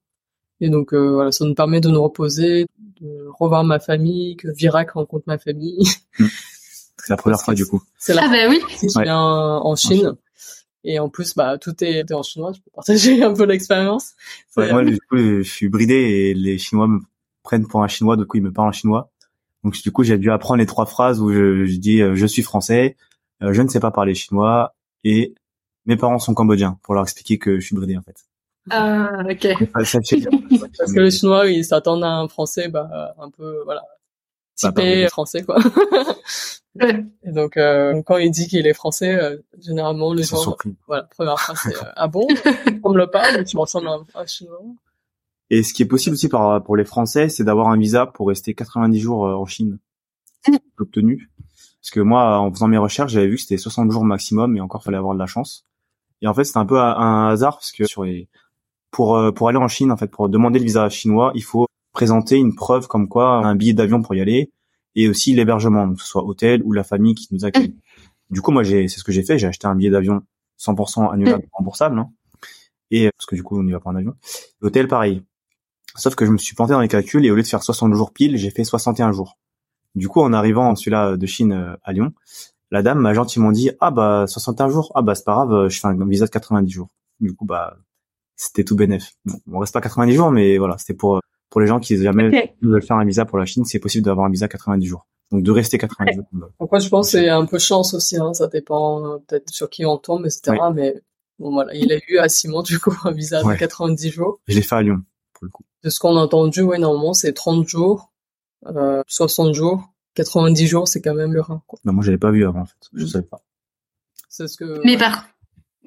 Et 0.61 0.69
donc 0.69 0.93
euh, 0.93 1.11
voilà, 1.15 1.31
ça 1.31 1.43
nous 1.45 1.53
permet 1.53 1.81
de 1.81 1.89
nous 1.89 2.01
reposer, 2.01 2.65
de 3.01 3.27
revoir 3.39 3.63
ma 3.65 3.79
famille, 3.79 4.37
que 4.37 4.47
Virac 4.47 4.91
rencontre 4.91 5.25
ma 5.27 5.37
famille. 5.37 5.83
C'est 6.17 7.09
la 7.09 7.17
première 7.17 7.41
fois 7.43 7.53
du 7.53 7.65
coup. 7.65 7.83
C'est 7.99 8.13
la 8.13 8.23
Ah 8.25 8.29
bah 8.29 8.47
oui. 8.49 8.59
qui 8.79 8.87
Ouais. 8.95 9.03
vient 9.03 9.19
en 9.19 9.75
Chine. 9.75 10.15
Et 10.89 10.99
en 10.99 11.09
plus, 11.09 11.35
bah, 11.35 11.57
tout 11.57 11.83
est, 11.83 12.11
en 12.13 12.23
chinois. 12.23 12.53
Je 12.53 12.61
peux 12.61 12.71
partager 12.73 13.21
un 13.23 13.33
peu 13.33 13.43
l'expérience. 13.43 14.13
Ouais, 14.55 14.71
moi, 14.71 14.85
du 14.85 14.97
coup, 15.09 15.17
je 15.17 15.41
suis 15.41 15.67
bridé 15.67 15.93
et 15.93 16.33
les 16.33 16.57
Chinois 16.57 16.87
me 16.87 16.99
prennent 17.43 17.67
pour 17.67 17.83
un 17.83 17.89
Chinois, 17.89 18.15
du 18.15 18.25
coup, 18.25 18.37
ils 18.37 18.43
me 18.43 18.53
parlent 18.53 18.69
en 18.69 18.71
chinois. 18.71 19.11
Donc, 19.63 19.73
du 19.81 19.91
coup, 19.91 20.03
j'ai 20.03 20.17
dû 20.17 20.31
apprendre 20.31 20.59
les 20.59 20.65
trois 20.65 20.85
phrases 20.85 21.19
où 21.19 21.31
je, 21.33 21.65
je 21.65 21.77
dis 21.77 22.01
euh, 22.01 22.15
je 22.15 22.25
suis 22.25 22.41
français, 22.41 22.95
euh, 23.43 23.51
je 23.51 23.61
ne 23.61 23.67
sais 23.67 23.81
pas 23.81 23.91
parler 23.91 24.15
chinois 24.15 24.75
et 25.03 25.35
mes 25.85 25.97
parents 25.97 26.19
sont 26.19 26.33
cambodgiens 26.33 26.79
pour 26.83 26.93
leur 26.93 27.03
expliquer 27.03 27.37
que 27.37 27.59
je 27.59 27.65
suis 27.65 27.75
bridé 27.75 27.97
en 27.97 28.01
fait. 28.01 28.23
Ah, 28.69 29.23
ok. 29.29 29.71
Parce 29.73 29.91
que 29.91 30.99
les 30.99 31.11
Chinois, 31.11 31.47
ils 31.47 31.65
s'attendent 31.65 32.03
à 32.03 32.11
un 32.11 32.27
français, 32.29 32.69
bah, 32.69 33.13
un 33.19 33.29
peu, 33.29 33.61
voilà, 33.65 33.81
Bah, 33.81 34.69
typé 34.69 34.93
pardon. 34.93 35.07
français, 35.09 35.43
quoi. 35.43 35.57
Ouais. 36.79 37.05
Et 37.23 37.31
donc, 37.31 37.57
euh, 37.57 38.01
quand 38.05 38.17
il 38.17 38.31
dit 38.31 38.47
qu'il 38.47 38.65
est 38.67 38.73
français, 38.73 39.15
euh, 39.15 39.37
généralement, 39.59 40.13
les 40.13 40.23
gens, 40.23 40.37
surpris. 40.37 40.75
voilà, 40.87 41.03
première 41.03 41.39
phrase, 41.39 41.59
c'est, 41.63 41.75
euh, 41.75 41.89
ah 41.95 42.07
bon? 42.07 42.27
On 42.83 42.91
me 42.91 42.97
le 42.97 43.07
parle, 43.07 43.37
mais 43.37 43.43
tu 43.43 43.55
me 43.55 43.61
ressembles 43.61 43.87
à 43.87 43.99
un, 44.15 44.25
Chinois. 44.25 44.59
Et 45.49 45.63
ce 45.63 45.73
qui 45.73 45.83
est 45.83 45.87
possible 45.87 46.13
aussi 46.13 46.29
par, 46.29 46.63
pour 46.63 46.75
les 46.75 46.85
Français, 46.85 47.29
c'est 47.29 47.43
d'avoir 47.43 47.69
un 47.69 47.77
visa 47.77 48.05
pour 48.05 48.27
rester 48.27 48.53
90 48.53 48.99
jours 48.99 49.27
euh, 49.27 49.35
en 49.35 49.45
Chine. 49.45 49.79
Mm. 50.47 50.55
Obtenu. 50.79 51.29
Parce 51.81 51.91
que 51.91 51.99
moi, 51.99 52.39
en 52.39 52.51
faisant 52.51 52.67
mes 52.67 52.77
recherches, 52.77 53.13
j'avais 53.13 53.27
vu 53.27 53.35
que 53.35 53.41
c'était 53.41 53.57
60 53.57 53.91
jours 53.91 54.03
maximum 54.03 54.57
et 54.57 54.61
encore 54.61 54.83
fallait 54.83 54.97
avoir 54.97 55.13
de 55.13 55.19
la 55.19 55.25
chance. 55.25 55.65
Et 56.21 56.27
en 56.27 56.33
fait, 56.33 56.43
c'était 56.43 56.57
un 56.57 56.65
peu 56.65 56.79
un, 56.79 56.95
un 56.95 57.29
hasard 57.29 57.55
parce 57.55 57.71
que 57.71 57.85
sur 57.85 58.03
les, 58.03 58.27
pour, 58.91 59.15
euh, 59.15 59.31
pour 59.31 59.47
aller 59.47 59.57
en 59.57 59.67
Chine, 59.67 59.91
en 59.91 59.97
fait, 59.97 60.07
pour 60.07 60.29
demander 60.29 60.59
le 60.59 60.65
visa 60.65 60.89
chinois, 60.89 61.31
il 61.35 61.43
faut 61.43 61.67
présenter 61.93 62.37
une 62.37 62.55
preuve 62.55 62.87
comme 62.87 63.07
quoi 63.07 63.45
un 63.45 63.55
billet 63.55 63.73
d'avion 63.73 64.01
pour 64.01 64.15
y 64.15 64.21
aller 64.21 64.51
et 64.97 65.07
aussi 65.07 65.33
l'hébergement, 65.33 65.93
que 65.93 66.01
ce 66.01 66.07
soit 66.07 66.25
hôtel 66.25 66.61
ou 66.65 66.73
la 66.73 66.83
famille 66.83 67.15
qui 67.15 67.27
nous 67.31 67.45
accueille. 67.45 67.75
Du 68.29 68.41
coup, 68.41 68.51
moi, 68.51 68.63
j'ai, 68.63 68.89
c'est 68.89 68.99
ce 68.99 69.03
que 69.03 69.13
j'ai 69.13 69.23
fait. 69.23 69.37
J'ai 69.37 69.47
acheté 69.47 69.67
un 69.67 69.75
billet 69.75 69.91
d'avion 69.91 70.23
100% 70.59 71.13
annulable, 71.13 71.47
remboursable, 71.53 71.99
hein. 71.99 72.11
Et, 72.89 73.09
parce 73.17 73.25
que 73.25 73.35
du 73.35 73.43
coup, 73.43 73.59
on 73.59 73.63
n'y 73.63 73.71
va 73.71 73.79
pas 73.79 73.89
en 73.89 73.95
avion. 73.95 74.15
L'hôtel, 74.59 74.87
pareil. 74.87 75.23
Sauf 75.95 76.15
que 76.15 76.25
je 76.25 76.31
me 76.31 76.37
suis 76.37 76.55
planté 76.55 76.73
dans 76.73 76.81
les 76.81 76.87
calculs 76.87 77.25
et 77.25 77.31
au 77.31 77.35
lieu 77.35 77.43
de 77.43 77.47
faire 77.47 77.63
60 77.63 77.93
jours 77.93 78.11
pile, 78.11 78.37
j'ai 78.37 78.49
fait 78.49 78.63
61 78.63 79.11
jours. 79.11 79.37
Du 79.95 80.07
coup, 80.07 80.21
en 80.21 80.33
arrivant 80.33 80.75
celui-là 80.75 81.15
de 81.15 81.25
Chine 81.25 81.53
euh, 81.53 81.75
à 81.83 81.93
Lyon, 81.93 82.13
la 82.71 82.81
dame 82.81 82.99
m'a 82.99 83.13
gentiment 83.13 83.51
dit 83.51 83.71
ah 83.79 83.91
bah 83.91 84.25
61 84.27 84.69
jours, 84.69 84.91
ah 84.95 85.01
bah 85.01 85.15
c'est 85.15 85.23
pas 85.23 85.33
grave, 85.33 85.53
euh, 85.53 85.69
je 85.69 85.79
fais 85.79 85.87
un 85.87 86.05
visa 86.05 86.25
de 86.25 86.31
90 86.31 86.69
jours. 86.69 86.89
Du 87.19 87.33
coup 87.33 87.45
bah 87.45 87.77
c'était 88.35 88.63
tout 88.63 88.75
bénef. 88.75 89.13
Bon, 89.25 89.39
on 89.51 89.59
reste 89.59 89.73
pas 89.73 89.81
90 89.81 90.13
jours, 90.13 90.31
mais 90.31 90.57
voilà, 90.57 90.77
c'était 90.77 90.93
pour 90.93 91.17
euh, 91.17 91.19
pour 91.49 91.61
les 91.61 91.67
gens 91.67 91.79
qui 91.79 91.97
jamais 92.01 92.27
Ok. 92.27 92.53
veulent 92.61 92.81
faire 92.83 92.97
un 92.97 93.05
visa 93.05 93.25
pour 93.25 93.37
la 93.37 93.45
Chine, 93.45 93.65
c'est 93.65 93.79
possible 93.79 94.05
d'avoir 94.05 94.25
un 94.25 94.29
visa 94.29 94.47
90 94.47 94.85
jours. 94.85 95.05
Donc 95.31 95.43
de 95.43 95.51
rester 95.51 95.77
90 95.77 96.15
jours. 96.15 96.25
Bah, 96.31 96.47
Après, 96.59 96.79
je 96.79 96.89
pense 96.89 97.07
que 97.11 97.17
c'est 97.19 97.29
un 97.29 97.45
peu 97.45 97.59
chance 97.59 97.93
aussi, 97.93 98.17
hein, 98.17 98.33
ça 98.33 98.47
dépend 98.47 99.05
euh, 99.05 99.17
peut-être 99.27 99.49
sur 99.49 99.69
qui 99.69 99.85
on 99.85 99.97
tombe, 99.97 100.25
etc. 100.25 100.55
Mais 100.73 100.95
bon, 101.39 101.51
voilà, 101.51 101.73
il 101.75 101.91
a 101.91 101.97
eu 102.07 102.17
à 102.17 102.29
Simon, 102.29 102.61
du 102.61 102.79
coup, 102.79 102.93
un 103.03 103.11
visa 103.11 103.43
Ouais. 103.43 103.55
de 103.55 103.59
90 103.59 104.09
jours. 104.11 104.39
Je 104.47 104.55
l'ai 104.55 104.61
fait 104.61 104.75
à 104.75 104.81
Lyon 104.81 105.03
pour 105.33 105.45
le 105.45 105.51
coup. 105.51 105.63
De 105.83 105.89
ce 105.89 105.99
qu'on 105.99 106.15
a 106.17 106.21
entendu, 106.21 106.61
ouais, 106.61 106.77
normalement, 106.79 107.13
c'est 107.13 107.33
30 107.33 107.67
jours, 107.67 108.11
euh, 108.67 109.03
60 109.07 109.53
jours, 109.53 109.83
90 110.15 110.65
jours, 110.67 110.87
c'est 110.87 111.01
quand 111.01 111.13
même 111.13 111.33
le 111.33 111.41
rare, 111.41 111.61
quoi. 111.67 111.77
Bah, 111.85 111.91
moi 111.91 112.03
je 112.03 112.09
l'avais 112.09 112.17
pas 112.19 112.31
vu 112.31 112.45
avant 112.45 112.61
en 112.61 112.65
fait, 112.65 112.75
je 112.93 113.03
Mm. 113.03 113.07
savais 113.07 113.25
pas. 113.25 113.41
C'est 114.29 114.47
ce 114.47 114.57
que, 114.57 114.81
Mais 114.83 114.93
ouais. 114.93 114.97
par, 114.97 115.25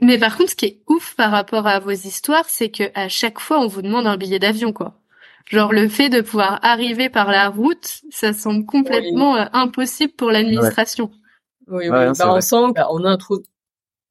mais 0.01 0.19
par 0.19 0.37
contre, 0.37 0.51
ce 0.51 0.57
qui 0.57 0.67
est 0.67 0.83
ouf 0.89 1.15
par 1.17 1.31
rapport 1.31 1.67
à 1.67 1.79
vos 1.81 1.91
histoires, 1.91 2.45
c'est 2.49 2.71
que 2.71 2.85
à 2.95 3.09
chaque 3.09 3.41
fois, 3.41 3.59
on 3.61 3.67
vous 3.69 3.83
demande 3.83 4.07
un 4.07 4.17
billet 4.17 4.39
d'avion, 4.39 4.73
quoi. 4.73 5.00
Genre 5.51 5.73
le 5.73 5.89
fait 5.89 6.09
de 6.09 6.21
pouvoir 6.21 6.61
arriver 6.63 7.09
par 7.11 7.31
la 7.31 7.49
route, 7.49 8.01
ça 8.11 8.33
semble 8.33 8.65
complètement 8.67 9.37
euh, 9.37 9.45
impossible 9.53 10.13
pour 10.13 10.31
l'administration. 10.31 11.11
Oui, 11.67 11.85
oui. 11.85 11.89
Ouais, 11.89 12.15
c'est 12.15 12.23
bah, 12.23 12.29
on 12.29 12.33
vrai. 12.33 12.41
sent 12.41 12.57
qu'on 12.77 13.05
a 13.05 13.17
trou- 13.17 13.43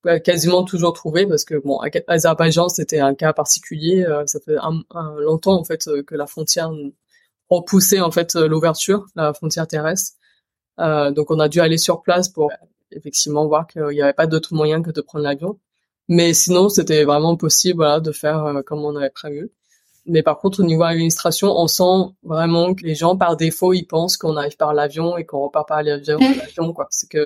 bah, 0.03 0.19
quasiment 0.19 0.63
toujours 0.63 0.93
trouvé 0.93 1.25
parce 1.25 1.45
que 1.45 1.55
bon, 1.55 1.79
à- 1.79 1.89
Azerbaïdjan 2.07 2.69
c'était 2.69 2.99
un 2.99 3.15
cas 3.15 3.33
particulier. 3.33 4.05
euh, 4.05 4.25
ça 4.27 4.39
fait 4.39 4.57
un, 4.57 4.81
un- 4.91 5.15
longtemps 5.19 5.59
en 5.59 5.63
fait 5.63 5.87
euh, 5.87 6.03
que 6.03 6.15
la 6.15 6.27
frontière 6.27 6.71
repoussait 7.49 7.99
en 8.01 8.11
fait 8.11 8.35
l'ouverture, 8.35 9.05
la 9.15 9.33
frontière 9.33 9.67
terrestre. 9.67 10.11
Euh, 10.79 11.11
donc 11.11 11.31
on 11.31 11.39
a 11.39 11.49
dû 11.49 11.59
aller 11.61 11.77
sur 11.77 12.01
place 12.01 12.29
pour 12.29 12.51
effectivement 12.91 13.45
voir 13.47 13.67
qu'il 13.67 13.83
n'y 13.87 14.01
avait 14.01 14.13
pas 14.13 14.27
d'autre 14.27 14.53
moyen 14.53 14.81
que 14.81 14.91
de 14.91 15.01
prendre 15.01 15.23
l'avion. 15.23 15.59
Mais 16.07 16.33
sinon 16.33 16.69
c'était 16.69 17.03
vraiment 17.03 17.35
possible 17.37 17.77
voilà, 17.77 17.99
de 17.99 18.11
faire 18.11 18.45
euh, 18.45 18.61
comme 18.61 18.83
on 18.85 18.95
avait 18.95 19.09
prévu. 19.09 19.51
Mais 20.09 20.23
par 20.23 20.39
contre, 20.39 20.61
au 20.61 20.63
niveau 20.63 20.83
administration, 20.83 21.51
on 21.55 21.67
sent 21.67 22.13
vraiment 22.23 22.73
que 22.73 22.83
les 22.83 22.95
gens, 22.95 23.15
par 23.15 23.37
défaut, 23.37 23.73
ils 23.73 23.85
pensent 23.85 24.17
qu'on 24.17 24.35
arrive 24.35 24.57
par 24.57 24.73
l'avion 24.73 25.17
et 25.17 25.25
qu'on 25.25 25.39
repart 25.41 25.67
par 25.67 25.83
l'avion, 25.83 26.17
l'avion, 26.19 26.73
quoi. 26.73 26.87
C'est 26.89 27.09
que, 27.09 27.25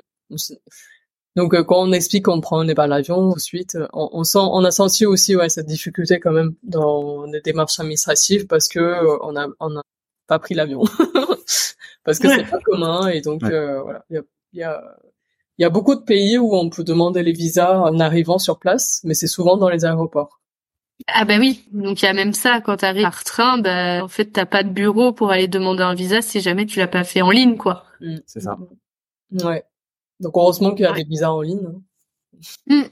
donc, 1.36 1.54
euh, 1.54 1.64
quand 1.64 1.80
on 1.80 1.92
explique 1.92 2.26
qu'on 2.26 2.40
prend 2.40 2.64
pas 2.74 2.86
l'avion 2.86 3.30
tout 3.30 3.36
de 3.36 3.40
suite, 3.40 3.74
euh, 3.74 3.88
on, 3.92 4.10
on 4.12 4.24
sent, 4.24 4.38
on 4.40 4.64
a 4.64 4.70
senti 4.70 5.04
aussi, 5.06 5.34
ouais, 5.34 5.48
cette 5.48 5.66
difficulté 5.66 6.20
quand 6.20 6.30
même 6.30 6.54
dans 6.62 7.24
les 7.24 7.40
démarches 7.40 7.80
administratives 7.80 8.46
parce 8.46 8.68
que 8.68 8.78
euh, 8.78 9.18
on 9.22 9.34
a, 9.36 9.48
on 9.58 9.76
a 9.76 9.82
pas 10.26 10.38
pris 10.38 10.54
l'avion. 10.54 10.84
Parce 12.04 12.18
que 12.18 12.28
c'est 12.28 12.44
pas 12.44 12.58
commun 12.60 13.08
et 13.08 13.22
donc 13.22 13.42
euh, 13.44 13.80
voilà, 13.80 14.04
il 14.10 14.16
y 14.16 14.18
a, 14.18 14.22
y 14.52 14.62
a 14.62 14.82
il 15.58 15.62
y 15.62 15.64
a 15.64 15.70
beaucoup 15.70 15.94
de 15.94 16.00
pays 16.00 16.36
où 16.36 16.54
on 16.54 16.68
peut 16.68 16.82
demander 16.82 17.22
les 17.22 17.32
visas 17.32 17.78
en 17.78 18.00
arrivant 18.00 18.38
sur 18.38 18.58
place, 18.58 19.00
mais 19.04 19.14
c'est 19.14 19.28
souvent 19.28 19.56
dans 19.56 19.68
les 19.68 19.84
aéroports. 19.84 20.40
Ah 21.08 21.24
bah 21.24 21.38
oui, 21.38 21.64
donc 21.72 22.00
il 22.00 22.04
y 22.04 22.08
a 22.08 22.12
même 22.12 22.32
ça 22.32 22.60
quand 22.60 22.78
tu 22.78 22.84
arrives 22.84 23.02
par 23.02 23.24
train, 23.24 23.58
bah 23.58 24.02
en 24.02 24.08
fait 24.08 24.26
t'as 24.26 24.46
pas 24.46 24.62
de 24.62 24.70
bureau 24.70 25.12
pour 25.12 25.30
aller 25.30 25.48
demander 25.48 25.82
un 25.82 25.94
visa 25.94 26.22
si 26.22 26.40
jamais 26.40 26.66
tu 26.66 26.78
l'as 26.78 26.86
pas 26.86 27.04
fait 27.04 27.20
en 27.20 27.30
ligne 27.30 27.56
quoi. 27.56 27.84
Mm. 28.00 28.16
C'est 28.26 28.40
ça. 28.40 28.56
Ouais. 29.42 29.64
Donc 30.20 30.36
heureusement 30.36 30.74
qu'il 30.74 30.84
y 30.84 30.88
a 30.88 30.92
des 30.92 31.04
visas 31.04 31.30
en 31.30 31.42
ligne. 31.42 31.66
Hein. 31.66 31.82
Mm. 32.66 32.82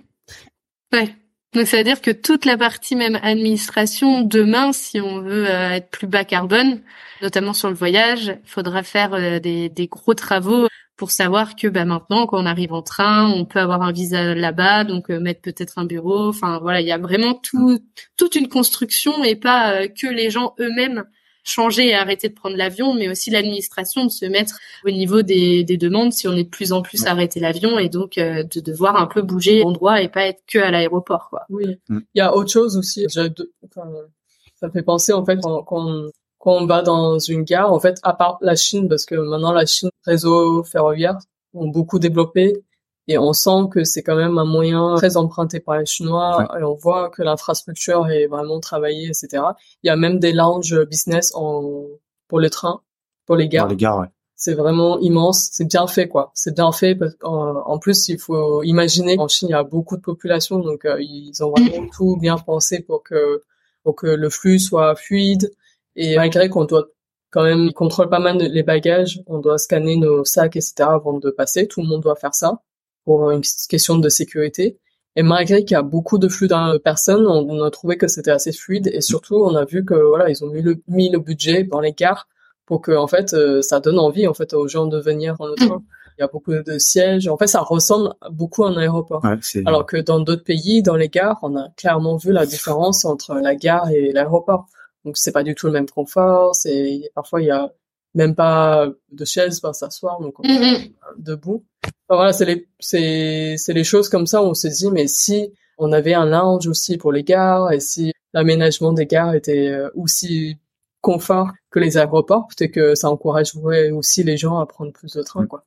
Ouais. 0.93 1.17
Donc 1.55 1.67
ça 1.67 1.77
veut 1.77 1.85
dire 1.85 2.01
que 2.01 2.11
toute 2.11 2.45
la 2.45 2.57
partie 2.57 2.97
même 2.97 3.19
administration 3.23 4.23
demain, 4.23 4.73
si 4.73 5.01
on 5.01 5.21
veut 5.21 5.49
euh, 5.49 5.71
être 5.73 5.91
plus 5.91 6.07
bas 6.07 6.25
carbone, 6.25 6.81
notamment 7.21 7.53
sur 7.53 7.69
le 7.69 7.75
voyage, 7.75 8.39
il 8.43 8.49
faudra 8.49 8.83
faire 8.83 9.15
euh, 9.15 9.39
des, 9.39 9.69
des, 9.69 9.87
gros 9.87 10.15
travaux 10.15 10.67
pour 11.03 11.11
savoir 11.11 11.57
que 11.57 11.67
bah, 11.67 11.85
maintenant, 11.85 12.29
quand 12.29 12.41
on 12.41 12.47
arrive 12.47 12.73
en 12.73 12.81
train, 12.81 13.29
on 13.29 13.45
peut 13.45 13.59
avoir 13.59 13.83
un 13.83 13.91
visa 13.91 14.37
là-bas, 14.37 14.85
donc 14.85 15.11
euh, 15.11 15.19
mettre 15.19 15.41
peut-être 15.41 15.81
un 15.81 15.85
bureau. 15.85 16.29
Enfin 16.29 16.61
voilà, 16.63 16.81
il 16.81 16.87
y 16.87 16.93
a 16.93 16.99
vraiment 16.99 17.35
tout, 17.35 17.81
toute 18.17 18.37
une 18.37 18.47
construction 18.49 19.25
et 19.25 19.35
pas 19.35 19.89
que 19.89 20.07
les 20.07 20.31
gens 20.31 20.55
eux-mêmes 20.61 21.03
changer 21.43 21.89
et 21.89 21.95
arrêter 21.97 22.29
de 22.29 22.35
prendre 22.35 22.57
l'avion, 22.57 22.95
mais 22.95 23.09
aussi 23.09 23.31
l'administration 23.31 24.05
de 24.05 24.11
se 24.11 24.27
mettre 24.27 24.61
au 24.87 24.93
niveau 24.93 25.23
des, 25.23 25.65
des, 25.65 25.77
demandes 25.77 26.13
si 26.13 26.29
on 26.29 26.35
est 26.35 26.45
de 26.45 26.49
plus 26.49 26.73
en 26.73 26.83
plus 26.83 27.05
arrêter 27.07 27.41
l'avion 27.41 27.81
et 27.81 27.89
donc 27.89 28.17
euh, 28.17 28.45
de 28.45 28.61
devoir 28.61 28.95
un 28.95 29.07
peu 29.07 29.23
bouger 29.23 29.61
d'endroit 29.61 30.03
et 30.03 30.09
pas 30.09 30.27
être 30.27 30.45
que 30.47 30.61
à 30.61 30.71
l'aéroport. 30.71 31.31
Quoi. 31.31 31.47
Oui, 31.51 31.81
mm. 31.89 31.99
il 32.15 32.19
y 32.19 32.21
a 32.21 32.33
autre 32.33 32.53
chose 32.53 32.77
aussi. 32.77 33.07
Enfin, 33.09 33.91
ça 34.55 34.71
fait 34.71 34.83
penser 34.85 35.13
en 35.13 35.25
fait 35.25 35.41
quand, 35.43 35.65
quand, 35.65 36.11
on 36.51 36.67
va 36.67 36.83
dans 36.83 37.19
une 37.19 37.43
gare, 37.43 37.73
en 37.73 37.81
fait, 37.81 37.99
à 38.03 38.15
part 38.15 38.39
la 38.41 38.57
Chine, 38.57 38.89
parce 38.89 39.07
que 39.07 39.15
maintenant 39.15 39.53
la 39.53 39.67
Chine, 39.67 39.91
réseau 40.05 40.65
ferroviaire 40.65 41.19
ont 41.55 41.69
beaucoup 41.69 41.99
développé 41.99 42.65
et 43.09 43.19
on 43.19 43.33
sent 43.33 43.69
que 43.71 43.85
c'est 43.85 44.03
quand 44.03 44.17
même 44.17 44.39
un 44.39 44.45
moyen 44.45 44.95
très 44.97 45.17
emprunté 45.17 45.61
par 45.61 45.79
les 45.79 45.87
Chinois 45.87 46.49
et 46.59 46.63
on 46.63 46.75
voit 46.75 47.11
que 47.11 47.23
l'infrastructure 47.23 48.09
est 48.09 48.27
vraiment 48.27 48.61
travaillée, 48.61 49.07
etc. 49.09 49.43
Il 49.83 49.89
y 49.89 49.91
a 49.91 49.97
même 49.97 50.19
des 50.19 50.33
lounges 50.33 50.85
business 50.87 51.33
en 51.35 51.87
pour 52.29 52.41
le 52.41 52.49
train, 52.49 52.81
pour 53.27 53.37
les 53.37 53.49
gares. 53.49 53.69
les 53.69 53.77
gares, 53.77 53.99
ouais. 54.01 54.07
C'est 54.35 54.55
vraiment 54.55 54.99
immense, 54.99 55.51
c'est 55.53 55.67
bien 55.67 55.87
fait 55.87 56.09
quoi. 56.09 56.33
C'est 56.35 56.55
bien 56.55 56.73
fait 56.73 56.97
parce 56.97 57.15
qu'en 57.15 57.79
plus 57.79 58.09
il 58.09 58.19
faut 58.19 58.63
imaginer 58.63 59.17
qu'en 59.17 59.29
Chine 59.29 59.49
il 59.49 59.53
y 59.53 59.55
a 59.55 59.63
beaucoup 59.63 59.97
de 59.97 60.03
population 60.03 60.59
donc 60.59 60.85
euh, 60.85 60.97
ils 61.01 61.45
ont 61.45 61.51
vraiment 61.51 61.89
tout 61.95 62.17
bien 62.17 62.37
pensé 62.39 62.81
pour 62.81 63.03
que 63.03 63.43
pour 63.85 63.95
que 63.95 64.07
le 64.07 64.31
flux 64.31 64.59
soit 64.59 64.97
fluide 64.97 65.53
et 65.97 66.17
malgré 66.17 66.49
qu'on 66.49 66.65
doit 66.65 66.89
quand 67.31 67.45
même 67.45 67.67
ils 67.67 67.73
contrôlent 67.73 68.11
pas 68.11 68.19
mal 68.19 68.39
les 68.39 68.63
bagages, 68.63 69.21
on 69.27 69.39
doit 69.39 69.59
scanner 69.59 69.97
nos 69.97 70.25
sacs 70.25 70.57
etc 70.57 70.75
avant 70.81 71.19
de 71.19 71.31
passer, 71.31 71.67
tout 71.67 71.81
le 71.81 71.89
monde 71.89 72.03
doit 72.03 72.17
faire 72.17 72.35
ça 72.35 72.61
pour 73.05 73.31
une 73.31 73.43
question 73.69 73.99
de 73.99 74.09
sécurité. 74.09 74.79
Et 75.17 75.23
malgré 75.23 75.65
qu'il 75.65 75.75
y 75.75 75.79
a 75.79 75.83
beaucoup 75.83 76.19
de 76.19 76.29
flux 76.29 76.49
de 76.49 76.79
personnes, 76.79 77.27
on 77.27 77.63
a 77.63 77.71
trouvé 77.71 77.99
que 77.99 78.09
c'était 78.09 78.31
assez 78.31 78.53
fluide 78.53 78.89
et 78.93 79.03
surtout 79.03 79.37
on 79.37 79.55
a 79.55 79.65
vu 79.65 79.85
que 79.85 79.95
voilà 79.95 80.31
ils 80.31 80.43
ont 80.45 80.49
mis 80.49 80.63
le, 80.63 80.83
mis 80.89 81.11
le 81.11 81.19
budget 81.19 81.65
dans 81.65 81.81
les 81.81 81.93
gares 81.93 82.29
pour 82.65 82.81
que 82.81 82.93
en 82.93 83.07
fait 83.07 83.35
euh, 83.35 83.61
ça 83.61 83.81
donne 83.81 83.99
envie 83.99 84.27
en 84.27 84.35
fait 84.35 84.55
aux 84.55 84.69
gens 84.69 84.87
de 84.87 84.99
venir 84.99 85.37
en 85.39 85.55
train. 85.55 85.83
Il 86.19 86.21
y 86.21 86.25
a 86.25 86.29
beaucoup 86.29 86.53
de 86.53 86.79
sièges. 86.79 87.27
En 87.27 87.37
fait, 87.39 87.47
ça 87.47 87.61
ressemble 87.61 88.15
beaucoup 88.31 88.65
à 88.65 88.69
un 88.69 88.77
aéroport. 88.77 89.23
Alors 89.65 89.87
que 89.87 89.97
dans 89.97 90.21
d'autres 90.21 90.45
pays, 90.45 90.83
dans 90.83 90.97
les 90.97 91.09
gares, 91.09 91.39
on 91.43 91.57
a 91.57 91.69
clairement 91.77 92.17
vu 92.17 92.33
la 92.33 92.45
différence 92.45 93.05
entre 93.05 93.35
la 93.37 93.55
gare 93.55 93.89
et 93.91 94.13
l'aéroport. 94.13 94.67
Donc 95.05 95.17
c'est 95.17 95.33
pas 95.33 95.43
du 95.43 95.55
tout 95.55 95.67
le 95.67 95.73
même 95.73 95.89
confort. 95.89 96.55
C'est 96.55 97.11
parfois 97.15 97.41
il 97.43 97.47
y 97.47 97.51
a 97.51 97.73
même 98.15 98.35
pas 98.35 98.89
de 99.11 99.25
chaise 99.25 99.61
pour 99.61 99.75
s'asseoir, 99.75 100.21
donc 100.21 100.39
on 100.39 100.43
mm-hmm. 100.43 100.93
debout. 101.19 101.65
voilà, 102.09 102.33
c'est 102.33 102.45
les 102.45 102.69
c'est 102.79 103.57
c'est 103.57 103.73
les 103.73 103.85
choses 103.85 104.09
comme 104.09 104.27
ça 104.27 104.43
où 104.43 104.47
on 104.47 104.55
se 104.55 104.69
dit 104.69 104.91
mais 104.91 105.07
si 105.07 105.53
on 105.79 105.93
avait 105.93 106.15
un 106.15 106.27
lounge 106.27 106.67
aussi 106.67 106.99
pour 106.99 107.13
les 107.13 107.25
gares 107.25 107.73
et 107.73 107.81
si 107.81 108.13
l'aménagement 108.35 108.93
des 108.93 109.07
gares 109.07 109.35
était 109.35 109.69
euh, 109.69 109.91
aussi 109.95 110.57
confort 111.01 111.51
que 111.71 111.81
les 111.81 111.97
aéroports, 111.97 112.47
peut-être 112.49 112.73
que 112.73 112.95
ça 112.95 113.11
encouragerait 113.11 113.91
aussi 113.91 114.23
les 114.23 114.37
gens 114.37 114.59
à 114.59 114.67
prendre 114.67 114.93
plus 114.93 115.15
de 115.15 115.23
trains 115.23 115.47
quoi. 115.47 115.65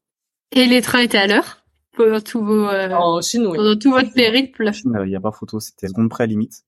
Et 0.51 0.65
les 0.65 0.81
trains 0.81 1.01
étaient 1.01 1.17
à 1.17 1.27
l'heure? 1.27 1.63
Pendant 1.97 2.21
tout 2.21 2.43
vos 2.43 2.67
euh, 2.67 2.89
en 2.91 3.21
Chine 3.21 3.47
oui. 3.47 3.57
pendant 3.57 3.75
tout 3.77 3.91
votre 3.91 4.13
périple? 4.13 4.69
Il 4.83 5.09
n'y 5.09 5.15
a 5.15 5.19
pas 5.19 5.31
photo, 5.31 5.59
c'était 5.59 5.87
seconde 5.87 6.09
près 6.09 6.27
limite. 6.27 6.63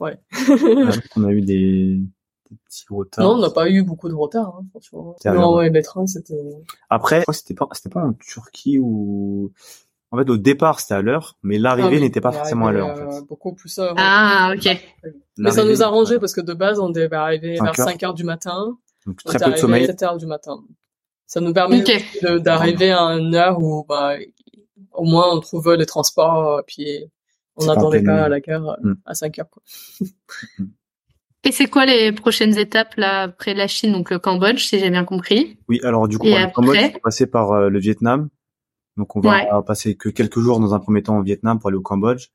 Ouais. 0.00 0.18
on 1.16 1.24
a 1.24 1.32
eu 1.32 1.42
des 1.42 2.00
non, 3.18 3.34
on 3.34 3.38
n'a 3.38 3.50
pas 3.50 3.68
eu 3.68 3.82
beaucoup 3.82 4.08
de 4.08 4.14
retard, 4.14 4.56
hein, 4.58 4.66
franchement. 4.70 5.16
Non, 5.24 5.56
ouais, 5.56 5.70
les 5.70 5.82
trains, 5.82 6.06
c'était... 6.06 6.34
Après, 6.90 7.24
c'était 7.32 7.54
pas, 7.54 7.68
c'était 7.72 7.88
pas 7.88 8.04
en 8.04 8.12
Turquie 8.12 8.78
ou... 8.78 9.52
En 10.10 10.18
fait, 10.18 10.28
au 10.28 10.36
départ, 10.36 10.80
c'était 10.80 10.94
à 10.94 11.02
l'heure, 11.02 11.38
mais 11.42 11.58
l'arrivée 11.58 11.96
ah 11.96 12.00
n'était 12.00 12.20
pas 12.20 12.32
forcément 12.32 12.66
à 12.66 12.72
l'heure, 12.72 12.88
en 12.88 12.94
fait. 12.94 13.26
Beaucoup 13.26 13.54
plus 13.54 13.78
avant. 13.78 13.94
Ah, 13.96 14.52
ok. 14.54 14.68
Mais 15.38 15.50
ça 15.50 15.64
nous 15.64 15.82
a 15.82 15.86
arrangé 15.86 16.18
parce 16.18 16.34
que 16.34 16.42
de 16.42 16.52
base, 16.52 16.78
on 16.78 16.90
devait 16.90 17.16
arriver 17.16 17.58
vers 17.58 17.74
5 17.74 18.02
heures 18.02 18.14
du 18.14 18.24
matin. 18.24 18.76
Donc, 19.06 19.22
très 19.24 19.38
peu 19.38 19.52
de 19.52 19.56
sommeil. 19.56 19.86
7 19.86 20.02
heures 20.02 20.18
du 20.18 20.26
matin. 20.26 20.62
Ça 21.26 21.40
nous 21.40 21.54
permet 21.54 21.82
d'arriver 22.40 22.90
à 22.92 23.00
une 23.00 23.34
heure 23.34 23.58
où, 23.58 23.86
bah, 23.88 24.16
au 24.92 25.04
moins, 25.04 25.34
on 25.34 25.40
trouve 25.40 25.72
les 25.72 25.86
transports, 25.86 26.62
puis 26.66 27.10
on 27.56 27.66
n'attendait 27.66 28.02
pas 28.02 28.24
à 28.24 28.28
la 28.28 28.40
gare 28.40 28.76
mm. 28.82 28.94
à 29.04 29.14
5 29.14 29.38
heures, 29.38 29.50
quoi. 29.50 29.62
Mm. 30.58 30.64
Et 31.44 31.50
c'est 31.50 31.66
quoi 31.66 31.86
les 31.86 32.12
prochaines 32.12 32.56
étapes 32.56 32.94
là 32.96 33.22
après 33.22 33.54
la 33.54 33.66
Chine, 33.66 33.92
donc 33.92 34.10
le 34.10 34.20
Cambodge, 34.20 34.64
si 34.64 34.78
j'ai 34.78 34.90
bien 34.90 35.04
compris? 35.04 35.58
Oui, 35.68 35.80
alors 35.82 36.06
du 36.06 36.16
coup, 36.16 36.26
le 36.26 36.52
Cambodge, 36.52 36.78
on 36.78 36.92
va 36.92 37.00
passer 37.00 37.26
par 37.26 37.50
euh, 37.50 37.68
le 37.68 37.80
Vietnam. 37.80 38.28
Donc 38.96 39.16
on 39.16 39.20
va 39.20 39.62
passer 39.62 39.96
que 39.96 40.08
quelques 40.08 40.38
jours 40.38 40.60
dans 40.60 40.74
un 40.74 40.78
premier 40.78 41.02
temps 41.02 41.18
au 41.18 41.22
Vietnam 41.22 41.58
pour 41.58 41.68
aller 41.68 41.78
au 41.78 41.82
Cambodge. 41.82 42.28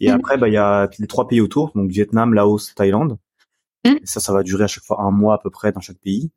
Et 0.00 0.08
mhm. 0.08 0.16
après, 0.16 0.36
bah 0.36 0.48
il 0.48 0.54
y 0.54 0.58
a 0.58 0.90
les 0.98 1.06
trois 1.06 1.28
pays 1.28 1.40
autour, 1.40 1.70
donc 1.74 1.90
Vietnam, 1.90 2.34
Laos, 2.34 2.74
Thaïlande. 2.74 3.18
Mhm. 3.86 4.00
ça, 4.04 4.20
ça 4.20 4.32
va 4.32 4.42
durer 4.42 4.64
à 4.64 4.66
chaque 4.66 4.84
fois 4.84 5.00
un 5.02 5.10
mois 5.10 5.34
à 5.34 5.38
peu 5.38 5.50
près 5.50 5.72
dans 5.72 5.80
chaque 5.80 5.98
pays. 5.98 6.30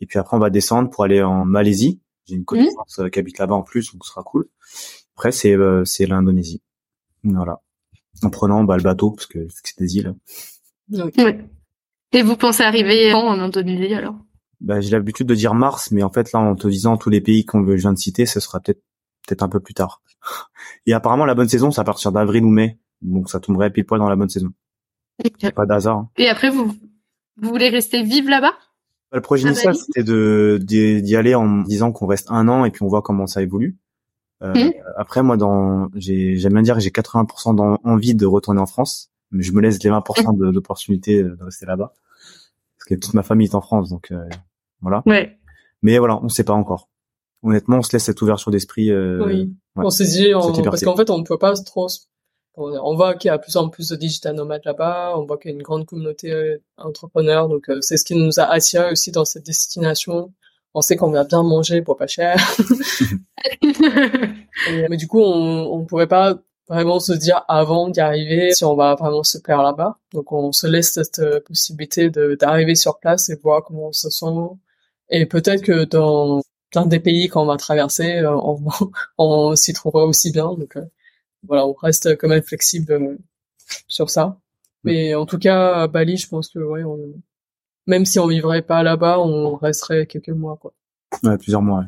Et 0.00 0.06
puis 0.06 0.18
après, 0.18 0.36
on 0.36 0.40
va 0.40 0.50
descendre 0.50 0.90
pour 0.90 1.04
aller 1.04 1.22
en 1.22 1.44
Malaisie. 1.44 2.00
J'ai 2.26 2.34
une 2.36 2.44
connaissance 2.44 2.98
mhm. 2.98 3.10
qui 3.10 3.18
habite 3.18 3.38
là-bas 3.38 3.54
en 3.54 3.62
plus, 3.62 3.92
donc 3.92 4.04
ce 4.04 4.10
sera 4.10 4.22
cool. 4.22 4.46
Après, 5.16 5.32
c'est 5.32 5.56
euh, 5.56 5.84
c'est 5.84 6.06
l'Indonésie. 6.06 6.62
Voilà. 7.24 7.60
En 8.22 8.30
prenant 8.30 8.64
bah, 8.64 8.76
le 8.76 8.82
bateau 8.82 9.12
parce 9.12 9.26
que 9.26 9.46
c'est 9.48 9.78
des 9.78 9.96
îles. 9.96 10.14
Et 12.12 12.22
vous 12.22 12.36
pensez 12.36 12.62
arriver 12.62 13.10
quand 13.12 13.26
en 13.26 13.38
Indonésie 13.38 13.94
alors? 13.94 14.16
Bah, 14.60 14.80
J'ai 14.80 14.90
l'habitude 14.90 15.26
de 15.26 15.34
dire 15.34 15.54
mars, 15.54 15.90
mais 15.90 16.02
en 16.02 16.10
fait 16.10 16.32
là, 16.32 16.40
en 16.40 16.54
te 16.54 16.68
disant 16.68 16.96
tous 16.96 17.10
les 17.10 17.20
pays 17.20 17.44
qu'on 17.44 17.64
je 17.66 17.72
viens 17.74 17.92
de 17.92 17.98
citer, 17.98 18.26
ce 18.26 18.40
sera 18.40 18.60
peut-être 18.60 18.82
peut-être 19.26 19.42
un 19.42 19.48
peu 19.48 19.60
plus 19.60 19.74
tard. 19.74 20.02
Et 20.86 20.92
apparemment, 20.92 21.24
la 21.24 21.34
bonne 21.34 21.48
saison, 21.48 21.70
c'est 21.70 21.80
à 21.80 21.84
partir 21.84 22.12
d'avril 22.12 22.44
ou 22.44 22.50
mai, 22.50 22.78
donc 23.02 23.30
ça 23.30 23.40
tomberait 23.40 23.70
pile 23.70 23.86
poil 23.86 24.00
dans 24.00 24.08
la 24.08 24.16
bonne 24.16 24.28
saison. 24.28 24.50
Pas 25.54 25.66
d'hasard. 25.66 25.98
Hein. 25.98 26.10
Et 26.16 26.28
après, 26.28 26.50
vous 26.50 26.74
vous 27.36 27.48
voulez 27.48 27.68
rester 27.68 28.02
vivre 28.02 28.28
là-bas? 28.28 28.52
Bah, 29.10 29.16
Le 29.16 29.20
projet 29.20 29.48
initial, 29.48 29.74
c'était 29.74 30.02
de 30.02 30.58
d'y 30.60 31.16
aller 31.16 31.34
en 31.34 31.62
disant 31.62 31.92
qu'on 31.92 32.06
reste 32.06 32.30
un 32.30 32.48
an 32.48 32.64
et 32.64 32.70
puis 32.70 32.82
on 32.82 32.88
voit 32.88 33.02
comment 33.02 33.26
ça 33.26 33.42
évolue. 33.42 33.78
Euh, 34.42 34.54
hmm. 34.54 34.72
Après, 34.96 35.22
moi, 35.22 35.36
dans, 35.36 35.88
j'ai, 35.94 36.36
j'aime 36.36 36.54
bien 36.54 36.62
dire 36.62 36.74
que 36.74 36.80
j'ai 36.80 36.90
80% 36.90 37.54
d'envie 37.54 38.14
de 38.14 38.26
retourner 38.26 38.60
en 38.60 38.66
France 38.66 39.10
mais 39.30 39.42
je 39.42 39.52
me 39.52 39.60
laisse 39.60 39.82
les 39.82 39.90
20% 39.90 40.36
de 40.36 40.50
d'opportunités 40.50 41.22
de 41.22 41.36
rester 41.40 41.66
là-bas. 41.66 41.92
Parce 42.78 42.88
que 42.88 42.94
toute 42.94 43.14
ma 43.14 43.22
famille 43.22 43.48
est 43.48 43.54
en 43.54 43.60
France 43.60 43.90
donc 43.90 44.10
euh, 44.10 44.28
voilà. 44.80 45.02
Ouais. 45.06 45.38
mais 45.82 45.98
voilà 45.98 46.18
on 46.22 46.28
sait 46.28 46.44
pas 46.44 46.52
encore. 46.52 46.88
Honnêtement 47.42 47.78
on 47.78 47.82
se 47.82 47.92
laisse 47.92 48.04
cette 48.04 48.20
ouverture 48.22 48.50
d'esprit 48.50 48.90
euh, 48.90 49.24
oui. 49.24 49.54
on 49.76 49.90
s'est 49.90 50.04
dit 50.04 50.32
parce 50.64 50.84
qu'en 50.84 50.96
fait 50.96 51.10
on 51.10 51.18
ne 51.18 51.24
peut 51.24 51.38
pas 51.38 51.54
trop 51.54 51.88
on 52.56 52.94
voit 52.94 53.14
qu'il 53.14 53.28
y 53.28 53.32
a 53.32 53.38
de 53.38 53.42
plus 53.42 53.56
en 53.56 53.70
plus 53.70 53.88
de 53.88 53.96
digital 53.96 54.34
nomades 54.34 54.64
là-bas 54.64 55.14
on 55.16 55.24
voit 55.24 55.38
qu'il 55.38 55.50
y 55.50 55.54
a 55.54 55.56
une 55.56 55.62
grande 55.62 55.86
communauté 55.86 56.32
euh, 56.32 56.58
entrepreneur 56.76 57.48
donc 57.48 57.70
euh, 57.70 57.80
c'est 57.80 57.96
ce 57.96 58.04
qui 58.04 58.14
nous 58.14 58.40
a 58.40 58.44
attiré 58.44 58.90
aussi 58.90 59.10
dans 59.10 59.24
cette 59.24 59.46
destination 59.46 60.32
on 60.74 60.80
sait 60.80 60.96
qu'on 60.96 61.10
va 61.10 61.24
bien 61.24 61.42
manger 61.42 61.82
pour 61.82 61.96
pas 61.96 62.06
cher 62.06 62.36
mais 64.88 64.96
du 64.96 65.08
coup 65.08 65.20
on 65.20 65.72
on 65.72 65.84
pourrait 65.84 66.06
pas 66.06 66.38
vraiment 66.70 67.00
se 67.00 67.12
dire 67.12 67.44
avant 67.48 67.88
d'y 67.88 68.00
arriver 68.00 68.52
si 68.52 68.64
on 68.64 68.76
va 68.76 68.94
vraiment 68.94 69.24
se 69.24 69.38
plaire 69.38 69.62
là-bas. 69.62 69.98
Donc 70.12 70.32
on 70.32 70.52
se 70.52 70.66
laisse 70.68 70.92
cette 70.92 71.18
euh, 71.18 71.40
possibilité 71.40 72.10
de 72.10 72.36
d'arriver 72.40 72.76
sur 72.76 73.00
place 73.00 73.28
et 73.28 73.36
voir 73.42 73.64
comment 73.64 73.88
on 73.88 73.92
se 73.92 74.08
sent. 74.08 74.26
Et 75.10 75.26
peut-être 75.26 75.62
que 75.62 75.84
dans 75.84 76.42
plein 76.70 76.86
des 76.86 77.00
pays 77.00 77.28
qu'on 77.28 77.46
va 77.46 77.56
traverser, 77.56 78.18
euh, 78.18 78.36
on, 78.36 78.62
on 79.18 79.56
s'y 79.56 79.72
trouvera 79.72 80.04
aussi 80.04 80.30
bien. 80.32 80.54
Donc 80.54 80.76
euh, 80.76 80.84
voilà, 81.42 81.66
on 81.66 81.72
reste 81.74 82.16
quand 82.18 82.28
même 82.28 82.42
flexible 82.42 83.18
sur 83.88 84.10
ça. 84.10 84.38
Mais 84.84 85.14
en 85.14 85.26
tout 85.26 85.38
cas, 85.38 85.82
à 85.82 85.88
Bali, 85.88 86.16
je 86.16 86.28
pense 86.28 86.48
que 86.50 86.58
ouais, 86.60 86.84
on... 86.84 86.98
même 87.90 88.06
si 88.06 88.18
on 88.20 88.28
vivrait 88.28 88.62
pas 88.62 88.82
là-bas, 88.82 89.18
on 89.18 89.56
resterait 89.56 90.06
quelques 90.06 90.28
mois 90.28 90.56
quoi. 90.56 90.72
Ouais, 91.24 91.36
plusieurs 91.36 91.60
mois. 91.60 91.84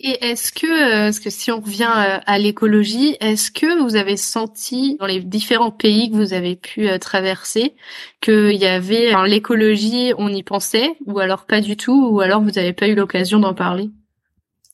Et 0.00 0.24
est-ce 0.24 0.52
que, 0.52 1.08
est-ce 1.08 1.20
que 1.20 1.30
si 1.30 1.50
on 1.50 1.60
revient 1.60 1.88
à 1.88 2.38
l'écologie, 2.38 3.16
est-ce 3.20 3.50
que 3.50 3.82
vous 3.82 3.96
avez 3.96 4.16
senti 4.16 4.96
dans 4.98 5.06
les 5.06 5.20
différents 5.20 5.70
pays 5.70 6.10
que 6.10 6.16
vous 6.16 6.32
avez 6.32 6.56
pu 6.56 6.88
traverser 6.98 7.74
qu'il 8.20 8.56
y 8.56 8.66
avait 8.66 9.12
l'écologie, 9.26 10.12
on 10.18 10.28
y 10.28 10.42
pensait, 10.42 10.96
ou 11.06 11.20
alors 11.20 11.46
pas 11.46 11.60
du 11.60 11.76
tout, 11.76 12.08
ou 12.10 12.20
alors 12.20 12.42
vous 12.42 12.50
n'avez 12.50 12.72
pas 12.72 12.88
eu 12.88 12.94
l'occasion 12.94 13.38
d'en 13.38 13.54
parler? 13.54 13.90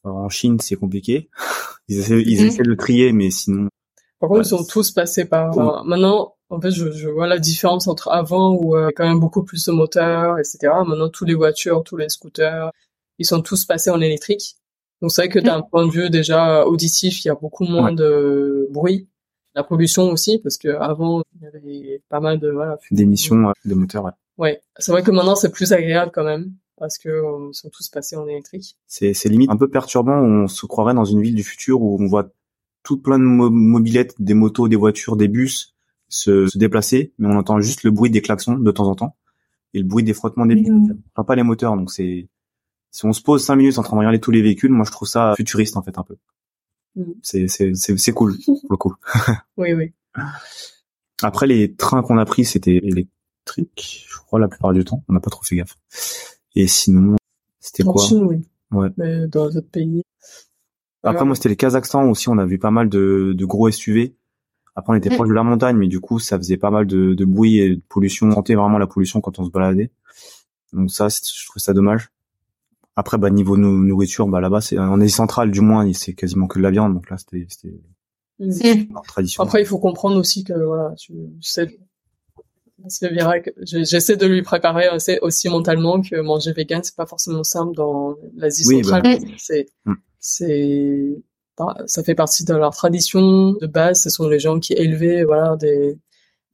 En 0.04 0.30
Chine, 0.30 0.58
c'est 0.60 0.76
compliqué. 0.76 1.28
Ils 1.88 1.98
essaient, 1.98 2.22
ils 2.22 2.40
mhm. 2.40 2.46
essaient 2.46 2.62
de 2.62 2.74
trier, 2.74 3.12
mais 3.12 3.30
sinon. 3.30 3.68
Par 4.20 4.28
contre, 4.28 4.42
ils 4.42 4.48
sont 4.48 4.64
tous 4.64 4.92
passés 4.92 5.24
par. 5.24 5.84
maintenant, 5.84 6.36
en 6.50 6.60
fait, 6.60 6.72
je, 6.72 6.90
je, 6.90 7.08
vois 7.08 7.28
la 7.28 7.38
différence 7.38 7.86
entre 7.86 8.10
avant 8.10 8.52
où 8.54 8.76
euh, 8.76 8.90
quand 8.94 9.06
même 9.06 9.20
beaucoup 9.20 9.44
plus 9.44 9.64
de 9.64 9.72
moteurs, 9.72 10.38
etc. 10.38 10.72
Maintenant, 10.86 11.08
tous 11.08 11.24
les 11.24 11.34
voitures, 11.34 11.84
tous 11.84 11.96
les 11.96 12.08
scooters, 12.08 12.72
ils 13.18 13.26
sont 13.26 13.40
tous 13.40 13.64
passés 13.64 13.90
en 13.90 14.00
électrique. 14.00 14.56
Donc 15.00 15.12
c'est 15.12 15.22
vrai 15.22 15.28
que 15.28 15.38
d'un 15.38 15.62
point 15.62 15.86
de 15.86 15.92
vue 15.92 16.10
déjà 16.10 16.66
auditif, 16.66 17.24
il 17.24 17.28
y 17.28 17.30
a 17.30 17.34
beaucoup 17.34 17.64
moins 17.64 17.92
de 17.92 18.68
bruit. 18.70 19.08
La 19.54 19.64
pollution 19.64 20.10
aussi, 20.10 20.38
parce 20.38 20.58
que 20.58 20.68
avant 20.68 21.22
il 21.36 21.42
y 21.42 21.46
avait 21.46 22.02
pas 22.08 22.20
mal 22.20 22.38
de 22.38 22.50
voilà 22.50 22.78
d'émissions 22.90 23.52
de 23.64 23.74
moteurs. 23.74 24.04
Ouais. 24.04 24.12
ouais. 24.38 24.60
C'est 24.78 24.92
vrai 24.92 25.02
que 25.02 25.10
maintenant 25.10 25.34
c'est 25.34 25.50
plus 25.50 25.72
agréable 25.72 26.12
quand 26.14 26.22
même 26.24 26.52
parce 26.76 26.98
que 26.98 27.08
euh, 27.08 27.52
sont 27.52 27.70
tous 27.70 27.88
passés 27.88 28.16
en 28.16 28.28
électrique. 28.28 28.76
C'est 28.86 29.14
c'est 29.14 29.28
limite 29.28 29.50
un 29.50 29.56
peu 29.56 29.68
perturbant. 29.68 30.18
On 30.20 30.46
se 30.46 30.66
croirait 30.66 30.94
dans 30.94 31.04
une 31.04 31.22
ville 31.22 31.34
du 31.34 31.44
futur 31.44 31.82
où 31.82 32.00
on 32.00 32.06
voit 32.06 32.30
tout 32.82 32.98
plein 32.98 33.18
de 33.18 33.24
mobilettes, 33.24 34.14
des 34.18 34.34
motos, 34.34 34.68
des 34.68 34.76
voitures, 34.76 35.16
des 35.16 35.28
bus 35.28 35.74
se, 36.10 36.46
se, 36.46 36.58
déplacer, 36.58 37.14
mais 37.18 37.28
on 37.28 37.38
entend 37.38 37.60
juste 37.60 37.84
le 37.84 37.90
bruit 37.90 38.10
des 38.10 38.20
klaxons 38.20 38.58
de 38.58 38.70
temps 38.70 38.88
en 38.88 38.94
temps 38.94 39.16
et 39.72 39.78
le 39.78 39.84
bruit 39.84 40.04
des 40.04 40.12
frottements 40.12 40.46
des 40.46 40.56
pieds. 40.56 40.70
Enfin, 41.14 41.24
pas 41.24 41.36
les 41.36 41.42
moteurs, 41.42 41.76
donc 41.76 41.90
c'est 41.90 42.28
si 42.90 43.06
on 43.06 43.12
se 43.12 43.22
pose 43.22 43.44
cinq 43.44 43.56
minutes 43.56 43.78
en 43.78 43.82
train 43.82 43.96
de 43.96 44.00
regarder 44.00 44.20
tous 44.20 44.30
les 44.30 44.42
véhicules, 44.42 44.70
moi 44.70 44.84
je 44.84 44.90
trouve 44.90 45.08
ça 45.08 45.34
futuriste 45.36 45.76
en 45.76 45.82
fait 45.82 45.96
un 45.98 46.02
peu. 46.02 46.16
Mm. 46.96 47.12
C'est 47.22 47.48
c'est 47.48 47.72
c'est 47.74 48.12
cool 48.12 48.36
pour 48.44 48.70
le 48.70 48.76
coup. 48.76 48.94
oui 49.56 49.72
oui. 49.72 49.92
Après 51.22 51.46
les 51.46 51.74
trains 51.74 52.02
qu'on 52.02 52.18
a 52.18 52.24
pris 52.24 52.44
c'était 52.44 52.76
électrique, 52.76 54.06
je 54.08 54.16
crois 54.18 54.40
la 54.40 54.48
plupart 54.48 54.72
du 54.72 54.84
temps. 54.84 55.04
On 55.08 55.12
n'a 55.12 55.20
pas 55.20 55.30
trop 55.30 55.44
fait 55.44 55.56
gaffe. 55.56 55.76
Et 56.56 56.66
sinon 56.66 57.16
c'était 57.60 57.84
quoi? 57.84 58.02
Chine, 58.02 58.24
oui. 58.24 58.42
Ouais. 58.72 58.88
Mais 58.96 59.26
dans 59.28 59.48
d'autres 59.48 59.70
pays. 59.70 60.02
Après 61.02 61.24
moi 61.24 61.34
c'était 61.34 61.48
le 61.48 61.54
Kazakhstan 61.54 62.10
aussi. 62.10 62.28
On 62.28 62.38
a 62.38 62.46
vu 62.46 62.58
pas 62.58 62.70
mal 62.70 62.88
de, 62.88 63.34
de 63.36 63.44
gros 63.44 63.70
SUV. 63.70 64.16
Après 64.80 64.94
on 64.94 64.96
était 64.96 65.10
mm. 65.10 65.14
proche 65.14 65.28
de 65.28 65.34
la 65.34 65.42
montagne, 65.42 65.76
mais 65.76 65.88
du 65.88 66.00
coup 66.00 66.18
ça 66.18 66.38
faisait 66.38 66.56
pas 66.56 66.70
mal 66.70 66.86
de, 66.86 67.14
de 67.14 67.24
bruit 67.24 67.58
et 67.58 67.76
de 67.76 67.82
pollution. 67.88 68.28
On 68.28 68.32
sentait 68.32 68.54
vraiment 68.54 68.78
la 68.78 68.86
pollution 68.86 69.20
quand 69.20 69.38
on 69.38 69.44
se 69.44 69.50
baladait. 69.50 69.90
Donc 70.72 70.90
ça 70.90 71.08
je 71.08 71.46
trouve 71.46 71.60
ça 71.60 71.74
dommage. 71.74 72.10
Après, 72.96 73.18
bah, 73.18 73.30
niveau 73.30 73.56
nourriture, 73.56 74.26
bah, 74.26 74.40
là-bas, 74.40 74.60
c'est, 74.60 74.78
en 74.78 75.00
Asie 75.00 75.10
centrale, 75.10 75.50
du 75.50 75.60
moins, 75.60 75.90
c'est 75.94 76.12
quasiment 76.12 76.46
que 76.46 76.58
de 76.58 76.62
la 76.62 76.70
viande. 76.70 76.92
Donc 76.92 77.08
là, 77.08 77.16
c'était, 77.16 77.46
c'était, 77.48 77.74
mmh. 78.38 78.94
tradition. 79.06 79.42
Après, 79.42 79.62
il 79.62 79.66
faut 79.66 79.78
comprendre 79.78 80.16
aussi 80.16 80.44
que, 80.44 80.52
voilà, 80.52 80.92
tu 80.98 81.14
sais, 81.40 81.78
j'essaie 83.62 84.16
de 84.16 84.26
lui 84.26 84.42
préparer 84.42 84.88
aussi, 85.22 85.48
mentalement 85.48 86.02
que 86.02 86.20
manger 86.20 86.52
vegan, 86.52 86.82
c'est 86.82 86.96
pas 86.96 87.06
forcément 87.06 87.44
simple 87.44 87.74
dans 87.74 88.16
l'Asie 88.34 88.64
centrale. 88.64 89.02
Bah. 89.02 89.14
C'est, 89.38 89.66
mmh. 89.86 89.94
c'est, 90.18 91.22
ça 91.86 92.02
fait 92.02 92.14
partie 92.14 92.44
de 92.44 92.54
leur 92.54 92.74
tradition 92.74 93.52
de 93.52 93.66
base. 93.66 94.02
Ce 94.02 94.10
sont 94.10 94.28
les 94.28 94.38
gens 94.38 94.58
qui 94.60 94.72
élevaient, 94.74 95.24
voilà, 95.24 95.56
des, 95.56 95.98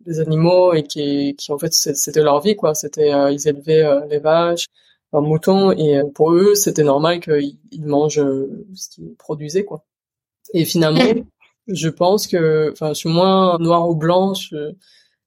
des 0.00 0.20
animaux 0.20 0.74
et 0.74 0.82
qui, 0.84 1.34
qui 1.36 1.52
en 1.52 1.58
fait, 1.58 1.72
c'était 1.72 2.22
leur 2.22 2.40
vie, 2.40 2.56
quoi. 2.56 2.74
C'était, 2.74 3.12
euh, 3.14 3.30
ils 3.32 3.48
élevaient 3.48 3.84
euh, 3.84 4.06
les 4.06 4.18
vaches, 4.18 4.66
un 5.12 5.20
mouton 5.20 5.72
et 5.72 5.98
euh, 5.98 6.04
pour 6.14 6.32
eux 6.32 6.54
c'était 6.54 6.84
normal 6.84 7.20
qu'ils 7.20 7.58
mangent 7.84 8.18
euh, 8.20 8.66
ce 8.74 8.88
qu'ils 8.90 9.14
produisaient 9.16 9.64
quoi. 9.64 9.84
Et 10.54 10.64
finalement, 10.64 11.00
je 11.68 11.88
pense 11.88 12.26
que, 12.26 12.70
enfin, 12.72 12.90
je 12.90 12.94
suis 12.94 13.08
moins 13.08 13.58
noir 13.58 13.88
ou 13.88 13.96
blanc. 13.96 14.34
Je, 14.34 14.72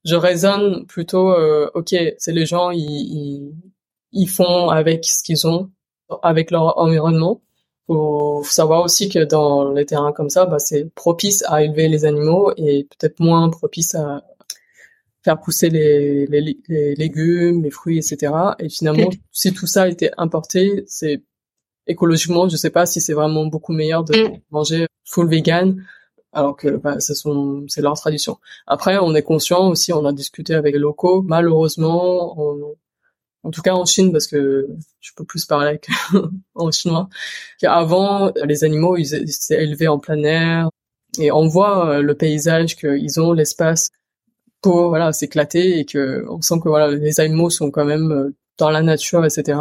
je 0.04 0.14
raisonne 0.16 0.86
plutôt, 0.86 1.30
euh, 1.32 1.70
ok, 1.74 1.94
c'est 2.18 2.32
les 2.32 2.46
gens, 2.46 2.70
ils, 2.70 2.80
ils, 2.80 3.54
ils, 4.12 4.28
font 4.28 4.70
avec 4.70 5.04
ce 5.04 5.22
qu'ils 5.22 5.46
ont, 5.46 5.70
avec 6.22 6.50
leur 6.50 6.78
environnement. 6.78 7.42
Faut 7.90 8.44
savoir 8.44 8.84
aussi 8.84 9.08
que 9.08 9.24
dans 9.24 9.72
les 9.72 9.84
terrains 9.84 10.12
comme 10.12 10.30
ça, 10.30 10.46
bah, 10.46 10.60
c'est 10.60 10.94
propice 10.94 11.42
à 11.48 11.64
élever 11.64 11.88
les 11.88 12.04
animaux 12.04 12.52
et 12.56 12.84
peut-être 12.84 13.18
moins 13.18 13.48
propice 13.50 13.94
à, 13.96 14.22
faire 15.22 15.40
pousser 15.40 15.70
les, 15.70 16.26
les, 16.26 16.56
les, 16.68 16.94
légumes, 16.94 17.62
les 17.62 17.70
fruits, 17.70 17.98
etc. 17.98 18.32
Et 18.58 18.68
finalement, 18.68 19.10
si 19.32 19.52
tout 19.52 19.66
ça 19.66 19.88
était 19.88 20.10
importé, 20.16 20.84
c'est 20.86 21.22
écologiquement, 21.86 22.48
je 22.48 22.56
sais 22.56 22.70
pas 22.70 22.86
si 22.86 23.00
c'est 23.00 23.12
vraiment 23.12 23.46
beaucoup 23.46 23.72
meilleur 23.72 24.04
de 24.04 24.16
mm. 24.16 24.40
manger 24.50 24.86
full 25.04 25.28
vegan, 25.28 25.84
alors 26.32 26.56
que 26.56 26.68
bah, 26.68 27.00
c'est 27.00 27.14
son, 27.14 27.64
c'est 27.68 27.82
leur 27.82 27.94
tradition. 27.94 28.38
Après, 28.66 28.98
on 28.98 29.14
est 29.14 29.22
conscient 29.22 29.68
aussi, 29.68 29.92
on 29.92 30.04
a 30.04 30.12
discuté 30.12 30.54
avec 30.54 30.74
les 30.74 30.80
locaux. 30.80 31.22
Malheureusement, 31.22 32.36
en 33.42 33.50
tout 33.50 33.62
cas 33.62 33.74
en 33.74 33.84
Chine, 33.84 34.12
parce 34.12 34.26
que 34.26 34.68
je 35.00 35.10
peux 35.16 35.24
plus 35.24 35.46
parler 35.46 35.68
avec, 35.68 35.88
en 36.54 36.70
chinois, 36.70 37.08
qu'avant, 37.58 38.32
les 38.44 38.64
animaux, 38.64 38.96
ils, 38.96 39.14
étaient 39.14 39.62
élevés 39.62 39.88
en 39.88 39.98
plein 39.98 40.22
air, 40.24 40.70
et 41.18 41.32
on 41.32 41.46
voit 41.48 41.88
euh, 41.88 42.02
le 42.02 42.14
paysage 42.14 42.76
qu'ils 42.76 43.20
ont, 43.20 43.32
l'espace 43.32 43.90
pour 44.62 44.88
voilà 44.88 45.12
s'éclater 45.12 45.78
et 45.78 45.84
que 45.84 46.24
on 46.28 46.40
sent 46.42 46.56
que 46.62 46.68
voilà 46.68 46.90
les 46.90 47.20
animaux 47.20 47.50
sont 47.50 47.70
quand 47.70 47.84
même 47.84 48.12
euh, 48.12 48.36
dans 48.58 48.70
la 48.70 48.82
nature 48.82 49.24
etc 49.24 49.58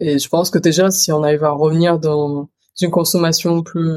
et 0.00 0.18
je 0.18 0.28
pense 0.28 0.50
que 0.50 0.58
déjà 0.58 0.90
si 0.90 1.12
on 1.12 1.22
arrive 1.22 1.44
à 1.44 1.50
revenir 1.50 1.98
dans 1.98 2.48
une 2.80 2.90
consommation 2.90 3.62
plus 3.62 3.90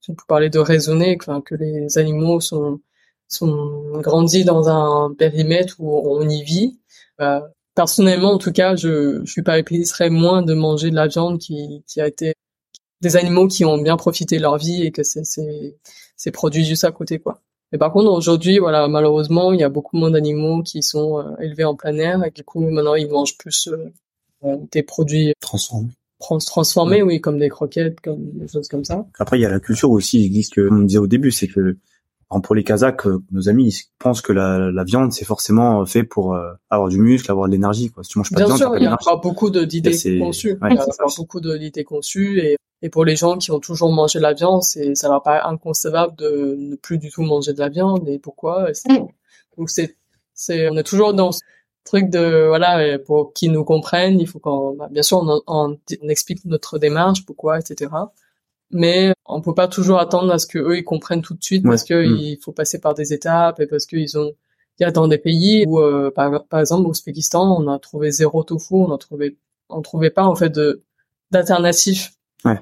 si 0.00 0.10
on 0.10 0.14
peut 0.14 0.24
parler 0.28 0.50
de 0.50 0.58
raisonner 0.58 1.18
enfin, 1.20 1.40
que 1.40 1.54
les 1.54 1.98
animaux 1.98 2.40
sont 2.40 2.80
sont 3.28 4.00
grandis 4.00 4.44
dans 4.44 4.68
un 4.68 5.12
périmètre 5.14 5.76
où 5.80 6.18
on 6.18 6.28
y 6.28 6.42
vit 6.42 6.80
bah, 7.18 7.50
personnellement 7.76 8.32
en 8.32 8.38
tout 8.38 8.52
cas 8.52 8.74
je 8.74 9.20
je 9.24 9.30
suis 9.30 9.42
pas 9.42 9.58
épicerais 9.58 10.10
moins 10.10 10.42
de 10.42 10.54
manger 10.54 10.90
de 10.90 10.96
la 10.96 11.06
viande 11.06 11.38
qui 11.38 11.84
qui 11.86 12.00
a 12.00 12.08
été 12.08 12.34
des 13.02 13.16
animaux 13.16 13.46
qui 13.46 13.64
ont 13.64 13.78
bien 13.78 13.96
profité 13.96 14.38
de 14.38 14.42
leur 14.42 14.58
vie 14.58 14.82
et 14.82 14.90
que 14.90 15.04
c'est 15.04 15.24
c'est 15.24 15.76
c'est 16.16 16.32
produit 16.32 16.64
juste 16.64 16.84
à 16.84 16.90
côté 16.90 17.20
quoi 17.20 17.40
mais 17.72 17.78
par 17.78 17.92
contre, 17.92 18.10
aujourd'hui, 18.10 18.58
voilà, 18.58 18.86
malheureusement, 18.88 19.52
il 19.52 19.60
y 19.60 19.64
a 19.64 19.68
beaucoup 19.68 19.96
moins 19.96 20.10
d'animaux 20.10 20.62
qui 20.62 20.82
sont 20.82 21.18
euh, 21.18 21.36
élevés 21.40 21.64
en 21.64 21.74
plein 21.74 21.96
air 21.96 22.24
et 22.24 22.30
du 22.30 22.44
coup, 22.44 22.60
maintenant, 22.60 22.94
ils 22.94 23.10
mangent 23.10 23.36
plus 23.36 23.68
euh, 23.68 23.92
euh, 24.44 24.56
des 24.70 24.82
produits 24.82 25.32
transformés. 25.40 25.90
Transformés, 26.18 27.02
oui, 27.02 27.20
comme 27.20 27.38
des 27.38 27.48
croquettes, 27.48 28.00
comme 28.00 28.30
des 28.34 28.48
choses 28.48 28.68
comme 28.68 28.84
ça. 28.84 29.06
Après, 29.18 29.38
il 29.38 29.42
y 29.42 29.44
a 29.44 29.50
la 29.50 29.60
culture 29.60 29.90
aussi, 29.90 30.20
il 30.20 30.26
existe 30.26 30.54
que, 30.54 30.68
on 30.70 30.82
disait 30.82 30.98
au 30.98 31.06
début, 31.06 31.30
c'est 31.30 31.48
que 31.48 31.76
pour 32.42 32.54
les 32.54 32.64
Kazakhs, 32.64 33.06
nos 33.30 33.48
amis, 33.48 33.68
ils 33.68 33.84
pensent 33.98 34.20
que 34.20 34.32
la, 34.32 34.70
la 34.70 34.84
viande, 34.84 35.12
c'est 35.12 35.24
forcément 35.24 35.84
fait 35.86 36.02
pour 36.02 36.36
avoir 36.70 36.88
du 36.88 36.98
muscle, 36.98 37.30
avoir 37.30 37.46
de 37.46 37.52
l'énergie. 37.52 37.92
Si 38.02 38.08
tu 38.10 38.18
manges 38.18 38.30
pas 38.30 38.36
Bien 38.36 38.46
de 38.46 38.54
viande, 38.54 38.58
sûr, 38.58 38.76
il 38.76 38.82
y 38.82 38.86
a 38.86 38.92
encore 38.92 39.20
beaucoup 39.20 39.50
d'idées 39.50 39.92
conçues. 40.18 40.58
il 40.60 40.74
y 40.74 40.78
a 40.78 40.82
encore 40.82 41.14
beaucoup 41.16 41.40
d'idées 41.40 41.84
conçues 41.84 42.40
et 42.40 42.56
et 42.82 42.90
pour 42.90 43.04
les 43.04 43.16
gens 43.16 43.38
qui 43.38 43.50
ont 43.50 43.60
toujours 43.60 43.90
mangé 43.90 44.18
de 44.18 44.22
la 44.22 44.34
viande, 44.34 44.62
c'est, 44.62 44.94
ça 44.94 45.08
leur 45.08 45.22
paraît 45.22 45.40
inconcevable 45.42 46.14
de 46.16 46.56
ne 46.58 46.76
plus 46.76 46.98
du 46.98 47.10
tout 47.10 47.22
manger 47.22 47.52
de 47.52 47.58
la 47.58 47.68
viande. 47.68 48.06
Et 48.08 48.18
pourquoi 48.18 48.68
mm. 48.88 49.06
Donc 49.56 49.70
c'est, 49.70 49.96
c'est, 50.34 50.68
on 50.68 50.76
est 50.76 50.82
toujours 50.82 51.14
dans 51.14 51.32
ce 51.32 51.40
truc 51.84 52.10
de 52.10 52.46
voilà, 52.48 52.98
pour 52.98 53.32
qu'ils 53.32 53.52
nous 53.52 53.64
comprennent, 53.64 54.20
il 54.20 54.26
faut 54.26 54.38
qu'on, 54.38 54.74
bah, 54.74 54.88
bien 54.90 55.02
sûr, 55.02 55.18
on, 55.18 55.40
on, 55.46 56.08
explique 56.08 56.44
notre 56.44 56.78
démarche, 56.78 57.24
pourquoi, 57.24 57.58
etc. 57.58 57.90
Mais 58.72 59.12
on 59.24 59.40
peut 59.40 59.54
pas 59.54 59.68
toujours 59.68 59.98
attendre 59.98 60.32
à 60.32 60.38
ce 60.38 60.46
que 60.46 60.58
eux 60.58 60.78
ils 60.78 60.84
comprennent 60.84 61.22
tout 61.22 61.34
de 61.34 61.42
suite 61.42 61.64
parce 61.64 61.84
que 61.84 61.94
mm. 61.94 62.16
il 62.16 62.38
faut 62.42 62.52
passer 62.52 62.80
par 62.80 62.94
des 62.94 63.12
étapes 63.12 63.60
et 63.60 63.66
parce 63.66 63.86
qu'ils 63.86 64.18
ont 64.18 64.32
il 64.78 64.82
y 64.82 64.86
a 64.86 64.90
dans 64.90 65.08
des 65.08 65.18
pays 65.18 65.64
où 65.66 65.78
euh, 65.80 66.10
par, 66.10 66.44
par 66.46 66.60
exemple 66.60 66.86
au 66.86 66.90
Ouzbékistan 66.90 67.56
on 67.58 67.68
a 67.68 67.78
trouvé 67.78 68.10
zéro 68.10 68.42
tofu 68.42 68.74
on 68.74 68.92
a 68.92 68.98
trouvé 68.98 69.38
on 69.68 69.82
trouvait 69.82 70.10
pas 70.10 70.24
en 70.24 70.34
fait 70.34 70.50
de 70.50 70.82
d'alternatifs 71.30 72.12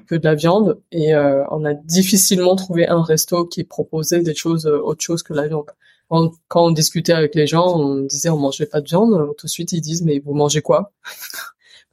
que 0.07 0.15
de 0.15 0.23
la 0.23 0.35
viande 0.35 0.81
et 0.91 1.13
euh, 1.13 1.43
on 1.51 1.63
a 1.65 1.73
difficilement 1.73 2.55
trouvé 2.55 2.87
un 2.87 3.03
resto 3.03 3.45
qui 3.45 3.63
proposait 3.63 4.21
des 4.21 4.33
choses 4.33 4.65
euh, 4.65 4.79
autre 4.79 5.03
chose 5.03 5.21
que 5.21 5.33
la 5.33 5.47
viande. 5.47 5.65
Quand, 6.09 6.31
quand, 6.47 6.65
on 6.65 6.71
discutait 6.71 7.13
avec 7.13 7.35
les 7.35 7.45
gens, 7.47 7.77
on 7.77 7.97
disait 8.01 8.29
on 8.29 8.37
mangeait 8.37 8.65
pas 8.65 8.81
de 8.81 8.87
viande, 8.87 9.33
tout 9.37 9.45
de 9.45 9.51
suite 9.51 9.71
ils 9.73 9.81
disent 9.81 10.03
mais 10.03 10.19
vous 10.19 10.33
mangez 10.33 10.61
quoi? 10.61 10.91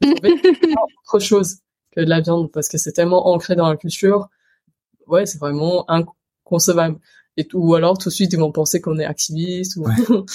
Autre 0.03 1.19
chose 1.19 1.57
que 1.93 2.01
de 2.01 2.09
la 2.09 2.21
viande 2.21 2.51
parce 2.51 2.69
que 2.69 2.79
c'est 2.79 2.93
tellement 2.93 3.29
ancré 3.29 3.55
dans 3.55 3.69
la 3.69 3.77
culture. 3.77 4.29
Ouais, 5.07 5.27
c'est 5.27 5.39
vraiment 5.39 5.89
inconcevable. 5.91 6.99
Et 7.37 7.49
ou 7.55 7.75
alors 7.75 7.97
tout 7.97 8.11
de 8.11 8.15
suite 8.15 8.33
ils 8.33 8.39
vont 8.39 8.53
penser 8.53 8.81
qu'on 8.81 8.99
est 8.99 9.05
activiste 9.05 9.77
ou 9.77 9.87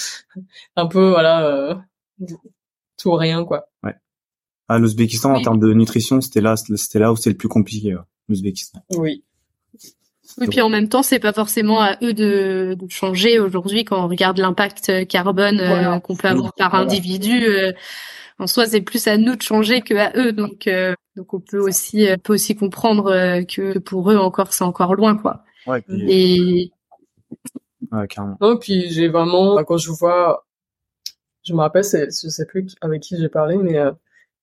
un 0.76 0.86
peu 0.86 1.10
voilà 1.10 1.46
euh, 1.46 1.74
tout 2.96 3.10
ou 3.10 3.14
rien 3.14 3.44
quoi. 3.44 3.68
Ouais. 3.84 3.94
Ah, 4.68 4.78
l'Ouzbékistan, 4.78 5.34
en 5.34 5.40
termes 5.40 5.60
de 5.60 5.72
nutrition, 5.72 6.20
c'était 6.20 6.42
là, 6.42 6.56
c'était 6.56 6.98
là 6.98 7.10
où 7.10 7.16
c'est 7.16 7.30
le 7.30 7.36
plus 7.36 7.48
compliqué, 7.48 7.96
l'Ouzbékistan. 8.28 8.82
Oui. 8.96 9.24
Oui, 10.40 10.46
puis 10.48 10.60
en 10.60 10.68
même 10.68 10.88
temps, 10.88 11.02
c'est 11.02 11.18
pas 11.18 11.32
forcément 11.32 11.80
à 11.80 11.96
eux 12.02 12.12
de, 12.12 12.76
de 12.78 12.90
changer 12.90 13.38
aujourd'hui 13.38 13.84
quand 13.84 14.04
on 14.04 14.08
regarde 14.08 14.38
l'impact 14.38 15.06
carbone 15.08 15.60
euh, 15.60 15.98
qu'on 16.00 16.16
peut 16.16 16.28
avoir 16.28 16.52
par 16.54 16.74
individu. 16.74 17.46
Euh, 17.46 17.72
en 18.38 18.46
soi, 18.46 18.66
c'est 18.66 18.80
plus 18.80 19.06
à 19.08 19.16
nous 19.16 19.34
de 19.34 19.42
changer 19.42 19.80
que 19.80 19.94
à 19.94 20.12
eux. 20.16 20.32
Donc, 20.32 20.66
euh, 20.66 20.94
donc 21.16 21.34
on 21.34 21.40
peut 21.40 21.58
aussi 21.58 22.06
peut 22.22 22.34
aussi 22.34 22.54
comprendre 22.54 23.10
que 23.44 23.78
pour 23.78 24.10
eux 24.12 24.16
encore, 24.16 24.52
c'est 24.52 24.64
encore 24.64 24.94
loin, 24.94 25.16
quoi. 25.16 25.42
Ouais, 25.66 25.82
Et 25.88 26.70
ouais, 27.90 28.06
carrément. 28.06 28.36
Non, 28.40 28.56
puis 28.56 28.90
j'ai 28.90 29.08
vraiment 29.08 29.62
quand 29.64 29.78
je 29.78 29.90
vois, 29.90 30.46
je 31.42 31.52
me 31.52 31.58
rappelle, 31.58 31.84
c'est, 31.84 32.06
je 32.06 32.28
sais 32.28 32.46
plus 32.46 32.76
avec 32.80 33.02
qui 33.02 33.16
j'ai 33.18 33.28
parlé, 33.28 33.56
mais 33.56 33.76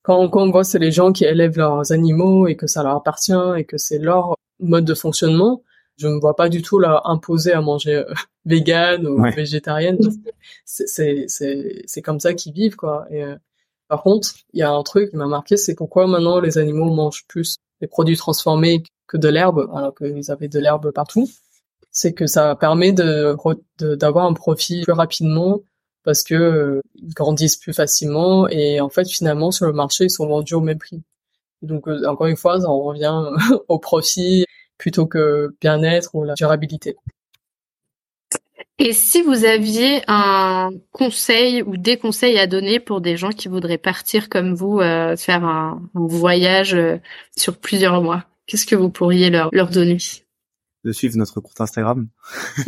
quand, 0.02 0.28
quand 0.28 0.44
on 0.44 0.52
voit 0.52 0.66
c'est 0.66 0.80
les 0.80 0.92
gens 0.92 1.14
qui 1.14 1.24
élèvent 1.24 1.58
leurs 1.58 1.94
animaux 1.94 2.48
et 2.48 2.58
que 2.58 2.68
ça 2.68 2.84
leur 2.84 2.98
appartient 2.98 3.32
et 3.56 3.64
que 3.64 3.78
c'est 3.78 4.00
leur 4.00 4.36
mode 4.60 4.84
de 4.84 4.94
fonctionnement, 4.94 5.64
je 5.98 6.08
me 6.08 6.20
vois 6.20 6.36
pas 6.36 6.50
du 6.50 6.62
tout 6.62 6.80
leur 6.80 7.10
imposer 7.10 7.54
à 7.54 7.62
manger 7.62 7.96
euh, 7.96 8.14
vegan 8.46 9.08
ou 9.08 9.22
végétarienne. 9.24 10.00
C'est 10.66 11.26
c'est 11.28 11.84
c'est 11.86 12.02
comme 12.02 12.20
ça 12.20 12.34
qu'ils 12.34 12.54
vivent 12.54 12.76
quoi. 12.76 13.06
Et 13.10 13.24
euh, 13.24 13.36
par 13.88 14.04
contre, 14.04 14.30
il 14.54 14.60
y 14.60 14.64
a 14.64 14.72
un 14.72 14.84
truc 14.84 15.12
qui 15.12 15.18
m'a 15.18 15.28
marqué, 15.28 15.58
c'est 15.58 15.76
pourquoi 15.76 16.08
maintenant 16.08 16.40
les 16.40 16.58
animaux 16.58 16.92
mangent 16.94 17.26
plus 17.28 17.58
des 17.82 17.88
produits 17.88 18.18
transformés 18.18 18.84
que 19.08 19.18
de 19.18 19.28
l'herbe, 19.30 19.70
alors 19.74 19.94
qu'ils 19.96 20.32
avaient 20.32 20.48
de 20.48 20.60
l'herbe 20.60 20.92
partout. 20.92 21.30
C'est 21.92 22.14
que 22.14 22.28
ça 22.28 22.56
permet 22.56 22.92
de 22.94 23.36
d'avoir 23.96 24.26
un 24.26 24.34
profit 24.34 24.82
plus 24.84 24.94
rapidement 24.94 25.62
parce 26.04 26.24
que 26.24 26.36
euh, 26.36 26.82
ils 26.96 27.14
grandissent 27.14 27.58
plus 27.58 27.74
facilement 27.74 28.48
et 28.50 28.80
en 28.82 28.90
fait 28.90 29.08
finalement 29.10 29.52
sur 29.52 29.66
le 29.66 29.74
marché 29.74 30.06
ils 30.06 30.10
sont 30.12 30.28
vendus 30.28 30.56
au 30.56 30.62
même 30.62 30.78
prix. 30.78 31.04
Donc 31.62 31.88
euh, 31.88 32.06
encore 32.08 32.28
une 32.28 32.38
fois, 32.38 32.62
ça 32.62 32.70
en 32.70 32.82
revient 32.82 33.24
au 33.68 33.80
profit 33.80 34.46
plutôt 34.78 35.06
que 35.06 35.56
bien-être 35.62 36.16
ou 36.16 36.24
la 36.24 36.34
durabilité. 36.34 36.96
Et 38.78 38.92
si 38.92 39.22
vous 39.22 39.46
aviez 39.46 40.02
un 40.08 40.70
conseil 40.92 41.62
ou 41.62 41.78
des 41.78 41.98
conseils 41.98 42.38
à 42.38 42.46
donner 42.46 42.82
pour 42.82 43.00
des 43.00 43.16
gens 43.16 43.30
qui 43.30 43.48
voudraient 43.48 43.78
partir 43.78 44.28
comme 44.28 44.54
vous, 44.54 44.80
euh, 44.80 45.16
faire 45.16 45.46
un, 45.46 45.82
voyage 45.94 46.76
sur 47.38 47.58
plusieurs 47.58 48.02
mois, 48.02 48.26
qu'est-ce 48.48 48.66
que 48.66 48.76
vous 48.76 48.90
pourriez 48.90 49.30
leur, 49.30 49.50
leur 49.54 49.70
donner? 49.70 49.98
De 50.84 50.92
suivre 50.92 51.16
notre 51.18 51.40
compte 51.40 51.62
Instagram. 51.62 52.10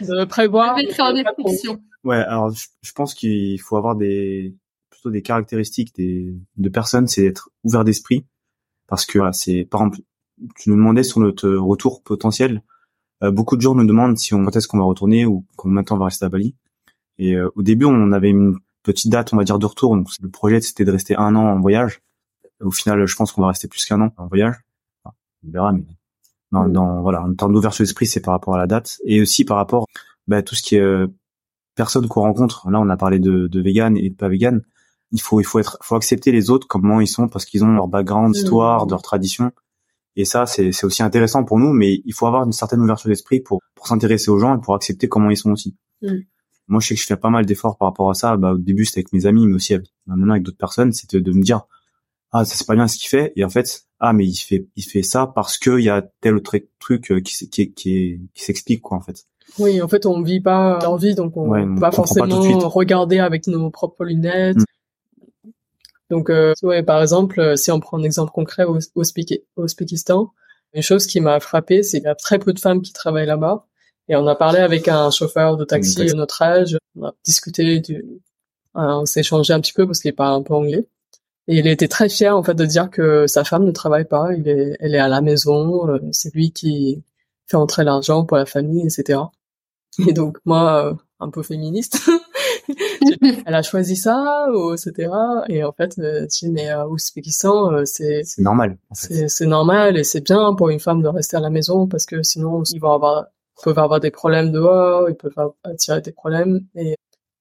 de 0.00 0.24
prévoir. 0.24 0.76
Ouais, 2.04 2.16
alors 2.16 2.50
je, 2.50 2.92
pense 2.92 3.14
qu'il 3.14 3.60
faut 3.60 3.76
avoir 3.76 3.96
des 3.96 4.54
plutôt 4.90 5.10
des 5.10 5.22
caractéristiques 5.22 5.94
des 5.94 6.34
de 6.56 6.68
personnes, 6.68 7.06
c'est 7.06 7.22
d'être 7.22 7.50
ouvert 7.64 7.84
d'esprit, 7.84 8.24
parce 8.88 9.06
que 9.06 9.18
voilà, 9.18 9.32
c'est 9.32 9.64
par 9.64 9.82
exemple, 9.82 10.00
tu 10.56 10.70
nous 10.70 10.76
demandais 10.76 11.04
sur 11.04 11.20
notre 11.20 11.48
retour 11.50 12.02
potentiel, 12.02 12.62
euh, 13.22 13.30
beaucoup 13.30 13.56
de 13.56 13.62
gens 13.62 13.74
nous 13.74 13.86
demandent 13.86 14.18
si 14.18 14.34
on 14.34 14.44
quand 14.44 14.56
est-ce 14.56 14.66
qu'on 14.66 14.78
va 14.78 14.84
retourner 14.84 15.26
ou 15.26 15.44
combien 15.56 15.82
de 15.82 15.86
temps 15.86 15.94
on 15.94 15.98
va 15.98 16.06
rester 16.06 16.24
à 16.24 16.28
Bali. 16.28 16.56
Et 17.18 17.34
euh, 17.34 17.50
au 17.54 17.62
début, 17.62 17.84
on 17.84 18.12
avait 18.12 18.30
une 18.30 18.58
petite 18.82 19.12
date, 19.12 19.32
on 19.32 19.36
va 19.36 19.44
dire, 19.44 19.58
de 19.58 19.66
retour. 19.66 19.96
Donc 19.96 20.08
le 20.20 20.28
projet 20.28 20.60
c'était 20.60 20.84
de 20.84 20.90
rester 20.90 21.16
un 21.16 21.36
an 21.36 21.46
en 21.46 21.60
voyage. 21.60 22.00
Au 22.60 22.72
final, 22.72 23.06
je 23.06 23.14
pense 23.14 23.30
qu'on 23.30 23.42
va 23.42 23.48
rester 23.48 23.68
plus 23.68 23.84
qu'un 23.84 24.00
an 24.00 24.12
en 24.16 24.26
voyage. 24.26 24.56
on 25.04 25.10
verra, 25.50 25.72
mais 25.72 25.84
dans, 26.52 26.64
mm. 26.68 26.72
dans 26.72 27.02
voilà 27.02 27.22
en 27.22 27.34
termes 27.34 27.52
d'ouverture 27.52 27.84
d'esprit 27.84 28.06
c'est 28.06 28.20
par 28.20 28.32
rapport 28.32 28.54
à 28.54 28.58
la 28.58 28.66
date 28.66 28.98
et 29.04 29.20
aussi 29.20 29.44
par 29.44 29.56
rapport 29.56 29.86
bah, 30.26 30.38
à 30.38 30.42
tout 30.42 30.54
ce 30.54 30.62
qui 30.62 30.76
est 30.76 30.80
euh, 30.80 31.08
personnes 31.74 32.08
qu'on 32.08 32.22
rencontre 32.22 32.68
là 32.70 32.80
on 32.80 32.88
a 32.88 32.96
parlé 32.96 33.18
de, 33.18 33.46
de 33.46 33.60
vegan 33.60 33.96
et 33.96 34.10
de 34.10 34.14
pas 34.14 34.28
vegan 34.28 34.62
il 35.12 35.20
faut 35.20 35.40
il 35.40 35.44
faut 35.44 35.58
être 35.58 35.78
faut 35.82 35.96
accepter 35.96 36.32
les 36.32 36.50
autres 36.50 36.66
comment 36.66 37.00
ils 37.00 37.08
sont 37.08 37.28
parce 37.28 37.44
qu'ils 37.44 37.64
ont 37.64 37.72
leur 37.72 37.88
background 37.88 38.34
mm. 38.34 38.38
histoire 38.38 38.86
leur 38.86 39.02
tradition 39.02 39.52
et 40.16 40.24
ça 40.24 40.46
c'est 40.46 40.72
c'est 40.72 40.86
aussi 40.86 41.02
intéressant 41.02 41.44
pour 41.44 41.58
nous 41.58 41.72
mais 41.72 42.00
il 42.04 42.12
faut 42.12 42.26
avoir 42.26 42.44
une 42.44 42.52
certaine 42.52 42.80
ouverture 42.80 43.08
d'esprit 43.08 43.40
pour 43.40 43.60
pour 43.74 43.86
s'intéresser 43.86 44.30
aux 44.30 44.38
gens 44.38 44.56
et 44.56 44.60
pour 44.60 44.74
accepter 44.74 45.08
comment 45.08 45.30
ils 45.30 45.36
sont 45.36 45.50
aussi 45.50 45.76
mm. 46.02 46.18
moi 46.68 46.80
je 46.80 46.88
sais 46.88 46.94
que 46.94 47.00
je 47.00 47.06
fais 47.06 47.16
pas 47.16 47.30
mal 47.30 47.46
d'efforts 47.46 47.78
par 47.78 47.88
rapport 47.88 48.10
à 48.10 48.14
ça 48.14 48.36
bah, 48.36 48.52
au 48.52 48.58
début 48.58 48.84
c'était 48.84 49.00
avec 49.00 49.12
mes 49.12 49.26
amis 49.26 49.46
mais 49.46 49.54
aussi 49.54 49.74
avec, 49.74 49.88
maintenant 50.06 50.32
avec 50.32 50.42
d'autres 50.42 50.58
personnes 50.58 50.92
c'était 50.92 51.20
de 51.20 51.32
me 51.32 51.42
dire 51.42 51.62
ah 52.32 52.44
ça 52.44 52.56
c'est 52.56 52.66
pas 52.66 52.74
bien 52.74 52.88
ce 52.88 52.98
qu'il 52.98 53.08
fait 53.08 53.32
et 53.36 53.44
en 53.44 53.50
fait 53.50 53.88
ah 54.00 54.12
mais 54.12 54.26
il 54.26 54.36
fait 54.36 54.68
il 54.76 54.82
fait 54.82 55.02
ça 55.02 55.26
parce 55.26 55.58
que 55.58 55.78
il 55.78 55.84
y 55.84 55.88
a 55.88 56.02
tel 56.20 56.36
autre 56.36 56.58
truc 56.78 57.10
euh, 57.10 57.20
qui 57.20 57.48
qui 57.48 57.72
qui, 57.72 58.20
qui 58.34 58.44
s'explique 58.44 58.82
quoi 58.82 58.98
en 58.98 59.00
fait. 59.00 59.24
Oui, 59.58 59.80
en 59.80 59.88
fait 59.88 60.06
on 60.06 60.22
vit 60.22 60.40
pas 60.40 60.78
l'envie 60.82 61.14
donc 61.14 61.36
on, 61.36 61.48
ouais, 61.48 61.64
va 61.76 61.90
forcément 61.90 62.68
regarder 62.68 63.18
avec 63.18 63.46
nos 63.46 63.70
propres 63.70 64.04
lunettes. 64.04 64.58
Mm. 64.58 64.64
Donc 66.10 66.30
euh, 66.30 66.54
ouais, 66.62 66.82
par 66.82 67.02
exemple, 67.02 67.40
euh, 67.40 67.56
si 67.56 67.70
on 67.70 67.80
prend 67.80 67.98
un 67.98 68.02
exemple 68.02 68.32
concret 68.32 68.64
au, 68.64 68.78
au, 68.78 69.02
au 69.02 69.62
Ouzbékistan, 69.62 70.32
une 70.74 70.82
chose 70.82 71.06
qui 71.06 71.20
m'a 71.20 71.40
frappé, 71.40 71.82
c'est 71.82 71.98
qu'il 71.98 72.06
y 72.06 72.10
a 72.10 72.14
très 72.14 72.38
peu 72.38 72.52
de 72.52 72.60
femmes 72.60 72.82
qui 72.82 72.92
travaillent 72.92 73.26
là-bas. 73.26 73.66
Et 74.08 74.16
on 74.16 74.26
a 74.26 74.34
parlé 74.34 74.58
avec 74.58 74.88
un 74.88 75.10
chauffeur 75.10 75.56
de 75.56 75.64
taxi 75.64 75.96
de 75.96 76.14
notre 76.14 76.40
âge, 76.40 76.78
on 76.96 77.04
a 77.06 77.14
discuté, 77.24 77.80
du, 77.80 78.22
on 78.74 79.04
s'est 79.04 79.20
échangé 79.20 79.52
un 79.52 79.60
petit 79.60 79.74
peu 79.74 79.86
parce 79.86 80.00
qu'il 80.00 80.14
parle 80.14 80.40
un 80.40 80.42
peu 80.42 80.54
anglais. 80.54 80.86
Et 81.46 81.58
il 81.58 81.66
était 81.66 81.88
très 81.88 82.08
fier 82.08 82.36
en 82.36 82.42
fait 82.42 82.54
de 82.54 82.64
dire 82.64 82.90
que 82.90 83.26
sa 83.26 83.44
femme 83.44 83.64
ne 83.64 83.70
travaille 83.70 84.04
pas, 84.04 84.34
il 84.34 84.48
est, 84.48 84.76
elle 84.80 84.94
est 84.94 84.98
à 84.98 85.08
la 85.08 85.20
maison, 85.22 85.88
euh, 85.88 85.98
c'est 86.12 86.34
lui 86.34 86.52
qui 86.52 87.02
fait 87.46 87.56
entrer 87.56 87.84
l'argent 87.84 88.24
pour 88.24 88.36
la 88.36 88.46
famille, 88.46 88.86
etc. 88.86 89.20
Et 90.06 90.12
donc 90.12 90.38
moi, 90.44 90.86
euh, 90.86 90.94
un 91.20 91.30
peu 91.30 91.42
féministe, 91.42 92.00
elle 93.46 93.54
a 93.54 93.62
choisi 93.62 93.96
ça, 93.96 94.46
ou, 94.52 94.74
etc. 94.74 95.10
Et 95.48 95.64
en 95.64 95.72
fait, 95.72 95.98
euh, 95.98 96.22
je 96.22 96.46
dis 96.46 96.50
mais 96.50 96.70
euh, 96.70 96.86
Ouzbékistan, 96.86 97.84
c'est 97.84 98.22
c'est 98.24 98.42
normal. 98.42 98.78
En 98.90 98.94
fait. 98.94 99.28
C'est 99.28 99.46
normal 99.46 99.96
et 99.96 100.04
c'est 100.04 100.24
bien 100.24 100.54
pour 100.54 100.70
une 100.70 100.80
femme 100.80 101.02
de 101.02 101.08
rester 101.08 101.36
à 101.36 101.40
la 101.40 101.50
maison 101.50 101.86
parce 101.86 102.06
que 102.06 102.22
sinon 102.22 102.62
ils 102.72 102.80
vont 102.80 102.92
avoir 102.92 103.26
peuvent 103.62 103.78
avoir 103.78 104.00
des 104.00 104.12
problèmes 104.12 104.52
dehors, 104.52 105.08
ils 105.10 105.16
peuvent 105.16 105.32
attirer 105.64 106.00
des 106.00 106.12
problèmes 106.12 106.60
et 106.76 106.94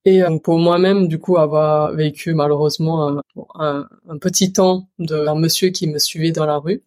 et 0.08 0.24
euh, 0.24 0.40
pour 0.40 0.58
moi-même, 0.58 1.10
du 1.10 1.20
coup, 1.20 1.38
avoir 1.38 1.92
vécu 1.94 2.34
malheureusement 2.34 3.22
un, 3.56 3.90
un, 4.08 4.18
petit 4.20 4.54
temps 4.54 4.88
d'un 5.00 5.36
monsieur 5.36 5.70
qui 5.72 5.86
me 5.86 6.00
suivait 6.00 6.32
dans 6.32 6.46
la 6.46 6.60
rue. 6.60 6.82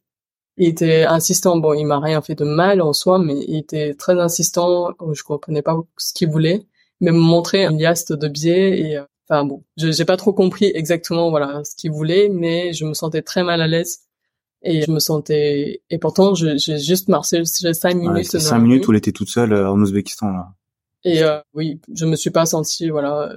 Il 0.57 0.69
était 0.69 1.05
insistant. 1.05 1.59
Bon, 1.59 1.75
il 1.75 1.85
m'a 1.85 2.01
rien 2.01 2.23
fait 2.23 2.35
de 2.35 2.45
mal 2.47 2.81
en 2.81 2.95
soi, 2.95 3.19
mais 3.19 3.35
il 3.47 3.59
était 3.59 3.93
très 3.93 4.19
insistant. 4.19 4.95
Je 5.13 5.23
comprenais 5.23 5.61
pas 5.61 5.77
ce 5.99 6.15
qu'il 6.15 6.31
voulait, 6.31 6.67
mais 7.01 7.13
me 7.13 7.19
montrer 7.19 7.65
un 7.65 7.73
liaste 7.73 8.13
de 8.13 8.29
billets 8.29 8.81
et 8.81 8.97
euh, 8.99 9.05
enfin 9.29 9.45
bon, 9.45 9.63
j'ai 9.77 10.05
pas 10.05 10.17
trop 10.17 10.33
compris 10.33 10.71
exactement 10.75 11.31
voilà 11.31 11.63
ce 11.65 11.75
qu'il 11.77 11.93
voulait, 11.93 12.29
mais 12.29 12.73
je 12.73 12.85
me 12.85 12.95
sentais 12.95 13.23
très 13.23 13.43
mal 13.43 13.61
à 13.61 13.67
l'aise 13.67 14.01
et 14.63 14.83
je 14.83 14.91
me 14.91 14.99
sentais 14.99 15.83
et 15.89 15.99
pourtant 15.99 16.35
j'ai 16.35 16.59
juste 16.59 17.09
marché 17.09 17.45
cinq 17.45 17.95
minutes. 17.95 18.39
cinq 18.39 18.59
minutes 18.59 18.87
où 18.87 18.93
elle 18.93 18.99
était 18.99 19.13
toute 19.13 19.31
seule 19.31 19.53
euh, 19.53 19.71
en 19.71 19.81
Ouzbékistan 19.81 20.31
là. 20.33 20.49
Et 21.05 21.23
euh, 21.23 21.41
oui, 21.55 21.81
je 21.95 22.05
me 22.05 22.15
suis 22.15 22.31
pas 22.31 22.45
sentie 22.45 22.91
voilà 22.91 23.33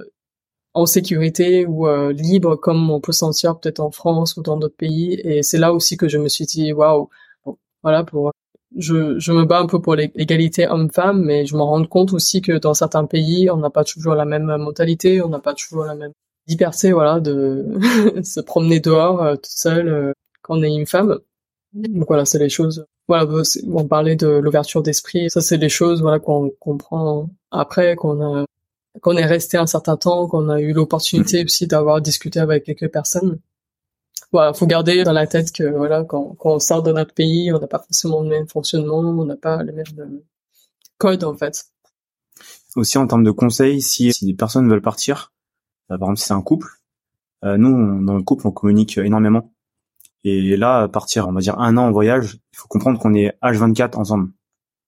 en 0.74 0.86
sécurité 0.86 1.64
ou 1.64 1.86
euh, 1.86 2.12
libre 2.12 2.56
comme 2.56 2.90
on 2.90 3.00
peut 3.00 3.12
sentir 3.12 3.58
peut-être 3.58 3.80
en 3.80 3.90
France 3.90 4.36
ou 4.36 4.42
dans 4.42 4.56
d'autres 4.56 4.76
pays. 4.76 5.18
Et 5.24 5.42
c'est 5.42 5.58
là 5.58 5.72
aussi 5.72 5.96
que 5.96 6.08
je 6.08 6.18
me 6.18 6.28
suis 6.28 6.44
dit 6.44 6.72
waouh, 6.72 7.08
voilà 7.82 8.04
pour 8.04 8.32
je, 8.76 9.18
je 9.18 9.32
me 9.32 9.44
bats 9.44 9.60
un 9.60 9.66
peu 9.66 9.80
pour 9.80 9.94
l'égalité 9.94 10.66
homme-femme, 10.68 11.22
mais 11.22 11.46
je 11.46 11.56
me 11.56 11.62
rends 11.62 11.84
compte 11.84 12.12
aussi 12.12 12.42
que 12.42 12.52
dans 12.58 12.74
certains 12.74 13.04
pays, 13.06 13.50
on 13.50 13.56
n'a 13.56 13.70
pas 13.70 13.84
toujours 13.84 14.14
la 14.14 14.24
même 14.24 14.44
mentalité, 14.44 15.22
on 15.22 15.28
n'a 15.28 15.38
pas 15.38 15.54
toujours 15.54 15.84
la 15.84 15.94
même 15.94 16.12
liberté, 16.46 16.92
voilà, 16.92 17.20
de 17.20 17.66
se 18.22 18.40
promener 18.40 18.80
dehors 18.80 19.22
euh, 19.22 19.34
toute 19.36 19.46
seule 19.46 19.88
euh, 19.88 20.12
quand 20.42 20.58
on 20.58 20.62
est 20.62 20.74
une 20.74 20.86
femme. 20.86 21.18
Donc 21.72 22.06
voilà, 22.08 22.24
c'est 22.24 22.38
les 22.38 22.48
choses. 22.48 22.86
Voilà, 23.08 23.26
on 23.72 23.86
parlait 23.86 24.16
de 24.16 24.28
l'ouverture 24.28 24.82
d'esprit. 24.82 25.28
Ça, 25.28 25.40
c'est 25.40 25.56
les 25.56 25.68
choses 25.68 26.00
voilà 26.00 26.18
qu'on 26.18 26.50
comprend 26.58 27.28
après 27.50 27.96
qu'on 27.96 28.22
a 28.22 28.44
qu'on 29.00 29.16
est 29.16 29.26
resté 29.26 29.56
un 29.56 29.66
certain 29.66 29.96
temps, 29.96 30.28
qu'on 30.28 30.48
a 30.48 30.60
eu 30.60 30.72
l'opportunité 30.72 31.44
aussi 31.44 31.66
d'avoir 31.66 32.00
discuté 32.00 32.38
avec 32.40 32.64
quelques 32.64 32.88
personnes. 32.88 33.40
Voilà, 34.32 34.52
faut 34.52 34.66
garder 34.66 35.04
dans 35.04 35.12
la 35.12 35.26
tête 35.26 35.52
que 35.52 35.64
voilà, 35.64 36.04
quand, 36.04 36.34
quand 36.38 36.54
on 36.54 36.58
sort 36.58 36.82
de 36.82 36.92
notre 36.92 37.14
pays, 37.14 37.52
on 37.52 37.60
n'a 37.60 37.66
pas 37.66 37.78
forcément 37.78 38.22
le 38.22 38.28
même 38.28 38.48
fonctionnement, 38.48 38.98
on 38.98 39.24
n'a 39.24 39.36
pas 39.36 39.62
le 39.62 39.72
même 39.72 39.84
euh, 39.98 40.22
code 40.98 41.24
en 41.24 41.36
fait. 41.36 41.66
Aussi 42.76 42.98
en 42.98 43.06
termes 43.06 43.24
de 43.24 43.30
conseils, 43.30 43.80
si, 43.80 44.12
si 44.12 44.26
des 44.26 44.34
personnes 44.34 44.68
veulent 44.68 44.82
partir, 44.82 45.32
bah, 45.88 45.98
par 45.98 46.08
exemple 46.08 46.18
si 46.18 46.26
c'est 46.26 46.34
un 46.34 46.42
couple, 46.42 46.68
euh, 47.44 47.56
nous 47.56 48.04
dans 48.04 48.16
le 48.16 48.22
couple 48.22 48.46
on 48.46 48.50
communique 48.50 48.98
énormément 48.98 49.54
et 50.24 50.56
là, 50.56 50.88
partir, 50.88 51.28
on 51.28 51.32
va 51.32 51.40
dire 51.40 51.58
un 51.58 51.76
an 51.76 51.82
en 51.82 51.92
voyage, 51.92 52.38
il 52.52 52.56
faut 52.56 52.66
comprendre 52.66 52.98
qu'on 52.98 53.14
est 53.14 53.36
H24 53.42 53.96
ensemble. 53.96 54.30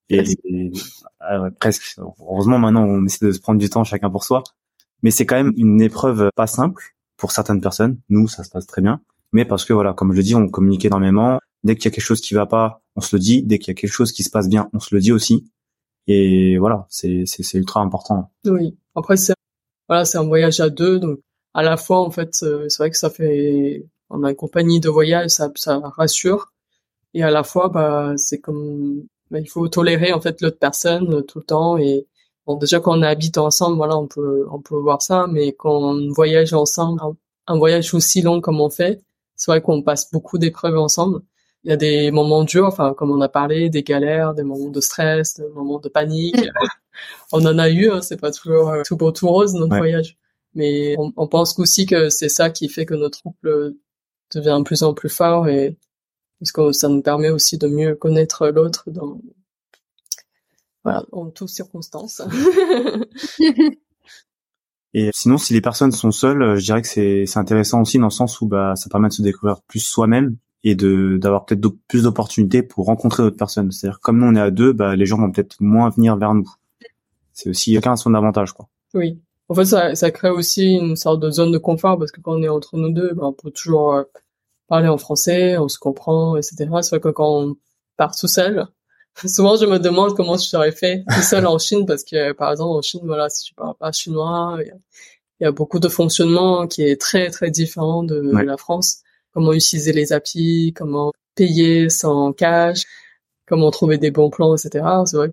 Et, 0.08 0.22
ah 1.20 1.50
presque. 1.60 1.98
Heureusement, 1.98 2.58
maintenant, 2.58 2.84
on 2.84 3.04
essaie 3.04 3.26
de 3.26 3.32
se 3.32 3.40
prendre 3.40 3.60
du 3.60 3.68
temps 3.68 3.84
chacun 3.84 4.08
pour 4.08 4.24
soi. 4.24 4.42
Mais 5.02 5.10
c'est 5.10 5.26
quand 5.26 5.36
même 5.36 5.52
une 5.56 5.82
épreuve 5.82 6.30
pas 6.34 6.46
simple 6.46 6.96
pour 7.18 7.32
certaines 7.32 7.60
personnes. 7.60 7.98
Nous, 8.08 8.28
ça 8.28 8.44
se 8.44 8.50
passe 8.50 8.66
très 8.66 8.80
bien. 8.80 9.02
Mais 9.32 9.44
parce 9.44 9.64
que 9.64 9.72
voilà, 9.72 9.92
comme 9.92 10.12
je 10.12 10.16
le 10.18 10.22
dis, 10.22 10.34
on 10.34 10.48
communique 10.48 10.84
énormément. 10.84 11.38
Dès 11.64 11.76
qu'il 11.76 11.86
y 11.86 11.88
a 11.88 11.90
quelque 11.90 12.04
chose 12.04 12.20
qui 12.20 12.34
va 12.34 12.46
pas, 12.46 12.82
on 12.96 13.00
se 13.00 13.16
le 13.16 13.20
dit. 13.20 13.42
Dès 13.42 13.58
qu'il 13.58 13.68
y 13.68 13.76
a 13.76 13.80
quelque 13.80 13.90
chose 13.90 14.12
qui 14.12 14.22
se 14.22 14.30
passe 14.30 14.48
bien, 14.48 14.68
on 14.72 14.80
se 14.80 14.94
le 14.94 15.00
dit 15.00 15.12
aussi. 15.12 15.50
Et 16.06 16.56
voilà, 16.58 16.86
c'est 16.88 17.24
c'est 17.26 17.58
ultra 17.58 17.80
important. 17.80 18.30
Oui. 18.44 18.76
Après, 18.94 19.16
c'est 19.16 19.34
voilà, 19.88 20.04
c'est 20.04 20.18
un 20.18 20.24
voyage 20.24 20.60
à 20.60 20.70
deux, 20.70 20.98
donc 20.98 21.18
à 21.54 21.62
la 21.62 21.76
fois 21.76 22.00
en 22.00 22.10
fait, 22.10 22.30
euh, 22.42 22.68
c'est 22.68 22.78
vrai 22.82 22.90
que 22.90 22.96
ça 22.98 23.10
fait 23.10 23.86
on 24.10 24.22
a 24.24 24.30
une 24.30 24.36
compagnie 24.36 24.80
de 24.80 24.88
voyage, 24.88 25.30
ça, 25.30 25.50
ça 25.56 25.80
rassure. 25.96 26.52
et 27.14 27.22
à 27.22 27.30
la 27.30 27.42
fois 27.44 27.68
bah 27.68 28.14
c'est 28.16 28.40
comme 28.40 29.04
bah, 29.30 29.40
il 29.40 29.48
faut 29.48 29.68
tolérer 29.68 30.12
en 30.12 30.20
fait 30.20 30.40
l'autre 30.42 30.58
personne 30.58 31.24
tout 31.26 31.38
le 31.40 31.44
temps 31.44 31.78
et 31.78 32.06
bon 32.46 32.56
déjà 32.56 32.80
quand 32.80 32.98
on 32.98 33.02
habite 33.02 33.38
ensemble 33.38 33.76
voilà 33.76 33.96
on 33.98 34.06
peut 34.06 34.46
on 34.50 34.60
peut 34.60 34.76
voir 34.76 35.02
ça 35.02 35.26
mais 35.28 35.52
quand 35.54 35.76
on 35.94 36.12
voyage 36.12 36.52
ensemble 36.54 37.00
un 37.46 37.58
voyage 37.58 37.94
aussi 37.94 38.22
long 38.22 38.40
comme 38.40 38.60
on 38.60 38.70
fait 38.70 39.02
c'est 39.36 39.50
vrai 39.50 39.62
qu'on 39.62 39.82
passe 39.82 40.10
beaucoup 40.10 40.38
d'épreuves 40.38 40.78
ensemble. 40.78 41.20
Il 41.64 41.70
y 41.70 41.72
a 41.72 41.76
des 41.76 42.10
moments 42.10 42.44
durs 42.44 42.66
enfin 42.66 42.94
comme 42.94 43.10
on 43.10 43.20
a 43.20 43.28
parlé 43.28 43.70
des 43.70 43.82
galères 43.82 44.34
des 44.34 44.44
moments 44.44 44.70
de 44.70 44.80
stress 44.80 45.34
des 45.34 45.48
moments 45.48 45.80
de 45.80 45.88
panique. 45.88 46.36
On 47.32 47.44
en 47.44 47.58
a 47.58 47.68
eu 47.68 47.90
hein, 47.90 48.00
c'est 48.00 48.18
pas 48.18 48.30
toujours 48.30 48.70
euh, 48.70 48.82
tout 48.86 48.96
beau 48.96 49.12
tout 49.12 49.28
rose 49.28 49.54
notre 49.54 49.76
voyage. 49.76 50.16
Mais 50.54 50.96
on, 50.98 51.12
on 51.16 51.28
pense 51.28 51.58
aussi 51.58 51.84
que 51.84 52.08
c'est 52.08 52.30
ça 52.30 52.48
qui 52.48 52.70
fait 52.70 52.86
que 52.86 52.94
notre 52.94 53.22
couple 53.22 53.74
devient 54.34 54.56
de 54.58 54.64
plus 54.64 54.82
en 54.82 54.94
plus 54.94 55.10
fort 55.10 55.48
et 55.48 55.76
parce 56.38 56.52
que 56.52 56.72
ça 56.72 56.88
nous 56.88 57.02
permet 57.02 57.30
aussi 57.30 57.58
de 57.58 57.68
mieux 57.68 57.94
connaître 57.94 58.48
l'autre 58.48 58.90
dans 58.90 59.20
voilà, 60.84 61.04
en 61.10 61.30
toutes 61.30 61.48
circonstances. 61.48 62.22
et 64.98 65.10
sinon, 65.12 65.36
si 65.36 65.52
les 65.52 65.60
personnes 65.60 65.92
sont 65.92 66.10
seules, 66.10 66.56
je 66.56 66.64
dirais 66.64 66.80
que 66.80 66.88
c'est 66.88 67.36
intéressant 67.36 67.82
aussi 67.82 67.98
dans 67.98 68.06
le 68.06 68.10
sens 68.10 68.40
où 68.40 68.46
bah 68.46 68.76
ça 68.76 68.88
permet 68.88 69.08
de 69.08 69.12
se 69.12 69.20
découvrir 69.20 69.60
plus 69.68 69.80
soi-même 69.80 70.38
et 70.64 70.74
d'avoir 70.74 71.44
peut-être 71.44 71.68
plus 71.86 72.04
d'opportunités 72.04 72.62
pour 72.62 72.86
rencontrer 72.86 73.22
d'autres 73.22 73.36
personnes. 73.36 73.70
C'est-à-dire 73.70 74.00
comme 74.00 74.18
nous 74.18 74.26
on 74.26 74.34
est 74.34 74.40
à 74.40 74.50
deux, 74.50 74.72
bah 74.72 74.96
les 74.96 75.04
gens 75.04 75.18
vont 75.18 75.30
peut-être 75.30 75.56
moins 75.60 75.90
venir 75.90 76.16
vers 76.16 76.32
nous. 76.32 76.50
C'est 77.34 77.50
aussi 77.50 77.74
chacun 77.74 77.92
a 77.92 77.96
son 77.96 78.14
avantage 78.14 78.52
quoi. 78.52 78.70
Oui. 78.94 79.20
En 79.50 79.54
fait, 79.54 79.66
ça, 79.66 79.94
ça 79.94 80.10
crée 80.10 80.30
aussi 80.30 80.76
une 80.76 80.96
sorte 80.96 81.20
de 81.20 81.30
zone 81.30 81.52
de 81.52 81.58
confort 81.58 81.98
parce 81.98 82.10
que 82.10 82.22
quand 82.22 82.32
on 82.32 82.42
est 82.42 82.48
entre 82.48 82.78
nous 82.78 82.90
deux, 82.90 83.12
bah, 83.12 83.24
on 83.26 83.34
peut 83.34 83.50
toujours 83.50 83.96
euh, 83.96 84.04
parler 84.66 84.88
en 84.88 84.96
français, 84.96 85.58
on 85.58 85.68
se 85.68 85.78
comprend, 85.78 86.38
etc. 86.38 86.70
C'est 86.80 86.88
vrai 86.88 87.00
que 87.00 87.10
quand 87.10 87.42
on 87.42 87.56
part 87.98 88.16
tout 88.16 88.28
seul, 88.28 88.66
souvent 89.24 89.56
je 89.56 89.66
me 89.66 89.78
demande 89.78 90.14
comment 90.14 90.36
je 90.36 90.44
serais 90.44 90.72
fait 90.72 91.04
tout 91.12 91.22
seul 91.22 91.46
en 91.46 91.58
Chine 91.58 91.86
parce 91.86 92.04
que 92.04 92.32
par 92.32 92.50
exemple 92.50 92.70
en 92.70 92.82
Chine, 92.82 93.00
voilà, 93.04 93.28
si 93.28 93.44
tu 93.44 93.54
parles 93.54 93.74
pas 93.78 93.92
chinois, 93.92 94.58
il 94.60 95.44
y, 95.44 95.46
a, 95.46 95.52
beaucoup 95.52 95.78
de 95.78 95.88
fonctionnement 95.88 96.66
qui 96.66 96.82
est 96.82 97.00
très 97.00 97.30
très 97.30 97.50
différent 97.50 98.02
de, 98.02 98.20
la 98.42 98.56
France. 98.56 98.98
Comment 99.32 99.52
utiliser 99.52 99.92
les 99.92 100.12
applis, 100.12 100.72
comment 100.74 101.12
payer 101.34 101.90
sans 101.90 102.32
cash, 102.32 102.84
comment 103.46 103.70
trouver 103.70 103.98
des 103.98 104.10
bons 104.10 104.30
plans, 104.30 104.56
etc. 104.56 104.84
C'est 105.04 105.16
vrai 105.16 105.30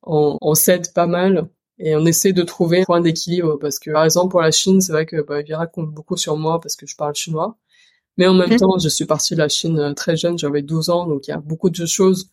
qu'on 0.00 0.38
on 0.40 0.54
s'aide 0.54 0.92
pas 0.92 1.06
mal 1.06 1.48
et 1.78 1.96
on 1.96 2.06
essaie 2.06 2.32
de 2.32 2.42
trouver 2.42 2.82
un 2.82 2.84
point 2.84 3.00
d'équilibre 3.00 3.58
parce 3.60 3.78
que 3.78 3.90
par 3.90 4.04
exemple 4.04 4.30
pour 4.30 4.40
la 4.40 4.50
Chine, 4.50 4.80
c'est 4.80 4.92
vrai 4.92 5.06
que 5.06 5.22
bah, 5.22 5.42
Vira 5.42 5.66
compte 5.66 5.90
beaucoup 5.90 6.16
sur 6.16 6.36
moi 6.36 6.60
parce 6.60 6.76
que 6.76 6.86
je 6.86 6.96
parle 6.96 7.14
chinois. 7.14 7.56
Mais 8.18 8.26
en 8.26 8.34
même 8.34 8.50
mhm. 8.50 8.58
temps, 8.58 8.78
je 8.78 8.88
suis 8.88 9.06
partie 9.06 9.34
de 9.34 9.38
la 9.38 9.48
Chine 9.48 9.78
euh, 9.78 9.94
très 9.94 10.16
jeune, 10.16 10.38
j'avais 10.38 10.60
12 10.60 10.90
ans, 10.90 11.06
donc 11.06 11.26
il 11.26 11.30
y 11.30 11.34
a 11.34 11.38
beaucoup 11.38 11.70
de 11.70 11.86
choses 11.86 12.28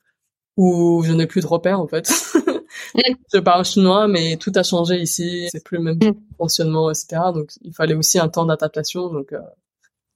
où 0.60 1.04
je 1.06 1.14
n'ai 1.14 1.26
plus 1.26 1.40
de 1.40 1.48
repères 1.48 1.80
en 1.80 1.88
fait. 1.88 2.12
je 3.34 3.40
parle 3.40 3.64
chinois, 3.64 4.10
mais 4.10 4.36
tout 4.36 4.52
a 4.56 4.64
changé 4.64 4.98
ici, 4.98 5.48
c'est 5.50 5.64
plus 5.64 5.78
le 5.78 5.84
même 5.84 6.00
mhm. 6.04 6.16
fonctionnement, 6.38 6.92
etc. 6.92 7.22
Donc 7.34 7.52
il 7.62 7.74
fallait 7.74 7.96
aussi 7.96 8.20
un 8.20 8.28
temps 8.28 8.46
d'adaptation. 8.46 9.08
Donc 9.08 9.32
euh, 9.32 9.40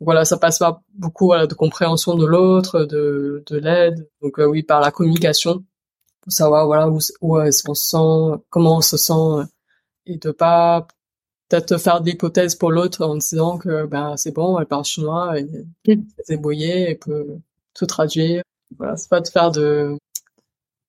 voilà, 0.01 0.25
ça 0.25 0.37
passe 0.37 0.59
pas 0.59 0.81
beaucoup 0.95 1.27
voilà, 1.27 1.47
de 1.47 1.53
compréhension 1.53 2.15
de 2.15 2.25
l'autre, 2.25 2.83
de, 2.83 3.41
de 3.47 3.57
l'aide. 3.57 4.09
Donc 4.21 4.37
euh, 4.37 4.45
oui, 4.45 4.63
par 4.63 4.81
la 4.81 4.91
communication, 4.91 5.63
pour 6.19 6.33
savoir 6.33 6.65
voilà 6.65 6.89
où, 6.89 6.99
où 7.21 7.39
est-ce 7.39 7.63
qu'on 7.63 7.73
se 7.73 7.87
sent, 7.87 8.43
comment 8.49 8.77
on 8.77 8.81
se 8.81 8.97
sent, 8.97 9.47
et 10.07 10.17
de 10.17 10.31
pas 10.31 10.87
peut-être 11.47 11.77
faire 11.77 12.01
des 12.01 12.11
hypothèses 12.11 12.55
pour 12.55 12.71
l'autre 12.71 13.05
en 13.05 13.15
disant 13.15 13.57
que 13.57 13.85
ben 13.85 14.17
c'est 14.17 14.33
bon, 14.33 14.59
elle 14.59 14.65
parle 14.65 14.83
chinois, 14.83 15.35
elle 15.37 15.65
est 15.85 15.99
débrouillée, 16.27 16.89
elle 16.89 16.99
peut 16.99 17.27
tout 17.73 17.85
traduire. 17.85 18.43
Voilà, 18.77 18.97
c'est 18.97 19.09
pas 19.09 19.21
de 19.21 19.27
faire 19.29 19.51
de 19.51 19.97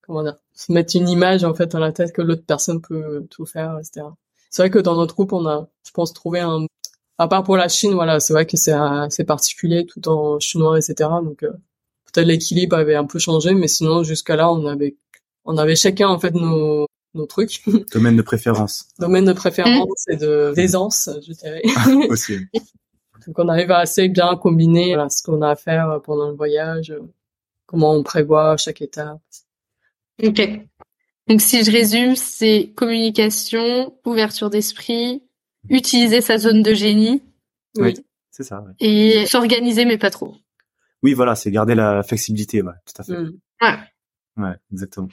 comment 0.07 0.23
dire, 0.23 0.37
se 0.53 0.73
mettre 0.73 0.97
une 0.97 1.09
image 1.09 1.45
en 1.45 1.55
fait 1.55 1.67
dans 1.67 1.79
la 1.79 1.93
tête 1.93 2.13
que 2.13 2.23
l'autre 2.23 2.45
personne 2.47 2.81
peut 2.81 3.27
tout 3.31 3.47
faire, 3.47 3.79
etc. 3.79 4.07
C'est 4.51 4.63
vrai 4.63 4.71
que 4.71 4.79
dans 4.79 4.95
notre 4.95 5.15
groupe, 5.15 5.33
on 5.33 5.47
a, 5.47 5.69
je 5.85 5.91
pense, 5.93 6.13
trouvé 6.13 6.41
un, 6.41 6.67
à 7.19 7.29
part 7.29 7.45
pour 7.45 7.57
la 7.57 7.69
Chine, 7.69 7.95
voilà, 7.95 8.21
c'est 8.21 8.33
vrai 8.33 8.47
que 8.47 8.57
c'est 8.57 8.73
assez 8.73 9.25
particulier, 9.25 9.87
tout 9.87 10.09
en 10.09 10.39
chinois, 10.41 10.79
etc. 10.79 11.11
Donc 11.23 11.43
euh, 11.43 11.51
peut-être 12.13 12.27
l'équilibre 12.27 12.77
avait 12.77 12.95
un 12.95 13.05
peu 13.05 13.19
changé, 13.19 13.55
mais 13.55 13.69
sinon 13.69 14.03
jusqu'à 14.03 14.37
là, 14.37 14.53
on 14.53 14.67
avait, 14.67 14.97
on 15.45 15.57
avait 15.57 15.77
chacun 15.77 16.09
en 16.09 16.19
fait 16.19 16.35
nos 16.35 16.87
nos 17.15 17.27
trucs. 17.27 17.63
Domaine 17.93 18.17
de 18.17 18.23
préférence. 18.23 18.89
Domaine 18.99 19.25
de 19.25 19.33
préférence 19.33 20.05
et 20.09 20.17
de 20.17 20.53
d'aisance, 20.55 21.09
je 21.27 21.33
dirais. 21.33 21.63
Aussi. 22.09 22.39
Donc 23.27 23.39
on 23.39 23.49
arrive 23.49 23.71
à 23.71 23.79
assez 23.79 24.09
bien 24.09 24.37
combiner 24.37 24.97
ce 25.09 25.23
qu'on 25.23 25.41
a 25.43 25.51
à 25.51 25.57
faire 25.57 26.01
pendant 26.05 26.29
le 26.29 26.35
voyage, 26.35 26.93
comment 27.67 27.93
on 27.93 28.03
prévoit 28.03 28.57
chaque 28.57 28.83
étape. 28.83 29.21
Ok. 30.23 30.41
Donc 31.29 31.41
si 31.41 31.65
je 31.65 31.71
résume, 31.71 32.17
c'est 32.17 32.73
communication, 32.77 33.97
ouverture 34.05 34.51
d'esprit, 34.51 35.23
utiliser 35.69 36.21
sa 36.21 36.39
zone 36.39 36.63
de 36.63 36.75
génie. 36.75 37.23
Oui, 37.77 37.95
c'est 38.31 38.43
ça. 38.43 38.65
Et 38.79 39.27
s'organiser 39.27 39.85
mais 39.85 39.99
pas 39.99 40.11
trop. 40.11 40.37
Oui, 41.03 41.15
voilà, 41.15 41.35
c'est 41.35 41.51
garder 41.51 41.75
la 41.75 42.03
flexibilité, 42.03 42.63
ouais, 42.63 42.73
tout 42.87 43.03
à 43.03 43.05
fait. 43.05 43.13
Mm. 43.13 43.39
Ouais. 43.63 43.77
Ouais, 44.37 44.55
exactement. 44.73 45.09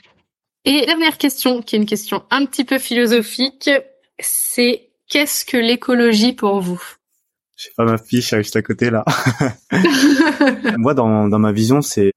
Et 0.64 0.86
dernière 0.86 1.18
question, 1.18 1.60
qui 1.60 1.76
est 1.76 1.78
une 1.78 1.86
question 1.86 2.24
un 2.30 2.46
petit 2.46 2.64
peu 2.64 2.78
philosophique, 2.78 3.70
c'est 4.18 4.90
qu'est-ce 5.08 5.44
que 5.44 5.56
l'écologie 5.56 6.32
pour 6.32 6.60
vous? 6.60 6.82
J'ai 7.56 7.70
pas 7.76 7.84
ma 7.84 7.98
fiche 7.98 8.34
juste 8.34 8.56
à 8.56 8.62
côté 8.62 8.90
là. 8.90 9.04
Moi, 10.78 10.94
dans, 10.94 11.28
dans 11.28 11.38
ma 11.38 11.52
vision, 11.52 11.82
c'est 11.82 12.12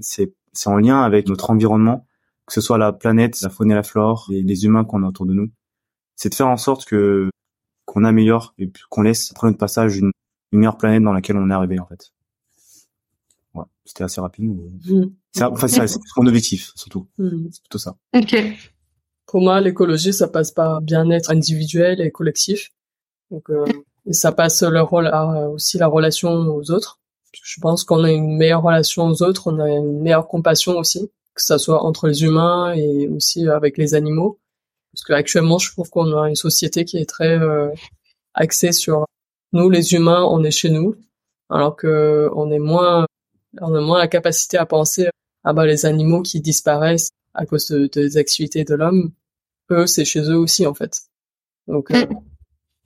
c'est 0.00 0.32
c'est 0.56 0.68
en 0.68 0.78
lien 0.78 1.02
avec 1.02 1.28
notre 1.28 1.50
environnement, 1.50 2.06
que 2.46 2.52
ce 2.52 2.60
soit 2.60 2.78
la 2.78 2.92
planète, 2.92 3.40
la 3.42 3.50
faune 3.50 3.70
et 3.70 3.74
la 3.74 3.82
flore, 3.82 4.28
et 4.32 4.42
les 4.42 4.64
humains 4.64 4.84
qu'on 4.84 5.02
a 5.02 5.08
autour 5.08 5.26
de 5.26 5.34
nous. 5.34 5.50
C'est 6.14 6.30
de 6.30 6.34
faire 6.34 6.48
en 6.48 6.56
sorte 6.56 6.84
que 6.84 7.30
qu'on 7.84 8.04
améliore 8.04 8.54
et 8.58 8.70
qu'on 8.90 9.02
laisse 9.02 9.30
après 9.30 9.46
notre 9.46 9.58
passage 9.58 9.96
une, 9.96 10.10
une 10.52 10.58
meilleure 10.58 10.76
planète 10.76 11.02
dans 11.02 11.12
laquelle 11.12 11.36
on 11.36 11.50
est 11.50 11.54
arrivé 11.54 11.78
en 11.78 11.86
fait. 11.86 12.12
C'était 13.86 14.04
assez 14.04 14.20
rapide. 14.20 14.44
Mm. 14.44 15.04
C'est, 15.32 15.44
enfin, 15.44 15.68
c'est, 15.68 15.86
mon 16.16 16.26
objectif, 16.26 16.72
surtout. 16.74 17.06
Mm. 17.18 17.46
C'est 17.52 17.62
plutôt 17.62 17.78
ça. 17.78 17.96
Ok. 18.14 18.36
Pour 19.26 19.40
moi, 19.40 19.60
l'écologie, 19.60 20.12
ça 20.12 20.28
passe 20.28 20.50
par 20.50 20.82
bien-être 20.82 21.30
individuel 21.30 22.00
et 22.00 22.10
collectif. 22.10 22.70
Donc, 23.30 23.48
euh, 23.50 23.64
et 24.06 24.12
ça 24.12 24.32
passe 24.32 24.62
le 24.62 24.82
rôle 24.82 25.06
à, 25.08 25.48
aussi 25.48 25.78
la 25.78 25.86
relation 25.86 26.30
aux 26.30 26.70
autres. 26.70 27.00
Je 27.42 27.60
pense 27.60 27.84
qu'on 27.84 28.04
a 28.04 28.10
une 28.10 28.36
meilleure 28.36 28.62
relation 28.62 29.06
aux 29.06 29.22
autres, 29.22 29.52
on 29.52 29.58
a 29.58 29.68
une 29.68 30.00
meilleure 30.00 30.28
compassion 30.28 30.78
aussi, 30.78 31.10
que 31.34 31.42
ça 31.42 31.58
soit 31.58 31.82
entre 31.82 32.08
les 32.08 32.24
humains 32.24 32.72
et 32.74 33.08
aussi 33.08 33.48
avec 33.48 33.78
les 33.78 33.94
animaux. 33.94 34.38
Parce 34.92 35.04
que 35.04 35.12
actuellement, 35.12 35.58
je 35.58 35.70
trouve 35.72 35.90
qu'on 35.90 36.16
a 36.16 36.28
une 36.28 36.36
société 36.36 36.84
qui 36.84 36.96
est 36.96 37.08
très 37.08 37.38
euh, 37.38 37.68
axée 38.34 38.72
sur 38.72 39.04
nous, 39.52 39.70
les 39.70 39.94
humains, 39.94 40.24
on 40.24 40.42
est 40.44 40.50
chez 40.50 40.70
nous, 40.70 40.96
alors 41.50 41.76
que 41.76 42.28
on 42.34 42.50
est 42.50 42.58
moins 42.58 43.06
on 43.60 43.74
a 43.74 43.80
moins 43.80 43.98
la 43.98 44.08
capacité 44.08 44.58
à 44.58 44.66
penser 44.66 45.08
ah 45.44 45.52
bah 45.52 45.64
les 45.64 45.86
animaux 45.86 46.22
qui 46.22 46.40
disparaissent 46.40 47.10
à 47.32 47.46
cause 47.46 47.68
de, 47.68 47.86
des 47.86 48.16
activités 48.16 48.64
de 48.64 48.74
l'homme, 48.74 49.12
eux 49.70 49.86
c'est 49.86 50.04
chez 50.04 50.20
eux 50.20 50.36
aussi 50.36 50.66
en 50.66 50.74
fait. 50.74 51.02
Donc, 51.68 51.90
euh, 51.90 52.06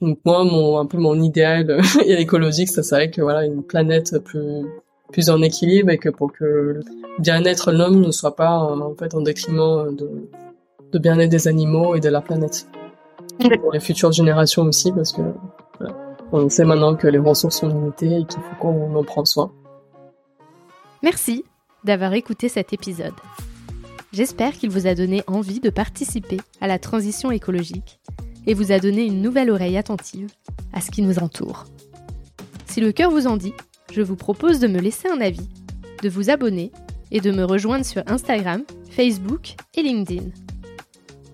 donc 0.01 0.19
moi 0.25 0.45
mon 0.45 0.79
un 0.79 0.87
peu 0.87 0.99
mon 0.99 1.21
idéal 1.21 1.81
écologique 2.07 2.69
ça 2.69 2.83
serait 2.83 3.11
que 3.11 3.21
voilà 3.23 3.45
une 3.45 3.63
planète 3.63 4.19
plus 4.25 4.67
plus 5.13 5.29
en 5.29 5.43
équilibre 5.43 5.91
et 5.91 5.99
que 5.99 6.09
pour 6.09 6.33
que 6.33 6.45
le 6.45 6.81
bien-être 7.19 7.73
de 7.73 7.79
l'homme 7.79 8.01
ne 8.01 8.11
soit 8.11 8.37
pas 8.37 8.59
en 8.59 8.95
fait 8.95 9.15
en 9.15 9.21
détriment 9.21 9.95
de 9.95 10.09
de 10.93 10.99
bien-être 10.99 11.31
des 11.31 11.49
animaux 11.49 11.95
et 11.95 12.01
de 12.01 12.09
la 12.09 12.21
planète. 12.21 12.69
Pour 13.39 13.73
les 13.73 13.81
futures 13.81 14.13
générations 14.13 14.63
aussi 14.63 14.93
parce 14.93 15.13
que 15.13 15.23
voilà, 15.79 15.97
on 16.33 16.49
sait 16.49 16.65
maintenant 16.65 16.95
que 16.95 17.07
les 17.07 17.19
ressources 17.19 17.59
sont 17.61 17.69
limitées 17.69 18.19
et 18.19 18.25
qu'il 18.25 18.41
faut 18.41 18.57
qu'on 18.61 18.95
en 18.95 19.05
prenne 19.05 19.25
soin. 19.25 19.53
Merci 21.03 21.45
d'avoir 21.85 22.13
écouté 22.13 22.49
cet 22.49 22.73
épisode. 22.73 23.15
J'espère 24.13 24.53
qu'il 24.53 24.71
vous 24.71 24.87
a 24.87 24.95
donné 24.95 25.23
envie 25.27 25.61
de 25.61 25.71
participer 25.71 26.39
à 26.61 26.67
la 26.67 26.79
transition 26.79 27.31
écologique 27.31 28.01
et 28.47 28.55
vous 28.55 28.73
a 28.73 28.79
donné 28.79 29.05
une 29.05 29.21
nouvelle 29.23 29.51
oreille 29.51 29.77
attentive 29.77 30.31
à 30.73 30.81
ce 30.81 30.91
qui 30.91 31.03
nous 31.03 31.19
entoure. 31.19 31.67
Si 32.67 32.81
le 32.81 32.93
cœur 32.93 33.11
vous 33.11 33.27
en 33.27 33.37
dit, 33.37 33.53
je 33.93 34.01
vous 34.03 34.17
propose 34.17 34.61
de 34.61 34.69
me 34.69 34.79
laisser 34.79 35.09
un 35.09 35.21
avis, 35.21 35.49
de 36.03 36.09
vous 36.09 36.31
abonner 36.31 36.71
et 37.11 37.21
de 37.21 37.33
me 37.33 37.45
rejoindre 37.45 37.85
sur 37.85 38.03
Instagram, 38.07 38.63
Facebook 38.91 39.57
et 39.77 39.83
LinkedIn. 39.83 40.29